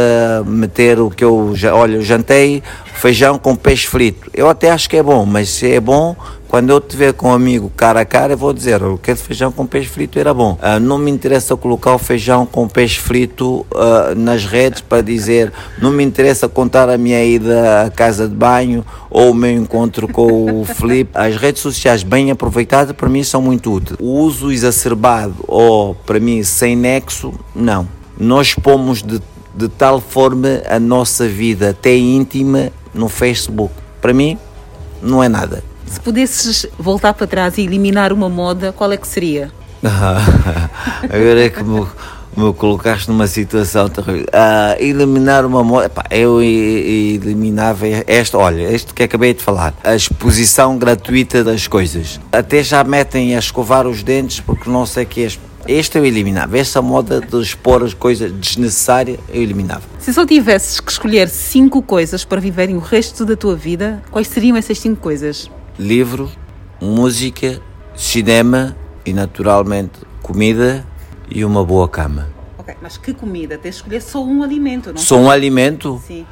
meter 0.47 1.01
o 1.01 1.11
que 1.11 1.25
eu 1.25 1.53
já. 1.55 1.75
Olha, 1.75 1.97
eu 1.97 2.03
jantei 2.03 2.62
feijão 2.95 3.38
com 3.38 3.55
peixe 3.55 3.87
frito. 3.87 4.31
Eu 4.35 4.49
até 4.49 4.71
acho 4.71 4.88
que 4.88 4.97
é 4.97 5.03
bom, 5.03 5.25
mas 5.25 5.49
se 5.51 5.73
é 5.73 5.81
bom, 5.81 6.17
quando 6.48 6.70
eu 6.70 6.80
te 6.80 6.96
ver 6.96 7.12
com 7.12 7.28
um 7.28 7.32
amigo 7.32 7.70
cara 7.76 8.00
a 8.00 8.04
cara, 8.04 8.32
eu 8.32 8.38
vou 8.38 8.52
dizer: 8.52 8.82
o 8.82 8.96
que 8.96 9.14
feijão 9.14 9.52
com 9.52 9.66
peixe 9.66 9.88
frito 9.88 10.18
era 10.18 10.32
bom. 10.32 10.58
Uh, 10.62 10.80
não 10.80 10.96
me 10.98 11.11
interessa 11.11 11.56
colocar 11.56 11.94
o 11.94 11.98
feijão 11.98 12.46
com 12.46 12.66
peixe 12.66 12.98
frito 12.98 13.66
nas 14.16 14.44
redes 14.44 14.80
para 14.80 15.02
dizer. 15.02 15.52
Não 15.80 15.90
me 15.90 16.02
interessa 16.02 16.48
contar 16.48 16.88
a 16.88 16.96
minha 16.96 17.22
ida 17.22 17.84
à 17.84 17.90
casa 17.90 18.26
de 18.26 18.34
banho 18.34 18.84
ou 19.11 19.30
o 19.30 19.34
meu 19.34 19.52
encontro 19.52 20.08
com 20.08 20.62
o 20.62 20.64
Felipe. 20.74 21.11
As 21.14 21.37
redes 21.37 21.61
sociais 21.61 22.02
bem 22.02 22.30
aproveitadas 22.30 22.94
para 22.96 23.08
mim 23.08 23.22
são 23.22 23.42
muito 23.42 23.72
úteis. 23.72 23.98
O 24.00 24.20
uso 24.20 24.50
exacerbado 24.50 25.37
ou 25.46 25.94
para 25.94 26.18
mim 26.18 26.42
sem 26.42 26.74
nexo, 26.74 27.32
não. 27.54 27.87
Nós 28.18 28.54
pomos 28.54 29.02
de, 29.02 29.20
de 29.54 29.68
tal 29.68 30.00
forma 30.00 30.62
a 30.68 30.80
nossa 30.80 31.28
vida 31.28 31.70
até 31.70 31.96
íntima 31.96 32.72
no 32.94 33.08
Facebook. 33.08 33.72
Para 34.00 34.12
mim, 34.12 34.38
não 35.02 35.22
é 35.22 35.28
nada. 35.28 35.67
Se 35.90 36.01
pudesses 36.01 36.66
voltar 36.79 37.14
para 37.14 37.27
trás 37.27 37.59
e 37.59 37.62
eliminar 37.62 38.12
uma 38.12 38.29
moda, 38.29 38.72
qual 38.72 38.92
é 38.92 38.96
que 38.96 39.07
seria? 39.07 39.51
Agora 41.03 41.44
é 41.44 41.48
que 41.48 41.62
me 41.62 41.87
me 42.38 42.55
colocaste 42.55 43.11
numa 43.11 43.27
situação 43.27 43.88
terrível. 43.88 44.27
Uh, 44.27 44.81
eliminar 44.83 45.44
uma 45.44 45.64
moda. 45.64 45.90
Eu 46.09 46.40
eliminava 46.40 47.87
esta, 48.07 48.38
olha, 48.38 48.72
este 48.72 48.94
que 48.94 49.03
acabei 49.03 49.35
de 49.35 49.42
falar, 49.42 49.74
a 49.83 49.94
exposição 49.94 50.79
gratuita 50.79 51.42
das 51.42 51.66
coisas. 51.66 52.20
Até 52.31 52.62
já 52.62 52.85
metem 52.85 53.35
a 53.35 53.40
escovar 53.40 53.87
os 53.88 54.05
dentes 54.05 54.38
porque 54.38 54.70
não 54.70 54.87
sei 54.87 55.03
o 55.03 55.07
que 55.07 55.24
é. 55.24 55.29
Este 55.66 55.99
eu 55.99 56.05
eliminava. 56.07 56.57
Esta 56.57 56.80
moda 56.80 57.20
de 57.20 57.43
expor 57.43 57.82
as 57.82 57.93
coisas 57.93 58.30
desnecessárias, 58.32 59.18
eu 59.28 59.43
eliminava. 59.43 59.82
Se 59.99 60.14
só 60.14 60.24
tivesses 60.24 60.80
que 60.80 60.91
escolher 60.91 61.28
cinco 61.28 61.82
coisas 61.82 62.24
para 62.24 62.41
viverem 62.41 62.76
o 62.76 62.80
resto 62.80 63.24
da 63.24 63.36
tua 63.36 63.57
vida, 63.57 64.03
quais 64.11 64.28
seriam 64.28 64.57
essas 64.57 64.78
cinco 64.78 65.01
coisas? 65.01 65.51
Livro, 65.79 66.31
música, 66.81 67.61
cinema 67.95 68.76
e, 69.07 69.12
naturalmente, 69.12 70.01
comida 70.22 70.87
e 71.31 71.45
uma 71.45 71.64
boa 71.64 71.89
cama. 71.89 72.29
Ok, 72.59 72.74
mas 72.83 72.97
que 72.97 73.14
comida? 73.14 73.57
Tens 73.57 73.76
de 73.76 73.81
escolher 73.81 74.03
só 74.03 74.24
um 74.24 74.43
alimento, 74.43 74.93
não? 74.93 74.99
Só 74.99 75.16
um 75.16 75.31
alimento? 75.31 76.03
Sim, 76.07 76.26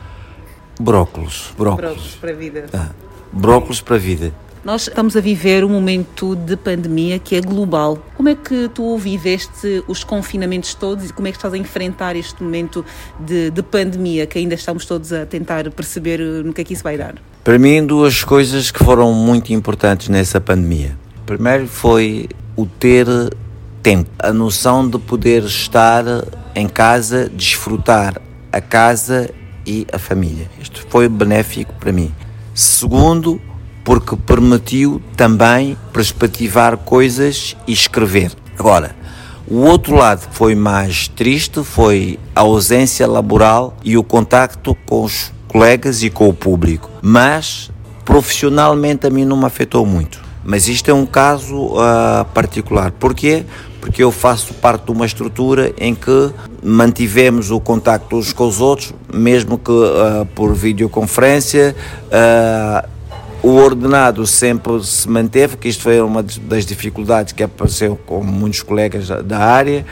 Brócolos. 0.80 1.54
Brócolos. 1.56 1.94
brócolos 1.94 2.14
para 2.16 2.30
a 2.30 2.34
vida. 2.34 2.66
Ah, 2.72 2.90
brócolos 3.32 3.80
para 3.80 3.96
a 3.96 3.98
vida. 3.98 4.32
Nós 4.64 4.88
estamos 4.88 5.16
a 5.16 5.20
viver 5.20 5.64
um 5.64 5.68
momento 5.68 6.34
de 6.34 6.56
pandemia 6.56 7.20
que 7.20 7.36
é 7.36 7.40
global. 7.40 8.04
Como 8.16 8.28
é 8.28 8.34
que 8.34 8.68
tu 8.74 8.98
viveste 8.98 9.84
os 9.86 10.02
confinamentos 10.02 10.74
todos 10.74 11.08
e 11.08 11.12
como 11.12 11.28
é 11.28 11.30
que 11.30 11.38
estás 11.38 11.54
a 11.54 11.56
enfrentar 11.56 12.16
este 12.16 12.42
momento 12.42 12.84
de, 13.20 13.50
de 13.50 13.62
pandemia 13.62 14.26
que 14.26 14.38
ainda 14.38 14.56
estamos 14.56 14.84
todos 14.84 15.12
a 15.12 15.24
tentar 15.24 15.70
perceber 15.70 16.18
no 16.18 16.52
que 16.52 16.62
é 16.62 16.64
que 16.64 16.72
isso 16.72 16.82
vai 16.82 16.98
dar? 16.98 17.14
Para 17.46 17.60
mim, 17.60 17.86
duas 17.86 18.24
coisas 18.24 18.72
que 18.72 18.82
foram 18.82 19.12
muito 19.12 19.52
importantes 19.52 20.08
nessa 20.08 20.40
pandemia. 20.40 20.98
Primeiro 21.24 21.68
foi 21.68 22.28
o 22.56 22.66
ter 22.66 23.06
tempo, 23.80 24.10
a 24.18 24.32
noção 24.32 24.90
de 24.90 24.98
poder 24.98 25.44
estar 25.44 26.04
em 26.56 26.66
casa, 26.66 27.30
desfrutar 27.32 28.20
a 28.50 28.60
casa 28.60 29.30
e 29.64 29.86
a 29.92 29.96
família. 29.96 30.50
Isto 30.60 30.84
foi 30.88 31.08
benéfico 31.08 31.72
para 31.74 31.92
mim. 31.92 32.12
Segundo, 32.52 33.40
porque 33.84 34.16
permitiu 34.16 35.00
também 35.16 35.78
perspectivar 35.92 36.76
coisas 36.76 37.56
e 37.64 37.72
escrever. 37.72 38.32
Agora, 38.58 38.96
o 39.46 39.58
outro 39.58 39.94
lado 39.94 40.26
que 40.26 40.34
foi 40.34 40.56
mais 40.56 41.06
triste 41.06 41.62
foi 41.62 42.18
a 42.34 42.40
ausência 42.40 43.06
laboral 43.06 43.76
e 43.84 43.96
o 43.96 44.02
contacto 44.02 44.76
com 44.84 45.04
os 45.04 45.35
colegas 45.56 46.02
e 46.02 46.10
com 46.10 46.28
o 46.28 46.34
público. 46.34 46.90
Mas 47.00 47.70
profissionalmente 48.04 49.06
a 49.06 49.10
mim 49.10 49.24
não 49.24 49.38
me 49.38 49.46
afetou 49.46 49.86
muito. 49.86 50.20
Mas 50.44 50.68
isto 50.68 50.90
é 50.90 50.94
um 50.94 51.06
caso 51.06 51.56
uh, 51.68 52.26
particular. 52.34 52.92
Porquê? 52.92 53.42
Porque 53.80 54.04
eu 54.04 54.12
faço 54.12 54.52
parte 54.52 54.84
de 54.84 54.92
uma 54.92 55.06
estrutura 55.06 55.72
em 55.78 55.94
que 55.94 56.30
mantivemos 56.62 57.50
o 57.50 57.58
contacto 57.58 58.16
uns 58.16 58.34
com 58.34 58.46
os 58.46 58.60
outros, 58.60 58.92
mesmo 59.10 59.56
que 59.56 59.70
uh, 59.70 60.26
por 60.34 60.52
videoconferência. 60.52 61.74
Uh, 62.12 62.86
o 63.42 63.54
ordenado 63.54 64.26
sempre 64.26 64.84
se 64.84 65.08
manteve, 65.08 65.56
que 65.56 65.68
isto 65.68 65.82
foi 65.82 66.02
uma 66.02 66.22
das 66.22 66.66
dificuldades 66.66 67.32
que 67.32 67.42
apareceu 67.42 67.98
com 68.04 68.22
muitos 68.22 68.60
colegas 68.60 69.08
da 69.24 69.38
área, 69.38 69.86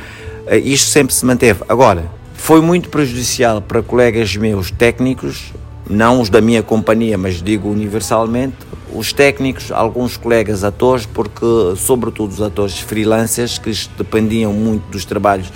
isto 0.62 0.88
sempre 0.88 1.14
se 1.14 1.24
manteve. 1.24 1.62
Agora, 1.68 2.10
foi 2.44 2.60
muito 2.60 2.90
prejudicial 2.90 3.62
para 3.62 3.82
colegas 3.82 4.36
meus 4.36 4.70
técnicos, 4.70 5.50
não 5.88 6.20
os 6.20 6.28
da 6.28 6.42
minha 6.42 6.62
companhia, 6.62 7.16
mas 7.16 7.40
digo 7.40 7.70
universalmente, 7.70 8.56
os 8.92 9.14
técnicos, 9.14 9.72
alguns 9.72 10.18
colegas 10.18 10.62
atores, 10.62 11.06
porque, 11.06 11.46
sobretudo 11.78 12.32
os 12.32 12.42
atores 12.42 12.78
freelancers, 12.78 13.56
que 13.56 13.72
dependiam 13.96 14.52
muito 14.52 14.82
dos 14.90 15.06
trabalhos 15.06 15.50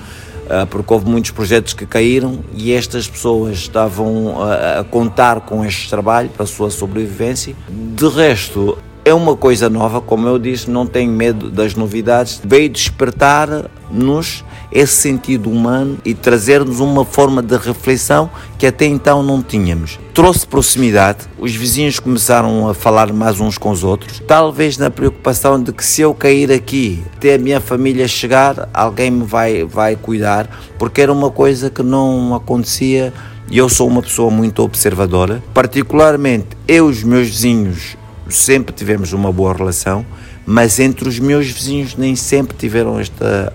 ah, 0.48 0.64
porque 0.64 0.90
houve 0.90 1.04
muitos 1.04 1.30
projetos 1.30 1.74
que 1.74 1.84
caíram 1.84 2.38
e 2.54 2.72
estas 2.72 3.06
pessoas 3.06 3.58
estavam 3.58 4.36
a 4.42 4.82
contar 4.82 5.42
com 5.42 5.62
este 5.62 5.90
trabalho 5.90 6.30
para 6.30 6.44
a 6.44 6.46
sua 6.46 6.70
sobrevivência. 6.70 7.54
De 7.68 8.08
resto, 8.08 8.78
é 9.08 9.14
uma 9.14 9.36
coisa 9.36 9.70
nova, 9.70 10.00
como 10.00 10.28
eu 10.28 10.38
disse, 10.38 10.70
não 10.70 10.86
tenho 10.86 11.10
medo 11.10 11.50
das 11.50 11.74
novidades. 11.74 12.40
Veio 12.44 12.68
despertar-nos 12.68 14.44
esse 14.70 14.92
sentido 14.92 15.50
humano 15.50 15.98
e 16.04 16.14
trazer-nos 16.14 16.78
uma 16.78 17.04
forma 17.04 17.42
de 17.42 17.56
reflexão 17.56 18.30
que 18.58 18.66
até 18.66 18.84
então 18.84 19.22
não 19.22 19.42
tínhamos. 19.42 19.98
Trouxe 20.12 20.46
proximidade, 20.46 21.20
os 21.38 21.54
vizinhos 21.54 21.98
começaram 21.98 22.68
a 22.68 22.74
falar 22.74 23.12
mais 23.12 23.40
uns 23.40 23.56
com 23.56 23.70
os 23.70 23.82
outros, 23.82 24.22
talvez 24.26 24.76
na 24.76 24.90
preocupação 24.90 25.62
de 25.62 25.72
que 25.72 25.84
se 25.84 26.02
eu 26.02 26.12
cair 26.12 26.52
aqui, 26.52 27.02
até 27.16 27.34
a 27.34 27.38
minha 27.38 27.60
família 27.60 28.06
chegar, 28.06 28.68
alguém 28.74 29.10
me 29.10 29.24
vai, 29.24 29.64
vai 29.64 29.96
cuidar, 29.96 30.50
porque 30.78 31.00
era 31.00 31.12
uma 31.12 31.30
coisa 31.30 31.70
que 31.70 31.82
não 31.82 32.34
acontecia 32.34 33.12
e 33.50 33.56
eu 33.56 33.68
sou 33.68 33.88
uma 33.88 34.02
pessoa 34.02 34.30
muito 34.30 34.62
observadora. 34.62 35.42
Particularmente, 35.54 36.48
eu 36.66 36.88
e 36.88 36.90
os 36.90 37.02
meus 37.02 37.28
vizinhos 37.28 37.97
sempre 38.28 38.74
tivemos 38.74 39.12
uma 39.12 39.32
boa 39.32 39.52
relação, 39.52 40.04
mas 40.46 40.78
entre 40.78 41.08
os 41.08 41.18
meus 41.18 41.50
vizinhos 41.50 41.96
nem 41.96 42.16
sempre 42.16 42.56
tiveram 42.56 42.98
esta 42.98 43.52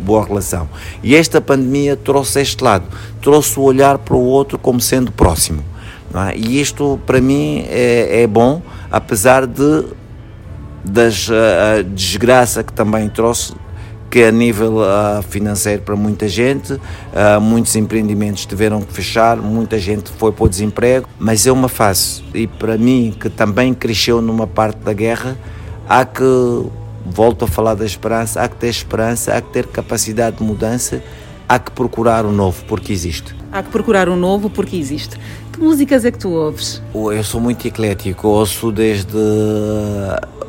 boa 0.00 0.26
relação. 0.26 0.68
E 1.02 1.14
esta 1.14 1.40
pandemia 1.40 1.96
trouxe 1.96 2.40
este 2.40 2.62
lado, 2.62 2.84
trouxe 3.22 3.58
o 3.58 3.62
olhar 3.62 3.98
para 3.98 4.14
o 4.14 4.22
outro 4.22 4.58
como 4.58 4.80
sendo 4.80 5.10
próximo. 5.10 5.64
É? 6.14 6.36
E 6.36 6.60
isto 6.60 7.00
para 7.06 7.20
mim 7.20 7.64
é, 7.68 8.22
é 8.22 8.26
bom, 8.26 8.62
apesar 8.90 9.46
de 9.46 9.84
das 10.84 11.28
uh, 11.28 11.82
desgraça 11.94 12.62
que 12.62 12.72
também 12.72 13.08
trouxe 13.08 13.54
que 14.14 14.22
a 14.22 14.30
nível 14.30 14.76
uh, 14.76 15.20
financeiro 15.28 15.82
para 15.82 15.96
muita 15.96 16.28
gente, 16.28 16.74
uh, 16.74 17.40
muitos 17.40 17.74
empreendimentos 17.74 18.46
tiveram 18.46 18.80
que 18.80 18.92
fechar, 18.92 19.36
muita 19.36 19.76
gente 19.76 20.08
foi 20.08 20.30
para 20.30 20.44
o 20.44 20.48
desemprego, 20.48 21.08
mas 21.18 21.48
é 21.48 21.50
uma 21.50 21.68
fase. 21.68 22.22
E 22.32 22.46
para 22.46 22.78
mim, 22.78 23.12
que 23.18 23.28
também 23.28 23.74
cresceu 23.74 24.22
numa 24.22 24.46
parte 24.46 24.76
da 24.78 24.92
guerra, 24.92 25.36
há 25.88 26.04
que, 26.04 26.22
volto 27.04 27.44
a 27.44 27.48
falar 27.48 27.74
da 27.74 27.84
esperança, 27.84 28.40
há 28.40 28.48
que 28.48 28.54
ter 28.54 28.68
esperança, 28.68 29.34
há 29.34 29.40
que 29.40 29.50
ter 29.50 29.66
capacidade 29.66 30.36
de 30.36 30.44
mudança, 30.44 31.02
há 31.48 31.58
que 31.58 31.72
procurar 31.72 32.24
o 32.24 32.30
novo, 32.30 32.64
porque 32.68 32.92
existe. 32.92 33.34
Há 33.50 33.64
que 33.64 33.70
procurar 33.70 34.08
o 34.08 34.14
novo 34.14 34.48
porque 34.48 34.76
existe. 34.76 35.18
Músicas 35.64 36.04
é 36.04 36.10
que 36.10 36.18
tu 36.18 36.28
ouves? 36.28 36.82
Eu 36.94 37.24
sou 37.24 37.40
muito 37.40 37.66
eclético, 37.66 38.28
ouço 38.28 38.70
desde 38.70 39.16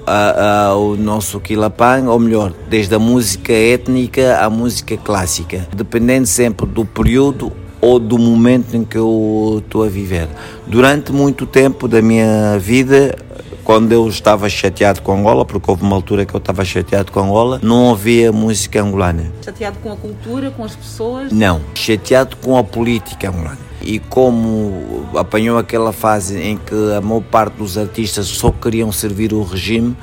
a, 0.06 0.66
a, 0.66 0.76
o 0.76 0.98
nosso 0.98 1.40
Quilapang, 1.40 2.06
ou 2.10 2.20
melhor, 2.20 2.52
desde 2.68 2.94
a 2.96 3.00
música 3.00 3.54
étnica 3.54 4.40
à 4.40 4.50
música 4.50 4.98
clássica, 4.98 5.70
dependendo 5.74 6.28
sempre 6.28 6.66
do 6.66 6.84
período 6.84 7.50
ou 7.80 7.98
do 7.98 8.18
momento 8.18 8.76
em 8.76 8.84
que 8.84 8.98
eu 8.98 9.62
estou 9.64 9.86
a 9.86 9.88
viver. 9.88 10.28
Durante 10.68 11.14
muito 11.14 11.46
tempo 11.46 11.88
da 11.88 12.02
minha 12.02 12.60
vida, 12.60 13.16
quando 13.64 13.94
eu 13.94 14.06
estava 14.10 14.50
chateado 14.50 15.02
com 15.02 15.14
Angola, 15.14 15.46
porque 15.46 15.72
houve 15.72 15.84
uma 15.84 15.96
altura 15.96 16.26
que 16.26 16.36
eu 16.36 16.40
estava 16.40 16.66
chateado 16.66 17.14
com 17.14 17.22
Angola, 17.22 17.62
não 17.64 17.90
havia 17.90 18.34
música 18.34 18.84
angolana. 18.84 19.32
Chateado 19.42 19.78
com 19.82 19.94
a 19.94 19.96
cultura, 19.96 20.52
com 20.52 20.66
as 20.66 20.76
pessoas? 20.76 21.32
Não, 21.32 21.62
chateado 21.74 22.36
com 22.36 22.58
a 22.58 22.64
política 22.66 23.30
angolana 23.30 23.75
e 23.86 24.00
como 24.00 25.06
apanhou 25.16 25.60
aquela 25.60 25.94
fase 25.94 26.42
em 26.42 26.58
que 26.58 26.76
a 26.98 27.00
maior 27.00 27.22
parte 27.22 27.54
dos 27.54 27.78
artistas 27.78 28.26
só 28.26 28.50
queriam 28.52 28.92
servir 28.92 29.32
o 29.32 29.44
regime, 29.44 29.96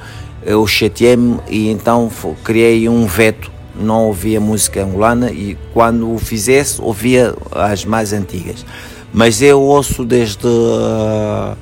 eu 0.44 0.64
chateei-me 0.66 1.40
e 1.48 1.68
então 1.68 2.08
criei 2.44 2.88
um 2.88 3.06
veto. 3.06 3.50
Não 3.74 4.06
ouvia 4.06 4.38
música 4.38 4.84
angolana 4.84 5.30
e 5.30 5.56
quando 5.72 6.12
o 6.12 6.18
fizesse, 6.18 6.80
ouvia 6.80 7.34
as 7.50 7.84
mais 7.84 8.12
antigas. 8.12 8.64
Mas 9.12 9.42
eu 9.42 9.60
ouço 9.60 10.04
desde. 10.04 10.46
Uh, 10.46 11.56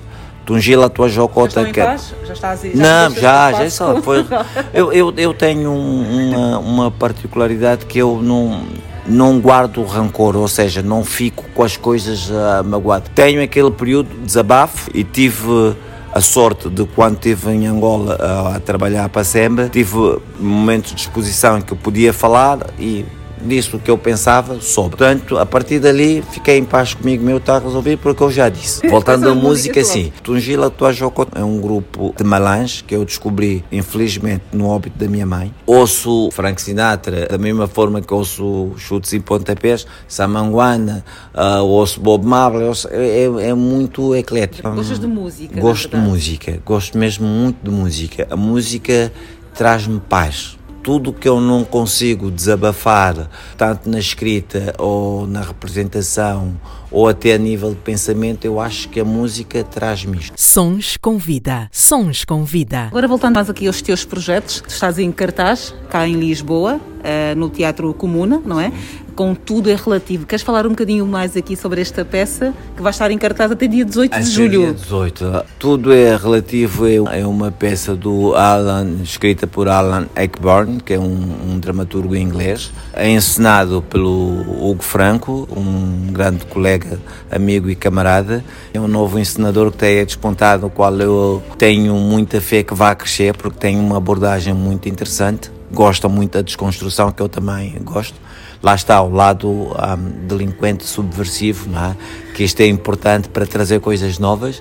Tungila 0.44 0.90
tua 0.90 1.08
jocota 1.08 1.64
já 1.64 1.72
que 1.72 1.80
já 2.26 2.32
está 2.32 2.56
já 2.56 2.70
não 2.74 3.14
já 3.14 3.52
já 3.52 3.70
só 3.70 4.02
foi 4.02 4.26
eu, 4.74 4.92
eu, 4.92 5.14
eu 5.16 5.32
tenho 5.32 5.72
uma, 5.72 6.58
uma 6.58 6.90
particularidade 6.90 7.86
que 7.86 7.98
eu 7.98 8.20
não 8.20 8.64
não 9.10 9.40
guardo 9.40 9.82
rancor, 9.84 10.36
ou 10.36 10.48
seja, 10.48 10.82
não 10.82 11.04
fico 11.04 11.44
com 11.54 11.62
as 11.62 11.76
coisas 11.76 12.30
uh. 12.30 13.10
Tenho 13.14 13.42
aquele 13.42 13.70
período 13.70 14.08
de 14.08 14.24
desabafo 14.26 14.90
e 14.94 15.04
tive 15.04 15.76
a 16.12 16.20
sorte 16.20 16.68
de 16.68 16.84
quando 16.84 17.14
estive 17.14 17.50
em 17.50 17.66
Angola 17.66 18.16
uh, 18.16 18.56
a 18.56 18.60
trabalhar 18.60 19.08
para 19.08 19.22
a 19.22 19.24
SEMBA, 19.24 19.68
tive 19.68 20.18
momentos 20.38 20.92
de 20.94 21.00
exposição 21.02 21.58
em 21.58 21.62
que 21.62 21.72
eu 21.72 21.76
podia 21.76 22.12
falar 22.12 22.66
e 22.78 23.04
disse 23.42 23.74
o 23.74 23.78
que 23.78 23.90
eu 23.90 23.98
pensava 23.98 24.60
sobre. 24.60 24.96
Portanto, 24.96 25.38
a 25.38 25.46
partir 25.46 25.78
dali, 25.78 26.22
fiquei 26.30 26.58
em 26.58 26.64
paz 26.64 26.94
comigo 26.94 27.24
meu, 27.24 27.38
está 27.38 27.56
a 27.56 27.58
resolver, 27.58 27.96
porque 27.96 28.22
eu 28.22 28.30
já 28.30 28.48
disse. 28.48 28.86
Voltando 28.88 29.28
à 29.28 29.34
música, 29.34 29.82
sim. 29.84 30.12
Tungila 30.22 30.70
Tuajoko 30.70 31.26
é 31.34 31.44
um 31.44 31.60
grupo 31.60 32.14
de 32.16 32.24
malãs 32.24 32.82
que 32.86 32.94
eu 32.94 33.04
descobri, 33.04 33.64
infelizmente, 33.70 34.44
no 34.52 34.66
óbito 34.66 34.98
da 34.98 35.08
minha 35.08 35.26
mãe. 35.26 35.52
Ouço 35.66 36.30
Frank 36.32 36.60
Sinatra, 36.60 37.26
da 37.26 37.38
mesma 37.38 37.66
forma 37.66 38.00
que 38.00 38.12
ouço 38.12 38.72
chutes 38.76 39.12
e 39.12 39.20
pontapés, 39.20 39.86
Samanguana, 40.06 41.04
uh, 41.34 41.62
ouço 41.64 42.00
Bob 42.00 42.24
Marley, 42.24 42.66
ouço, 42.66 42.88
é, 42.90 43.24
é, 43.24 43.48
é, 43.48 43.54
muito 43.54 44.14
eclético. 44.14 44.70
Gostas 44.70 44.98
de 44.98 45.06
música? 45.06 45.60
Gosto 45.60 45.88
de 45.88 45.96
música, 45.96 46.62
gosto 46.64 46.98
mesmo 46.98 47.26
muito 47.26 47.58
de 47.62 47.70
música. 47.70 48.26
A 48.30 48.36
música 48.36 49.12
traz-me 49.54 50.00
paz 50.00 50.59
tudo 50.82 51.12
que 51.12 51.28
eu 51.28 51.40
não 51.40 51.64
consigo 51.64 52.30
desabafar, 52.30 53.28
tanto 53.56 53.88
na 53.88 53.98
escrita 53.98 54.74
ou 54.78 55.26
na 55.26 55.42
representação, 55.42 56.54
ou 56.90 57.08
até 57.08 57.34
a 57.34 57.38
nível 57.38 57.70
de 57.70 57.76
pensamento, 57.76 58.44
eu 58.44 58.58
acho 58.58 58.88
que 58.88 58.98
a 58.98 59.04
música 59.04 59.62
traz-me 59.62 60.18
isto. 60.18 60.32
Sons 60.36 60.96
com 60.96 61.18
vida, 61.18 61.68
sons 61.70 62.24
com 62.24 62.44
vida. 62.44 62.86
Agora 62.86 63.06
voltando 63.06 63.34
mais 63.36 63.48
aqui 63.48 63.66
aos 63.66 63.80
teus 63.80 64.04
projetos, 64.04 64.60
tu 64.60 64.70
estás 64.70 64.98
em 64.98 65.12
cartaz, 65.12 65.74
cá 65.88 66.06
em 66.08 66.14
Lisboa, 66.14 66.80
eh, 67.04 67.34
no 67.34 67.48
Teatro 67.48 67.92
Comuna, 67.94 68.42
não 68.44 68.60
é? 68.60 68.72
Com 69.20 69.34
Tudo 69.34 69.68
é 69.68 69.74
Relativo. 69.74 70.24
Queres 70.24 70.42
falar 70.42 70.66
um 70.66 70.70
bocadinho 70.70 71.06
mais 71.06 71.36
aqui 71.36 71.54
sobre 71.54 71.82
esta 71.82 72.06
peça 72.06 72.54
que 72.74 72.80
vai 72.80 72.88
estar 72.88 73.10
em 73.10 73.18
cartaz 73.18 73.52
até 73.52 73.66
dia 73.66 73.84
18 73.84 74.14
Até 74.14 74.22
de 74.22 74.30
julho? 74.30 74.60
Dia 74.62 74.72
18. 74.72 75.44
Tudo 75.58 75.92
é 75.92 76.16
relativo. 76.16 76.86
É 76.86 77.26
uma 77.26 77.50
peça 77.52 77.94
do 77.94 78.34
Alan, 78.34 79.02
escrita 79.02 79.46
por 79.46 79.68
Alan 79.68 80.06
Ayckbourn, 80.16 80.80
que 80.80 80.94
é 80.94 80.98
um, 80.98 81.50
um 81.50 81.58
dramaturgo 81.58 82.16
inglês, 82.16 82.72
é 82.94 83.10
encenado 83.10 83.84
pelo 83.90 84.70
Hugo 84.70 84.82
Franco, 84.82 85.46
um 85.54 86.10
grande 86.10 86.46
colega, 86.46 86.98
amigo 87.30 87.68
e 87.68 87.74
camarada. 87.74 88.42
É 88.72 88.80
um 88.80 88.88
novo 88.88 89.18
encenador 89.18 89.70
que 89.70 89.76
tem 89.76 90.02
despontado, 90.02 90.62
no 90.62 90.70
qual 90.70 90.98
eu 90.98 91.42
tenho 91.58 91.94
muita 91.94 92.40
fé 92.40 92.62
que 92.62 92.72
vai 92.72 92.96
crescer, 92.96 93.36
porque 93.36 93.58
tem 93.58 93.78
uma 93.78 93.98
abordagem 93.98 94.54
muito 94.54 94.88
interessante. 94.88 95.52
Gosta 95.70 96.08
muito 96.08 96.32
da 96.32 96.42
desconstrução, 96.42 97.12
que 97.12 97.20
eu 97.20 97.28
também 97.28 97.76
gosto 97.84 98.14
lá 98.62 98.74
está 98.74 99.00
o 99.02 99.10
lado 99.10 99.48
um, 99.48 100.26
delinquente 100.26 100.84
subversivo, 100.84 101.68
é? 101.76 101.96
que 102.34 102.44
isto 102.44 102.60
é 102.60 102.66
importante 102.66 103.28
para 103.28 103.46
trazer 103.46 103.80
coisas 103.80 104.18
novas. 104.18 104.60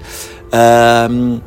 Um, 1.11 1.39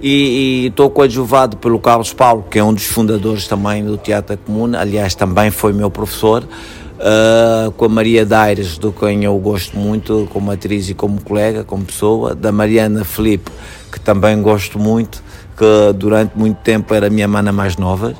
e 0.00 0.66
estou 0.66 0.90
coadjuvado 0.90 1.56
pelo 1.56 1.80
Carlos 1.80 2.12
Paulo, 2.12 2.44
que 2.48 2.58
é 2.58 2.62
um 2.62 2.72
dos 2.72 2.86
fundadores 2.86 3.48
também 3.48 3.84
do 3.84 3.96
Teatro 3.96 4.38
Comum, 4.38 4.76
aliás, 4.76 5.14
também 5.14 5.50
foi 5.50 5.72
meu 5.72 5.90
professor, 5.90 6.44
uh, 6.44 7.70
com 7.72 7.84
a 7.84 7.88
Maria 7.88 8.24
Daires, 8.24 8.78
do 8.78 8.92
quem 8.92 9.24
eu 9.24 9.36
gosto 9.38 9.76
muito, 9.76 10.28
como 10.32 10.52
atriz 10.52 10.88
e 10.88 10.94
como 10.94 11.20
colega, 11.20 11.64
como 11.64 11.84
pessoa, 11.84 12.34
da 12.34 12.52
Mariana 12.52 13.04
Felipe, 13.04 13.50
que 13.90 13.98
também 13.98 14.40
gosto 14.40 14.78
muito, 14.78 15.22
que 15.56 15.92
durante 15.94 16.38
muito 16.38 16.58
tempo 16.58 16.94
era 16.94 17.08
a 17.08 17.10
minha 17.10 17.26
mana 17.26 17.50
mais 17.50 17.76
nova. 17.76 18.14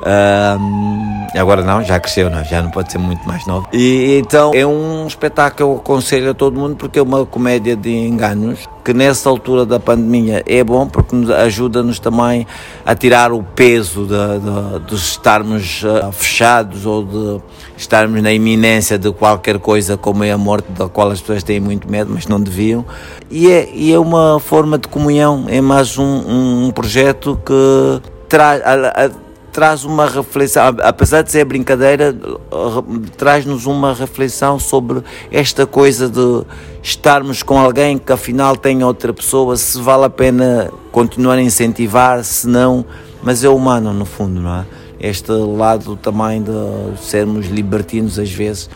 Um, 0.00 1.26
agora 1.36 1.62
não, 1.62 1.82
já 1.82 1.98
cresceu, 1.98 2.30
não, 2.30 2.44
já 2.44 2.62
não 2.62 2.70
pode 2.70 2.92
ser 2.92 2.98
muito 2.98 3.26
mais 3.26 3.44
novo. 3.46 3.66
E 3.72 4.18
então 4.18 4.52
é 4.54 4.64
um 4.64 5.06
espetáculo 5.06 5.56
que 5.56 5.62
eu 5.62 5.76
aconselho 5.76 6.30
a 6.30 6.34
todo 6.34 6.58
mundo 6.58 6.76
porque 6.76 6.98
é 6.98 7.02
uma 7.02 7.26
comédia 7.26 7.74
de 7.74 7.90
enganos 7.90 8.68
que 8.84 8.94
nessa 8.94 9.28
altura 9.28 9.66
da 9.66 9.78
pandemia 9.78 10.42
é 10.46 10.62
bom 10.62 10.86
porque 10.86 11.14
ajuda-nos 11.32 11.98
também 11.98 12.46
a 12.86 12.94
tirar 12.94 13.32
o 13.32 13.42
peso 13.42 14.06
de, 14.06 14.14
de, 14.14 14.86
de 14.86 14.94
estarmos 14.94 15.82
uh, 15.82 16.12
fechados 16.12 16.86
ou 16.86 17.04
de 17.04 17.42
estarmos 17.76 18.22
na 18.22 18.32
iminência 18.32 18.98
de 18.98 19.12
qualquer 19.12 19.58
coisa 19.58 19.96
como 19.96 20.24
é 20.24 20.30
a 20.30 20.38
morte 20.38 20.70
da 20.72 20.88
qual 20.88 21.10
as 21.10 21.20
pessoas 21.20 21.42
têm 21.42 21.60
muito 21.60 21.90
medo, 21.90 22.10
mas 22.14 22.26
não 22.26 22.40
deviam. 22.40 22.84
E 23.30 23.50
é, 23.50 23.68
e 23.74 23.92
é 23.92 23.98
uma 23.98 24.40
forma 24.40 24.78
de 24.78 24.88
comunhão, 24.88 25.44
é 25.48 25.60
mais 25.60 25.98
um, 25.98 26.66
um 26.66 26.70
projeto 26.70 27.38
que 27.44 28.00
traz 28.28 28.62
traz 29.58 29.82
uma 29.82 30.06
reflexão, 30.06 30.62
apesar 30.84 31.22
de 31.22 31.32
ser 31.32 31.44
brincadeira, 31.44 32.14
traz-nos 33.16 33.66
uma 33.66 33.92
reflexão 33.92 34.56
sobre 34.56 35.02
esta 35.32 35.66
coisa 35.66 36.08
de 36.08 36.44
estarmos 36.80 37.42
com 37.42 37.58
alguém 37.58 37.98
que 37.98 38.12
afinal 38.12 38.56
tem 38.56 38.84
outra 38.84 39.12
pessoa, 39.12 39.56
se 39.56 39.80
vale 39.80 40.04
a 40.04 40.10
pena 40.10 40.70
continuar 40.92 41.38
a 41.38 41.42
incentivar, 41.42 42.22
se 42.22 42.46
não, 42.46 42.86
mas 43.20 43.42
é 43.42 43.48
humano 43.48 43.92
no 43.92 44.04
fundo, 44.04 44.40
não 44.40 44.60
é? 44.60 44.64
Este 45.00 45.32
lado 45.32 45.96
também 45.96 46.40
de 46.40 46.96
sermos 47.00 47.48
libertinos 47.48 48.16
às 48.16 48.30
vezes 48.30 48.70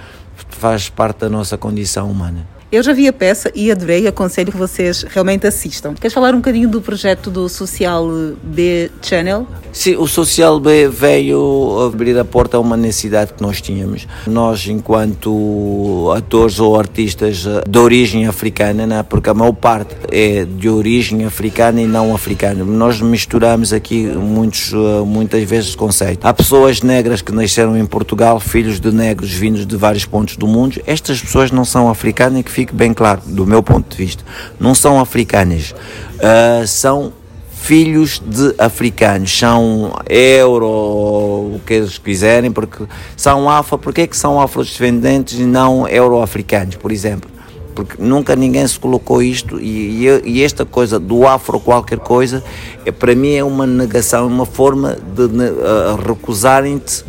faz 0.49 0.89
parte 0.89 1.18
da 1.18 1.28
nossa 1.28 1.57
condição 1.57 2.11
humana. 2.11 2.45
Eu 2.73 2.83
já 2.83 2.95
vi 2.95 3.07
a 3.07 3.12
peça 3.12 3.53
e 3.55 3.70
adorei, 3.70 4.07
aconselho 4.07 4.51
que 4.51 4.57
vocês 4.57 5.03
realmente 5.03 5.47
assistam. 5.47 5.93
Queres 5.93 6.14
falar 6.14 6.33
um 6.33 6.39
bocadinho 6.39 6.66
do 6.66 6.81
projeto 6.81 7.31
do 7.31 7.47
Social 7.47 8.09
B 8.43 8.91
Channel? 9.03 9.47
Sim, 9.70 9.97
o 9.97 10.07
Social 10.07 10.59
B 10.59 10.89
veio 10.89 11.83
abrir 11.87 12.18
a 12.18 12.25
porta 12.25 12.57
a 12.57 12.61
uma 12.61 12.75
necessidade 12.75 13.35
que 13.35 13.43
nós 13.43 13.61
tínhamos. 13.61 14.09
Nós, 14.27 14.66
enquanto 14.66 16.11
atores 16.16 16.59
ou 16.61 16.79
artistas 16.79 17.45
de 17.68 17.79
origem 17.79 18.27
africana, 18.27 18.87
né, 18.87 19.03
porque 19.03 19.29
a 19.29 19.35
maior 19.35 19.53
parte 19.53 19.95
é 20.11 20.47
de 20.47 20.70
origem 20.70 21.27
africana 21.27 21.79
e 21.79 21.87
não 21.87 22.14
africana, 22.14 22.64
nós 22.64 23.03
misturamos 23.03 23.75
aqui 23.75 24.05
muitos, 24.07 24.73
muitas 25.07 25.43
vezes 25.43 25.75
conceitos. 25.75 26.25
Há 26.25 26.33
pessoas 26.33 26.81
negras 26.81 27.20
que 27.20 27.33
nasceram 27.33 27.77
em 27.77 27.85
Portugal, 27.85 28.41
filhos 28.41 28.81
de 28.81 28.91
negros 28.91 29.31
vindos 29.31 29.66
de 29.66 29.77
vários 29.77 30.07
pontos 30.07 30.39
do 30.39 30.47
mundo. 30.47 30.81
Estas 30.87 31.20
pessoas 31.20 31.51
não 31.51 31.66
são 31.66 31.91
africanas 31.91 32.41
e 32.41 32.43
que 32.43 32.61
fique 32.62 32.74
bem 32.74 32.94
claro, 32.94 33.20
do 33.26 33.44
meu 33.44 33.60
ponto 33.60 33.90
de 33.90 33.96
vista, 33.96 34.24
não 34.58 34.72
são 34.72 35.00
africanas, 35.00 35.74
uh, 36.18 36.66
são 36.66 37.12
filhos 37.50 38.22
de 38.24 38.54
africanos, 38.56 39.36
são 39.36 39.92
euro, 40.08 40.66
o 40.66 41.60
que 41.66 41.74
eles 41.74 41.98
quiserem, 41.98 42.52
porque 42.52 42.84
são 43.16 43.50
afro, 43.50 43.78
porque 43.78 44.02
é 44.02 44.06
que 44.06 44.16
são 44.16 44.40
afrodescendentes 44.40 45.38
e 45.40 45.44
não 45.44 45.88
euro-africanos, 45.88 46.76
por 46.76 46.92
exemplo? 46.92 47.28
Porque 47.74 48.00
nunca 48.00 48.36
ninguém 48.36 48.66
se 48.66 48.78
colocou 48.78 49.22
isto 49.22 49.58
e, 49.58 50.06
e, 50.06 50.22
e 50.24 50.42
esta 50.42 50.64
coisa 50.64 51.00
do 51.00 51.26
afro 51.26 51.58
qualquer 51.58 51.98
coisa, 51.98 52.44
é, 52.84 52.92
para 52.92 53.14
mim 53.14 53.34
é 53.34 53.42
uma 53.42 53.66
negação, 53.66 54.26
uma 54.26 54.46
forma 54.46 54.98
de 55.14 55.22
uh, 55.22 55.96
recusarem-te 56.06 57.04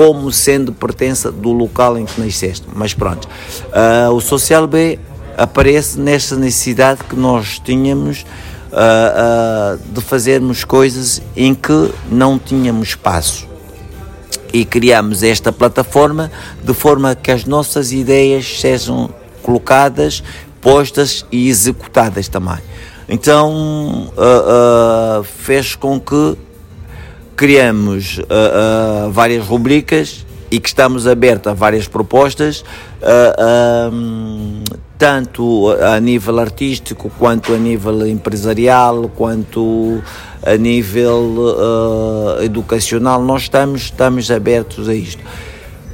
como 0.00 0.32
sendo 0.32 0.72
pertença 0.72 1.30
do 1.30 1.52
local 1.52 1.98
em 1.98 2.06
que 2.06 2.18
nasceste. 2.18 2.66
Mas 2.74 2.94
pronto, 2.94 3.28
uh, 3.28 4.10
o 4.10 4.18
Social 4.18 4.66
B 4.66 4.98
aparece 5.36 6.00
nesta 6.00 6.36
necessidade 6.36 7.04
que 7.04 7.14
nós 7.14 7.58
tínhamos 7.58 8.22
uh, 8.72 9.76
uh, 9.76 9.92
de 9.92 10.00
fazermos 10.00 10.64
coisas 10.64 11.20
em 11.36 11.54
que 11.54 11.92
não 12.10 12.38
tínhamos 12.38 12.88
espaço. 12.88 13.46
E 14.54 14.64
criamos 14.64 15.22
esta 15.22 15.52
plataforma 15.52 16.32
de 16.64 16.72
forma 16.72 17.14
que 17.14 17.30
as 17.30 17.44
nossas 17.44 17.92
ideias 17.92 18.58
sejam 18.58 19.10
colocadas, 19.42 20.22
postas 20.62 21.26
e 21.30 21.46
executadas 21.46 22.26
também. 22.26 22.58
Então 23.06 24.10
fez 25.24 25.74
com 25.74 26.00
que 26.00 26.38
criamos 27.40 28.18
uh, 28.18 29.06
uh, 29.06 29.10
várias 29.10 29.46
rubricas 29.46 30.26
e 30.50 30.60
que 30.60 30.68
estamos 30.68 31.06
abertos 31.06 31.50
a 31.50 31.54
várias 31.54 31.88
propostas, 31.88 32.62
uh, 33.00 33.90
um, 33.90 34.62
tanto 34.98 35.70
a 35.70 35.98
nível 35.98 36.38
artístico, 36.38 37.10
quanto 37.18 37.54
a 37.54 37.56
nível 37.56 38.06
empresarial, 38.06 39.10
quanto 39.16 40.02
a 40.42 40.54
nível 40.58 41.56
educacional. 42.42 43.22
Nós 43.22 43.44
estamos, 43.44 43.84
estamos 43.84 44.30
abertos 44.30 44.86
a 44.86 44.94
isto. 44.94 45.22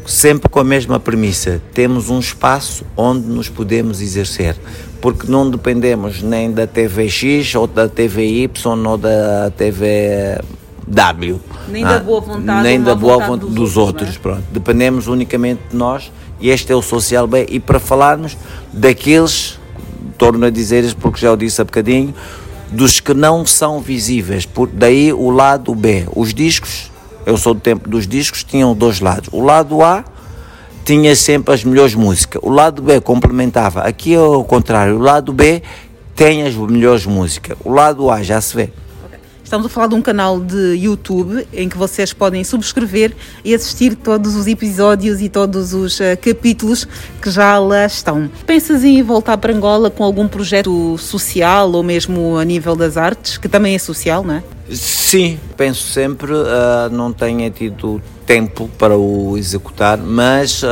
Sempre 0.05 0.49
com 0.49 0.59
a 0.59 0.65
mesma 0.65 0.99
premissa: 0.99 1.63
temos 1.73 2.11
um 2.11 2.19
espaço 2.19 2.85
onde 2.97 3.29
nos 3.29 3.49
podemos 3.49 4.01
exercer 4.01 4.57
porque 5.01 5.31
não 5.31 5.49
dependemos 5.49 6.23
nem 6.23 6.51
da 6.51 6.67
TVX 6.67 7.55
ou 7.55 7.69
da 7.69 7.87
TVY 7.87 8.51
ou 8.65 8.99
da 8.99 9.53
TV 9.57 10.41
W. 10.87 11.41
Nem 11.69 11.85
ah, 11.85 11.95
da 11.95 11.99
boa 11.99 12.21
vontade, 12.21 12.63
nem 12.63 12.81
da 12.81 12.95
boa 12.95 13.19
vontade, 13.19 13.41
dos, 13.41 13.55
dos, 13.55 13.77
outros. 13.77 14.03
outros 14.03 14.19
pronto. 14.19 14.45
Dependemos 14.53 15.09
unicamente 15.09 15.61
de 15.71 15.77
nós 15.77 16.13
e 16.41 16.51
este 16.51 16.73
é 16.73 16.77
o 16.77 16.83
social 16.83 17.27
bem. 17.27 17.47
E 17.49 17.59
para 17.59 17.81
falarmos 17.81 18.37
daqueles, 18.73 19.59
torno 20.17 20.47
a 20.47 20.51
dizer 20.51 20.95
porque 20.95 21.21
já 21.21 21.33
o 21.33 21.37
disse 21.37 21.61
há 21.61 21.65
bocadinho, 21.65 22.15
dos 22.71 23.01
que 23.01 23.15
não 23.15 23.45
são 23.47 23.81
visíveis, 23.81 24.47
por 24.47 24.69
daí 24.69 25.13
o 25.13 25.31
lado 25.31 25.75
B. 25.75 26.07
Os 26.15 26.33
discos, 26.33 26.91
eu 27.25 27.37
sou 27.37 27.55
do 27.55 27.61
tempo 27.61 27.89
dos 27.89 28.07
discos, 28.07 28.45
tinham 28.45 28.75
dois 28.75 29.01
lados. 29.01 29.29
O 29.33 29.43
lado 29.43 29.83
A 29.83 30.05
tinha 30.85 31.17
sempre 31.17 31.53
as 31.53 31.65
melhores 31.65 31.95
músicas, 31.95 32.41
o 32.45 32.51
lado 32.51 32.81
B 32.81 33.01
complementava. 33.01 33.81
Aqui 33.81 34.15
é 34.15 34.21
o 34.21 34.45
contrário, 34.45 34.97
o 34.97 35.01
lado 35.01 35.33
B 35.33 35.63
tem 36.15 36.45
as 36.45 36.55
melhores 36.55 37.05
músicas, 37.07 37.57
o 37.65 37.71
lado 37.71 38.09
A 38.09 38.23
já 38.23 38.41
se 38.41 38.55
vê. 38.55 38.71
Estamos 39.47 39.67
a 39.67 39.69
falar 39.69 39.87
de 39.87 39.95
um 39.95 40.03
canal 40.03 40.41
de 40.41 40.75
YouTube 40.75 41.47
em 41.53 41.69
que 41.69 41.79
vocês 41.79 42.13
podem 42.13 42.43
subscrever 42.43 43.15
e 43.45 43.55
assistir 43.55 43.95
todos 43.95 44.35
os 44.35 44.49
episódios 44.49 45.21
e 45.21 45.29
todos 45.29 45.73
os 45.73 46.01
uh, 46.01 46.19
capítulos 46.21 46.85
que 47.23 47.31
já 47.31 47.57
lá 47.61 47.87
estão. 47.87 48.29
Pensas 48.45 48.83
em 48.83 49.01
voltar 49.05 49.39
para 49.39 49.55
Angola 49.55 49.89
com 49.89 50.03
algum 50.03 50.27
projeto 50.27 50.99
social 50.99 51.71
ou 51.71 51.85
mesmo 51.85 52.37
a 52.37 52.45
nível 52.45 52.75
das 52.75 52.97
artes, 52.97 53.39
que 53.39 53.49
também 53.49 53.77
é 53.77 53.79
social, 53.79 54.25
não 54.25 54.35
é? 54.35 54.43
Sim, 54.69 55.39
penso 55.57 55.93
sempre, 55.93 56.33
uh, 56.33 56.91
não 56.91 57.13
tenho 57.13 57.49
tido 57.53 58.03
tempo 58.27 58.69
para 58.77 58.99
o 58.99 59.39
executar, 59.39 59.97
mas 59.97 60.65
uh, 60.65 60.67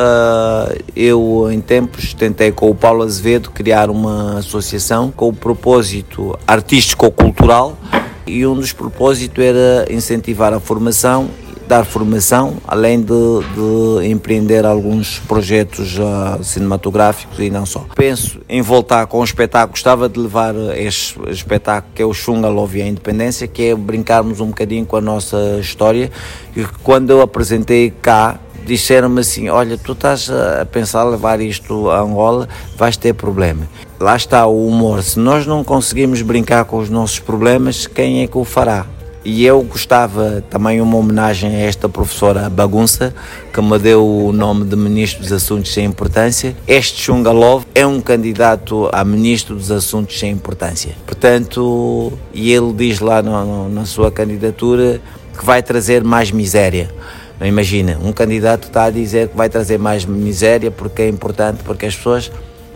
eu 0.97 1.49
em 1.49 1.61
tempos 1.61 2.13
tentei 2.13 2.51
com 2.51 2.69
o 2.69 2.75
Paulo 2.75 3.05
Azevedo 3.05 3.53
criar 3.53 3.89
uma 3.89 4.41
associação 4.41 5.13
com 5.13 5.29
o 5.29 5.33
propósito 5.33 6.37
artístico-cultural 6.45 7.79
e 8.27 8.47
um 8.47 8.55
dos 8.55 8.73
propósitos 8.73 9.43
era 9.43 9.87
incentivar 9.91 10.53
a 10.53 10.61
formação, 10.61 11.29
dar 11.67 11.85
formação, 11.85 12.59
além 12.67 13.01
de, 13.01 13.07
de 13.07 14.09
empreender 14.09 14.67
alguns 14.67 15.19
projetos 15.21 15.99
uh, 15.99 16.43
cinematográficos 16.43 17.39
e 17.39 17.51
não 17.51 17.65
só. 17.65 17.87
Penso 17.95 18.41
em 18.49 18.61
voltar 18.61 19.07
com 19.07 19.21
um 19.21 19.25
espetáculo, 19.25 19.73
gostava 19.73 20.09
de 20.09 20.19
levar 20.19 20.55
este 20.77 21.19
espetáculo 21.31 21.93
que 21.95 22.03
é 22.03 22.05
o 22.05 22.13
Xunga 22.13 22.49
Love 22.49 22.79
e 22.79 22.83
a 22.83 22.87
Independência, 22.87 23.47
que 23.47 23.71
é 23.71 23.75
brincarmos 23.75 24.41
um 24.41 24.49
bocadinho 24.49 24.85
com 24.85 24.97
a 24.97 25.01
nossa 25.01 25.59
história 25.61 26.11
e 26.55 26.65
quando 26.83 27.11
eu 27.11 27.21
apresentei 27.21 27.91
cá 27.91 28.39
disseram-me 28.65 29.21
assim: 29.21 29.49
Olha, 29.49 29.77
tu 29.77 29.93
estás 29.93 30.31
a 30.31 30.65
pensar 30.65 31.05
levar 31.05 31.41
isto 31.41 31.91
a 31.91 32.01
Angola, 32.01 32.49
vais 32.77 32.97
ter 32.97 33.15
problema. 33.15 33.69
Lá 34.01 34.17
está 34.17 34.47
o 34.47 34.67
humor. 34.67 35.03
Se 35.03 35.19
nós 35.19 35.47
não 35.47 35.63
conseguimos 35.63 36.23
brincar 36.23 36.65
com 36.65 36.79
os 36.79 36.91
nossos 36.91 37.19
problemas, 37.19 37.87
quem 37.87 38.23
é 38.23 38.27
que 38.27 38.37
o 38.37 38.45
fará? 38.45 38.87
E 39.25 39.47
eu 39.47 39.63
gostava 39.63 40.45
também 40.51 40.83
uma 40.83 40.99
homenagem 40.99 41.57
a 41.57 41.61
esta 41.61 41.89
professora 41.89 42.51
Bagunça, 42.51 43.15
que 43.55 43.63
me 43.63 43.79
deu 43.79 44.07
o 44.07 44.33
nome 44.33 44.67
de 44.67 44.77
Ministro 44.77 45.23
dos 45.23 45.33
Assuntos 45.33 45.73
Sem 45.73 45.87
Importância. 45.87 46.55
Este 46.69 47.01
Chungalov 47.01 47.65
é 47.75 47.87
um 47.87 48.03
candidato 48.03 48.91
a 48.93 49.03
Ministro 49.03 49.55
dos 49.55 49.71
Assuntos 49.71 50.19
Sem 50.19 50.33
Importância. 50.33 50.95
Portanto, 51.07 52.13
e 52.35 52.53
ele 52.53 52.75
diz 52.75 53.01
lá 53.01 53.23
no, 53.23 53.45
no, 53.47 53.69
na 53.71 53.87
sua 53.87 54.11
candidatura 54.11 55.01
que 55.39 55.45
vai 55.45 55.63
trazer 55.63 56.05
mais 56.05 56.31
miséria. 56.31 56.91
Imagina, 57.47 57.99
um 58.03 58.13
candidato 58.13 58.69
está 58.69 58.85
a 58.85 58.91
dizer 58.91 59.29
que 59.29 59.37
vai 59.37 59.49
trazer 59.49 59.79
mais 59.79 60.05
miséria 60.05 60.71
porque 60.71 61.03
é 61.03 61.09
importante, 61.09 61.63
porque 61.65 61.87
as 61.87 61.95
pessoas 61.95 62.31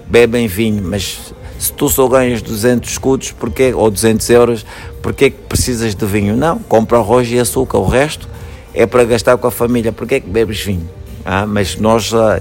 bebem 0.07 0.47
vinho, 0.47 0.83
mas 0.83 1.33
se 1.59 1.73
tu 1.73 1.89
só 1.89 2.09
ganhas 2.09 2.41
200 2.41 2.91
escudos 2.91 3.33
porque, 3.33 3.73
ou 3.75 3.91
200 3.91 4.31
euros, 4.31 4.67
porque 5.03 5.27
é 5.27 5.31
que 5.31 5.37
precisas 5.49 5.95
de 5.95 6.07
vinho? 6.07 6.37
Não, 6.37 6.59
compra 6.59 6.99
arroz 6.99 7.31
e 7.31 7.39
açúcar, 7.39 7.79
o 7.79 7.87
resto 7.87 8.29
é 8.73 8.87
para 8.87 9.05
gastar 9.05 9.37
com 9.37 9.47
a 9.47 9.51
família, 9.51 9.93
porque 9.93 10.17
é 10.17 10.21
que 10.21 10.29
bebes 10.29 10.61
vinho? 10.61 10.89
Ah, 11.25 11.47
mas 11.47 11.77
nós, 11.77 12.15
ah, 12.15 12.41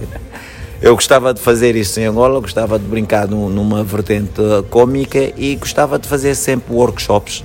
eu 0.82 0.94
gostava 0.96 1.34
de 1.34 1.42
fazer 1.42 1.76
isso 1.76 2.00
em 2.00 2.06
Angola, 2.06 2.40
gostava 2.40 2.78
de 2.78 2.86
brincar 2.86 3.28
numa 3.28 3.84
vertente 3.84 4.42
cômica 4.70 5.34
e 5.36 5.56
gostava 5.56 5.98
de 5.98 6.08
fazer 6.08 6.36
sempre 6.36 6.74
workshops, 6.74 7.44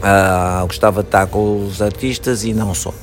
ah, 0.00 0.62
gostava 0.66 1.02
de 1.02 1.08
estar 1.08 1.26
com 1.26 1.66
os 1.66 1.82
artistas 1.82 2.44
e 2.44 2.54
não 2.54 2.72
só. 2.72 2.94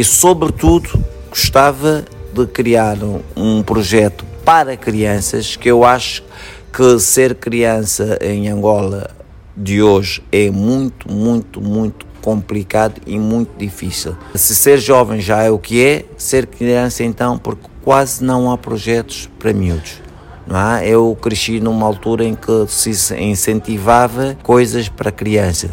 E 0.00 0.04
sobretudo 0.04 0.88
gostava 1.28 2.06
de 2.32 2.46
criar 2.46 2.96
um 3.36 3.62
projeto 3.62 4.24
para 4.46 4.74
crianças 4.74 5.56
que 5.56 5.70
eu 5.70 5.84
acho 5.84 6.24
que 6.72 6.98
ser 6.98 7.34
criança 7.34 8.18
em 8.22 8.48
Angola 8.48 9.10
de 9.54 9.82
hoje 9.82 10.22
é 10.32 10.50
muito, 10.50 11.12
muito, 11.12 11.60
muito 11.60 12.06
complicado 12.22 12.98
e 13.06 13.18
muito 13.18 13.50
difícil. 13.58 14.16
Se 14.34 14.56
ser 14.56 14.78
jovem 14.78 15.20
já 15.20 15.42
é 15.42 15.50
o 15.50 15.58
que 15.58 15.84
é, 15.84 16.06
ser 16.16 16.46
criança 16.46 17.04
então, 17.04 17.36
porque 17.36 17.68
quase 17.82 18.24
não 18.24 18.50
há 18.50 18.56
projetos 18.56 19.28
para 19.38 19.52
miúdos. 19.52 20.00
Não 20.46 20.58
é? 20.58 20.88
Eu 20.88 21.14
cresci 21.20 21.60
numa 21.60 21.84
altura 21.84 22.24
em 22.24 22.34
que 22.34 22.64
se 22.68 22.90
incentivava 23.22 24.34
coisas 24.42 24.88
para 24.88 25.12
criança. 25.12 25.68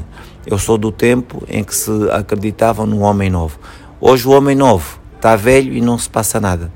Eu 0.45 0.57
sou 0.57 0.77
do 0.77 0.91
tempo 0.91 1.43
em 1.47 1.63
que 1.63 1.73
se 1.73 1.91
acreditava 2.11 2.85
no 2.85 2.99
homem 2.99 3.29
novo. 3.29 3.57
Hoje 3.99 4.27
o 4.27 4.31
homem 4.31 4.55
novo 4.55 4.99
está 5.15 5.35
velho 5.35 5.73
e 5.73 5.81
não 5.81 5.97
se 5.97 6.09
passa 6.09 6.39
nada. 6.39 6.71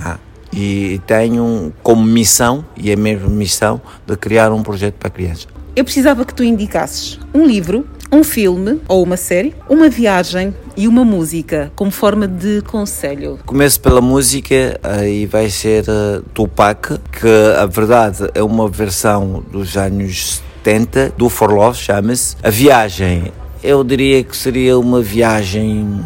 Ah 0.00 0.18
e 0.52 1.00
tenho 1.06 1.72
como 1.82 2.02
missão, 2.04 2.64
e 2.76 2.90
é 2.90 2.96
mesmo 2.96 3.28
missão, 3.30 3.80
de 4.06 4.16
criar 4.16 4.52
um 4.52 4.62
projeto 4.62 4.94
para 4.94 5.10
crianças. 5.10 5.48
Eu 5.74 5.84
precisava 5.84 6.24
que 6.24 6.34
tu 6.34 6.44
indicasses 6.44 7.18
um 7.32 7.46
livro, 7.46 7.86
um 8.12 8.22
filme 8.22 8.78
ou 8.86 9.02
uma 9.02 9.16
série, 9.16 9.54
uma 9.66 9.88
viagem 9.88 10.54
e 10.76 10.86
uma 10.86 11.02
música 11.02 11.72
como 11.74 11.90
forma 11.90 12.28
de 12.28 12.60
conselho. 12.62 13.38
Começo 13.46 13.80
pela 13.80 14.02
música 14.02 14.78
e 15.08 15.24
vai 15.24 15.48
ser 15.48 15.84
uh, 15.84 16.22
Tupac, 16.34 16.98
que 17.10 17.56
a 17.58 17.64
verdade 17.64 18.28
é 18.34 18.42
uma 18.42 18.68
versão 18.68 19.42
dos 19.50 19.74
anos 19.78 20.42
70 20.62 21.14
do 21.16 21.30
For 21.30 21.50
Love, 21.50 21.78
chama-se. 21.78 22.36
A 22.42 22.50
viagem, 22.50 23.32
eu 23.64 23.82
diria 23.82 24.22
que 24.22 24.36
seria 24.36 24.78
uma 24.78 25.00
viagem 25.00 26.02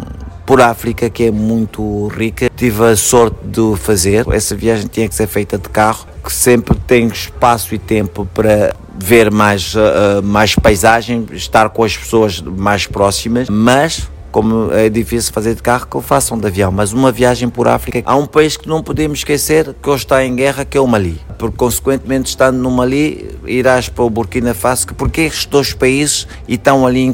por 0.47 0.61
África, 0.61 1.11
que 1.11 1.25
é 1.25 1.31
muito 1.31 2.07
rica. 2.07 2.49
Tive 2.57 2.85
a 2.85 2.97
sorte 2.97 3.37
de 3.45 3.77
fazer. 3.77 4.25
Essa 4.31 4.55
viagem 4.55 4.87
tinha 4.87 5.09
que 5.09 5.15
ser 5.15 5.27
feita 5.27 5.59
de 5.59 5.69
carro, 5.69 6.07
que 6.25 6.33
sempre 6.33 6.79
tem 6.87 7.09
espaço 7.09 7.75
e 7.75 7.79
tempo 7.79 8.27
para 8.33 8.75
ver 8.97 9.31
mais, 9.31 9.75
uh, 9.75 10.23
mais 10.23 10.55
paisagem, 10.55 11.27
estar 11.33 11.69
com 11.71 11.83
as 11.83 11.97
pessoas 11.97 12.41
mais 12.41 12.87
próximas, 12.87 13.49
mas 13.51 14.09
como 14.37 14.71
é 14.71 14.91
difícil 14.91 15.33
fazer 15.33 15.55
de 15.55 15.63
carro, 15.63 15.87
que 15.87 15.97
o 15.97 16.03
façam 16.03 16.39
de 16.39 16.47
avião. 16.47 16.71
Mas 16.71 16.93
uma 16.93 17.11
viagem 17.11 17.49
por 17.49 17.67
África, 17.67 18.03
há 18.05 18.15
um 18.15 18.27
país 18.27 18.55
que 18.57 18.69
não 18.69 18.83
podemos 18.83 19.21
esquecer 19.21 19.75
que 19.83 19.89
hoje 19.89 20.05
está 20.05 20.23
em 20.23 20.37
guerra, 20.37 20.63
que 20.63 20.77
é 20.77 20.81
o 20.81 20.87
Mali. 20.87 21.19
Porque, 21.39 21.57
consequentemente, 21.57 22.29
estando 22.29 22.59
no 22.59 22.71
Mali, 22.71 23.35
irás 23.47 23.89
para 23.89 24.05
o 24.05 24.11
Burkina 24.11 24.53
Faso, 24.53 24.89
porque 24.89 25.23
estes 25.23 25.47
dois 25.47 25.73
países 25.73 26.29
estão 26.47 26.87
ali 26.87 27.11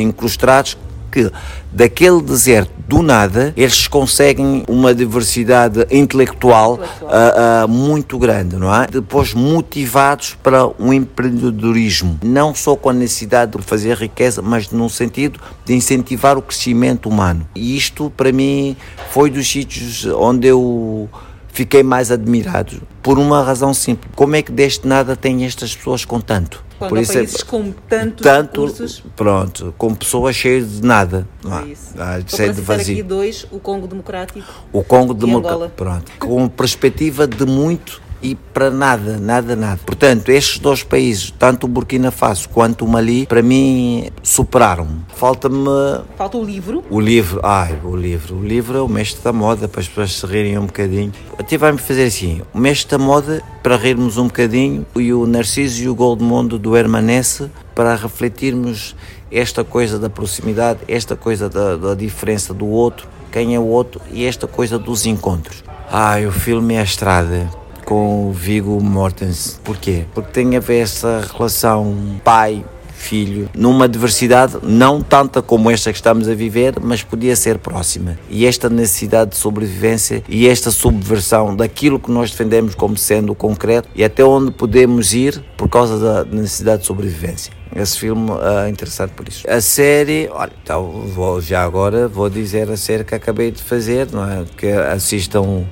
incrustados 0.00 0.76
que 1.12 1.30
daquele 1.74 2.22
deserto 2.22 2.72
do 2.86 3.02
nada 3.02 3.52
eles 3.56 3.86
conseguem 3.88 4.64
uma 4.68 4.94
diversidade 4.94 5.86
intelectual 5.90 6.74
uh, 6.74 7.64
uh, 7.64 7.68
muito 7.68 8.18
grande, 8.18 8.56
não 8.56 8.72
é? 8.74 8.86
Depois 8.86 9.34
motivados 9.34 10.36
para 10.42 10.66
um 10.78 10.92
empreendedorismo, 10.92 12.18
não 12.22 12.54
só 12.54 12.76
com 12.76 12.90
a 12.90 12.92
necessidade 12.92 13.58
de 13.58 13.62
fazer 13.62 13.96
riqueza, 13.96 14.40
mas 14.40 14.70
no 14.70 14.88
sentido 14.88 15.40
de 15.64 15.74
incentivar 15.74 16.38
o 16.38 16.42
crescimento 16.42 17.08
humano. 17.08 17.46
E 17.54 17.76
isto 17.76 18.12
para 18.16 18.30
mim 18.30 18.76
foi 19.10 19.30
dos 19.30 19.50
sítios 19.50 20.04
onde 20.06 20.46
eu 20.46 21.08
fiquei 21.48 21.82
mais 21.82 22.10
admirado 22.10 22.82
por 23.02 23.18
uma 23.18 23.42
razão 23.42 23.72
simples. 23.72 24.10
Como 24.16 24.34
é 24.34 24.42
que 24.42 24.50
deste 24.50 24.86
nada 24.86 25.14
tem 25.14 25.44
estas 25.44 25.74
pessoas 25.74 26.04
com 26.04 26.20
tanto? 26.20 26.63
Quando 26.78 26.90
por 26.90 26.98
isso 26.98 27.12
é 27.12 27.16
países 27.16 27.40
é, 27.40 27.44
com 27.44 27.72
tantos 27.88 28.22
tanto, 28.22 28.66
recursos. 28.66 29.02
Pronto, 29.14 29.74
com 29.78 29.94
pessoas 29.94 30.36
cheias 30.36 30.80
de 30.80 30.86
nada. 30.86 31.26
Não 31.42 31.58
é 31.58 31.66
isso. 31.66 31.94
Ah, 31.98 32.18
de 32.18 32.60
vazio. 32.60 32.94
aqui 32.94 33.02
dois, 33.02 33.46
o 33.50 33.58
Congo 33.58 33.86
Democrático. 33.86 34.44
O 34.72 34.82
Congo 34.82 35.14
Democrático. 35.14 35.70
Pronto. 35.70 36.12
Com 36.18 36.48
perspectiva 36.48 37.26
de 37.26 37.44
muito 37.46 38.03
e 38.24 38.34
para 38.34 38.70
nada, 38.70 39.18
nada, 39.18 39.54
nada. 39.54 39.78
Portanto, 39.84 40.30
estes 40.30 40.58
dois 40.58 40.82
países, 40.82 41.30
tanto 41.38 41.64
o 41.64 41.68
Burkina 41.68 42.10
Faso 42.10 42.48
quanto 42.48 42.86
o 42.86 42.88
Mali, 42.88 43.26
para 43.26 43.42
mim 43.42 44.08
superaram-me. 44.22 45.02
Falta-me. 45.14 45.68
Falta 46.16 46.38
o 46.38 46.42
livro? 46.42 46.82
O 46.88 46.98
livro, 46.98 47.40
ai, 47.44 47.78
o 47.84 47.94
livro. 47.94 48.36
O 48.36 48.42
livro 48.42 48.78
é 48.78 48.80
o 48.80 48.88
mestre 48.88 49.22
da 49.22 49.30
moda, 49.30 49.68
para 49.68 49.82
as 49.82 49.88
pessoas 49.88 50.14
se 50.14 50.26
rirem 50.26 50.58
um 50.58 50.64
bocadinho. 50.64 51.12
Até 51.38 51.58
vai-me 51.58 51.76
fazer 51.76 52.04
assim: 52.04 52.40
o 52.54 52.58
mestre 52.58 52.96
da 52.96 53.04
moda, 53.04 53.42
para 53.62 53.76
rirmos 53.76 54.16
um 54.16 54.24
bocadinho, 54.24 54.86
e 54.96 55.12
o 55.12 55.26
Narciso 55.26 55.82
e 55.82 55.88
o 55.90 55.94
Goldmondo 55.94 56.58
do 56.58 56.74
Hermanesse, 56.74 57.50
para 57.74 57.94
refletirmos 57.94 58.96
esta 59.30 59.62
coisa 59.62 59.98
da 59.98 60.08
proximidade, 60.08 60.80
esta 60.88 61.14
coisa 61.14 61.50
da, 61.50 61.76
da 61.76 61.94
diferença 61.94 62.54
do 62.54 62.66
outro, 62.66 63.06
quem 63.30 63.54
é 63.54 63.58
o 63.58 63.66
outro 63.66 64.00
e 64.10 64.24
esta 64.24 64.46
coisa 64.46 64.78
dos 64.78 65.04
encontros. 65.04 65.62
Ai, 65.90 66.24
o 66.24 66.32
filme 66.32 66.74
é 66.74 66.80
a 66.80 66.84
estrada 66.84 67.63
com 67.84 68.32
Vigo 68.32 68.80
Mortensen. 68.82 69.58
Porquê? 69.62 70.04
Porque 70.14 70.32
tem 70.32 70.56
a 70.56 70.60
ver 70.60 70.80
essa 70.80 71.26
relação 71.32 72.20
pai 72.24 72.64
filho, 73.04 73.50
numa 73.54 73.86
diversidade 73.86 74.56
não 74.62 75.02
tanta 75.02 75.42
como 75.42 75.70
esta 75.70 75.92
que 75.92 75.98
estamos 75.98 76.26
a 76.26 76.34
viver, 76.34 76.74
mas 76.80 77.02
podia 77.02 77.36
ser 77.36 77.58
próxima. 77.58 78.18
E 78.30 78.46
esta 78.46 78.70
necessidade 78.70 79.32
de 79.32 79.36
sobrevivência 79.36 80.22
e 80.26 80.48
esta 80.48 80.70
subversão 80.70 81.54
daquilo 81.54 82.00
que 82.00 82.10
nós 82.10 82.30
defendemos 82.30 82.74
como 82.74 82.96
sendo 82.96 83.32
o 83.32 83.34
concreto 83.34 83.88
e 83.94 84.02
até 84.02 84.24
onde 84.24 84.50
podemos 84.50 85.12
ir 85.12 85.44
por 85.56 85.68
causa 85.68 85.98
da 85.98 86.24
necessidade 86.24 86.80
de 86.80 86.86
sobrevivência. 86.86 87.52
Esse 87.76 87.98
filme 87.98 88.30
é 88.64 88.68
interessante 88.68 89.10
por 89.10 89.28
isso. 89.28 89.44
A 89.48 89.60
série, 89.60 90.28
olha, 90.32 90.52
então 90.62 90.90
vou, 91.14 91.40
já 91.40 91.62
agora 91.62 92.08
vou 92.08 92.30
dizer 92.30 92.70
a 92.70 92.76
série 92.76 93.04
que 93.04 93.14
acabei 93.14 93.50
de 93.50 93.62
fazer, 93.62 94.08
não 94.12 94.24
é? 94.24 94.44
Que 94.56 94.68
assistam 94.68 95.64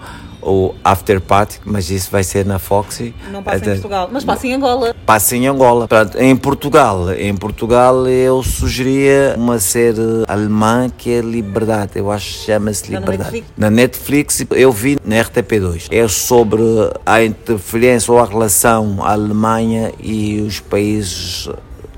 o 0.42 0.74
After 0.82 1.20
Party, 1.20 1.60
mas 1.64 1.90
isso 1.90 2.10
vai 2.10 2.24
ser 2.24 2.44
na 2.44 2.58
Foxy. 2.58 3.14
Não 3.30 3.42
passa 3.42 3.64
em 3.64 3.72
Portugal, 3.72 4.08
mas 4.12 4.24
passa 4.24 4.46
em 4.46 4.54
Angola. 4.54 4.94
Passa 5.06 5.36
em 5.36 5.46
Angola. 5.46 5.88
Pronto, 5.88 6.18
em 6.18 6.36
Portugal, 6.36 7.12
em 7.12 7.34
Portugal 7.34 8.06
eu 8.08 8.42
sugeria 8.42 9.34
uma 9.36 9.58
série 9.58 10.24
alemã 10.26 10.90
que 10.90 11.10
é 11.12 11.20
Liberdade, 11.20 11.92
eu 11.96 12.10
acho 12.10 12.26
que 12.26 12.46
chama-se 12.46 12.90
Liberdade. 12.90 13.18
Na 13.18 13.24
Netflix? 13.24 13.46
na 13.56 13.70
Netflix 13.70 14.46
eu 14.50 14.72
vi 14.72 14.98
na 15.04 15.16
RTP2. 15.16 15.86
É 15.90 16.06
sobre 16.08 16.62
a 17.06 17.22
interferência 17.22 18.12
ou 18.12 18.18
a 18.18 18.24
relação 18.24 18.98
a 19.00 19.12
Alemanha 19.12 19.92
e 20.00 20.40
os 20.40 20.60
países 20.60 21.48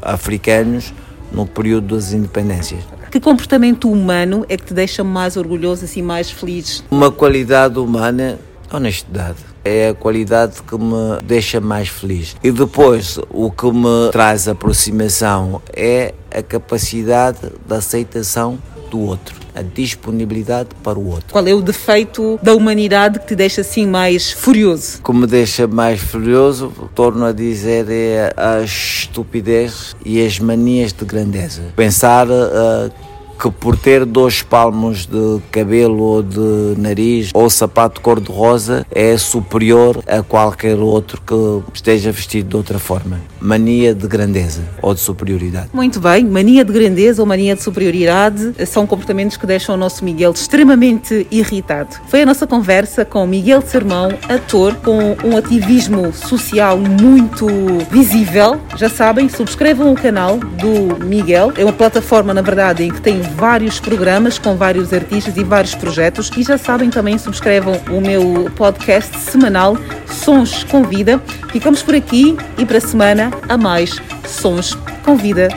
africanos 0.02 0.92
no 1.32 1.46
período 1.46 1.94
das 1.94 2.12
independências. 2.12 2.84
Que 3.14 3.20
comportamento 3.20 3.88
humano 3.88 4.44
é 4.48 4.56
que 4.56 4.64
te 4.64 4.74
deixa 4.74 5.04
mais 5.04 5.36
orgulhoso, 5.36 5.84
assim, 5.84 6.02
mais 6.02 6.32
feliz? 6.32 6.82
Uma 6.90 7.12
qualidade 7.12 7.78
humana, 7.78 8.40
honestidade. 8.72 9.38
É 9.64 9.90
a 9.90 9.94
qualidade 9.94 10.60
que 10.60 10.76
me 10.76 11.22
deixa 11.22 11.60
mais 11.60 11.88
feliz. 11.88 12.34
E 12.42 12.50
depois, 12.50 13.16
o 13.30 13.52
que 13.52 13.70
me 13.70 14.10
traz 14.10 14.48
aproximação 14.48 15.62
é 15.72 16.12
a 16.28 16.42
capacidade 16.42 17.52
de 17.64 17.74
aceitação 17.76 18.58
do 18.90 18.98
outro 18.98 19.43
a 19.54 19.62
disponibilidade 19.62 20.70
para 20.82 20.98
o 20.98 21.06
outro. 21.08 21.26
Qual 21.30 21.46
é 21.46 21.54
o 21.54 21.62
defeito 21.62 22.38
da 22.42 22.54
humanidade 22.54 23.20
que 23.20 23.26
te 23.26 23.36
deixa 23.36 23.60
assim 23.60 23.86
mais 23.86 24.32
furioso? 24.32 24.98
O 25.00 25.02
que 25.04 25.12
me 25.12 25.26
deixa 25.26 25.66
mais 25.66 26.00
furioso, 26.00 26.72
torno 26.94 27.24
a 27.24 27.32
dizer, 27.32 27.86
é 27.88 28.32
a 28.36 28.60
estupidez 28.62 29.94
e 30.04 30.24
as 30.24 30.38
manias 30.38 30.92
de 30.92 31.04
grandeza. 31.04 31.62
Pensar 31.76 32.26
uh, 32.28 32.92
que 33.38 33.50
por 33.50 33.76
ter 33.76 34.04
dois 34.04 34.42
palmos 34.42 35.06
de 35.06 35.40
cabelo 35.50 36.02
ou 36.02 36.22
de 36.22 36.74
nariz 36.78 37.30
ou 37.34 37.48
sapato 37.50 38.00
cor-de-rosa 38.00 38.86
é 38.90 39.16
superior 39.16 40.02
a 40.06 40.22
qualquer 40.22 40.76
outro 40.76 41.20
que 41.20 41.72
esteja 41.72 42.10
vestido 42.12 42.50
de 42.50 42.56
outra 42.56 42.78
forma. 42.78 43.20
Mania 43.40 43.94
de 43.94 44.06
grandeza 44.06 44.62
ou 44.80 44.94
de 44.94 45.00
superioridade. 45.00 45.68
Muito 45.72 46.00
bem, 46.00 46.24
mania 46.24 46.64
de 46.64 46.72
grandeza 46.72 47.20
ou 47.20 47.26
mania 47.26 47.54
de 47.54 47.62
superioridade 47.62 48.54
são 48.66 48.86
comportamentos 48.86 49.36
que 49.36 49.46
deixam 49.46 49.74
o 49.74 49.78
nosso 49.78 50.04
Miguel 50.04 50.32
extremamente 50.32 51.26
irritado. 51.30 51.96
Foi 52.08 52.22
a 52.22 52.26
nossa 52.26 52.46
conversa 52.46 53.04
com 53.04 53.26
Miguel 53.26 53.62
Sermão, 53.62 54.08
ator 54.28 54.74
com 54.76 55.16
um 55.24 55.36
ativismo 55.36 56.12
social 56.12 56.78
muito 56.78 57.46
visível. 57.90 58.60
Já 58.76 58.88
sabem, 58.88 59.28
subscrevam 59.28 59.92
o 59.92 59.94
canal 59.94 60.38
do 60.38 61.04
Miguel. 61.04 61.52
É 61.56 61.64
uma 61.64 61.72
plataforma, 61.72 62.32
na 62.32 62.42
verdade, 62.42 62.84
em 62.84 62.90
que 62.90 63.00
tem 63.00 63.20
vários 63.24 63.80
programas 63.80 64.38
com 64.38 64.56
vários 64.56 64.92
artistas 64.92 65.36
e 65.36 65.44
vários 65.44 65.74
projetos. 65.74 66.30
E 66.36 66.42
já 66.42 66.56
sabem 66.56 66.90
também, 66.90 67.18
subscrevam 67.18 67.80
o 67.90 68.00
meu 68.00 68.50
podcast 68.56 69.16
semanal 69.18 69.76
Sons 70.06 70.64
com 70.64 70.82
Vida. 70.84 71.20
Ficamos 71.50 71.82
por 71.82 71.94
aqui 71.94 72.36
e 72.58 72.64
para 72.64 72.78
a 72.78 72.80
semana 72.80 73.30
a 73.48 73.56
mais 73.56 74.00
Sons 74.26 74.76
com 75.04 75.16
Vida. 75.16 75.48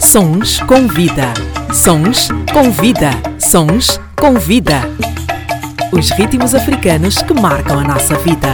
Sons 0.00 0.60
com 0.60 0.88
Vida. 0.88 1.34
Sons 1.74 2.28
com 2.52 2.70
Vida. 2.70 3.10
Sons 3.38 4.00
com 4.16 4.34
Vida. 4.34 4.80
Os 5.92 6.10
ritmos 6.10 6.54
africanos 6.54 7.22
que 7.22 7.34
marcam 7.34 7.78
a 7.78 7.84
nossa 7.84 8.16
vida. 8.18 8.48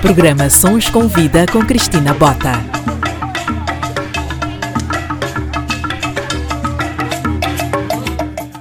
Programa 0.00 0.50
Sons 0.50 0.88
com 0.88 1.08
Vida 1.08 1.46
com 1.50 1.64
Cristina 1.64 2.12
Bota. 2.12 2.93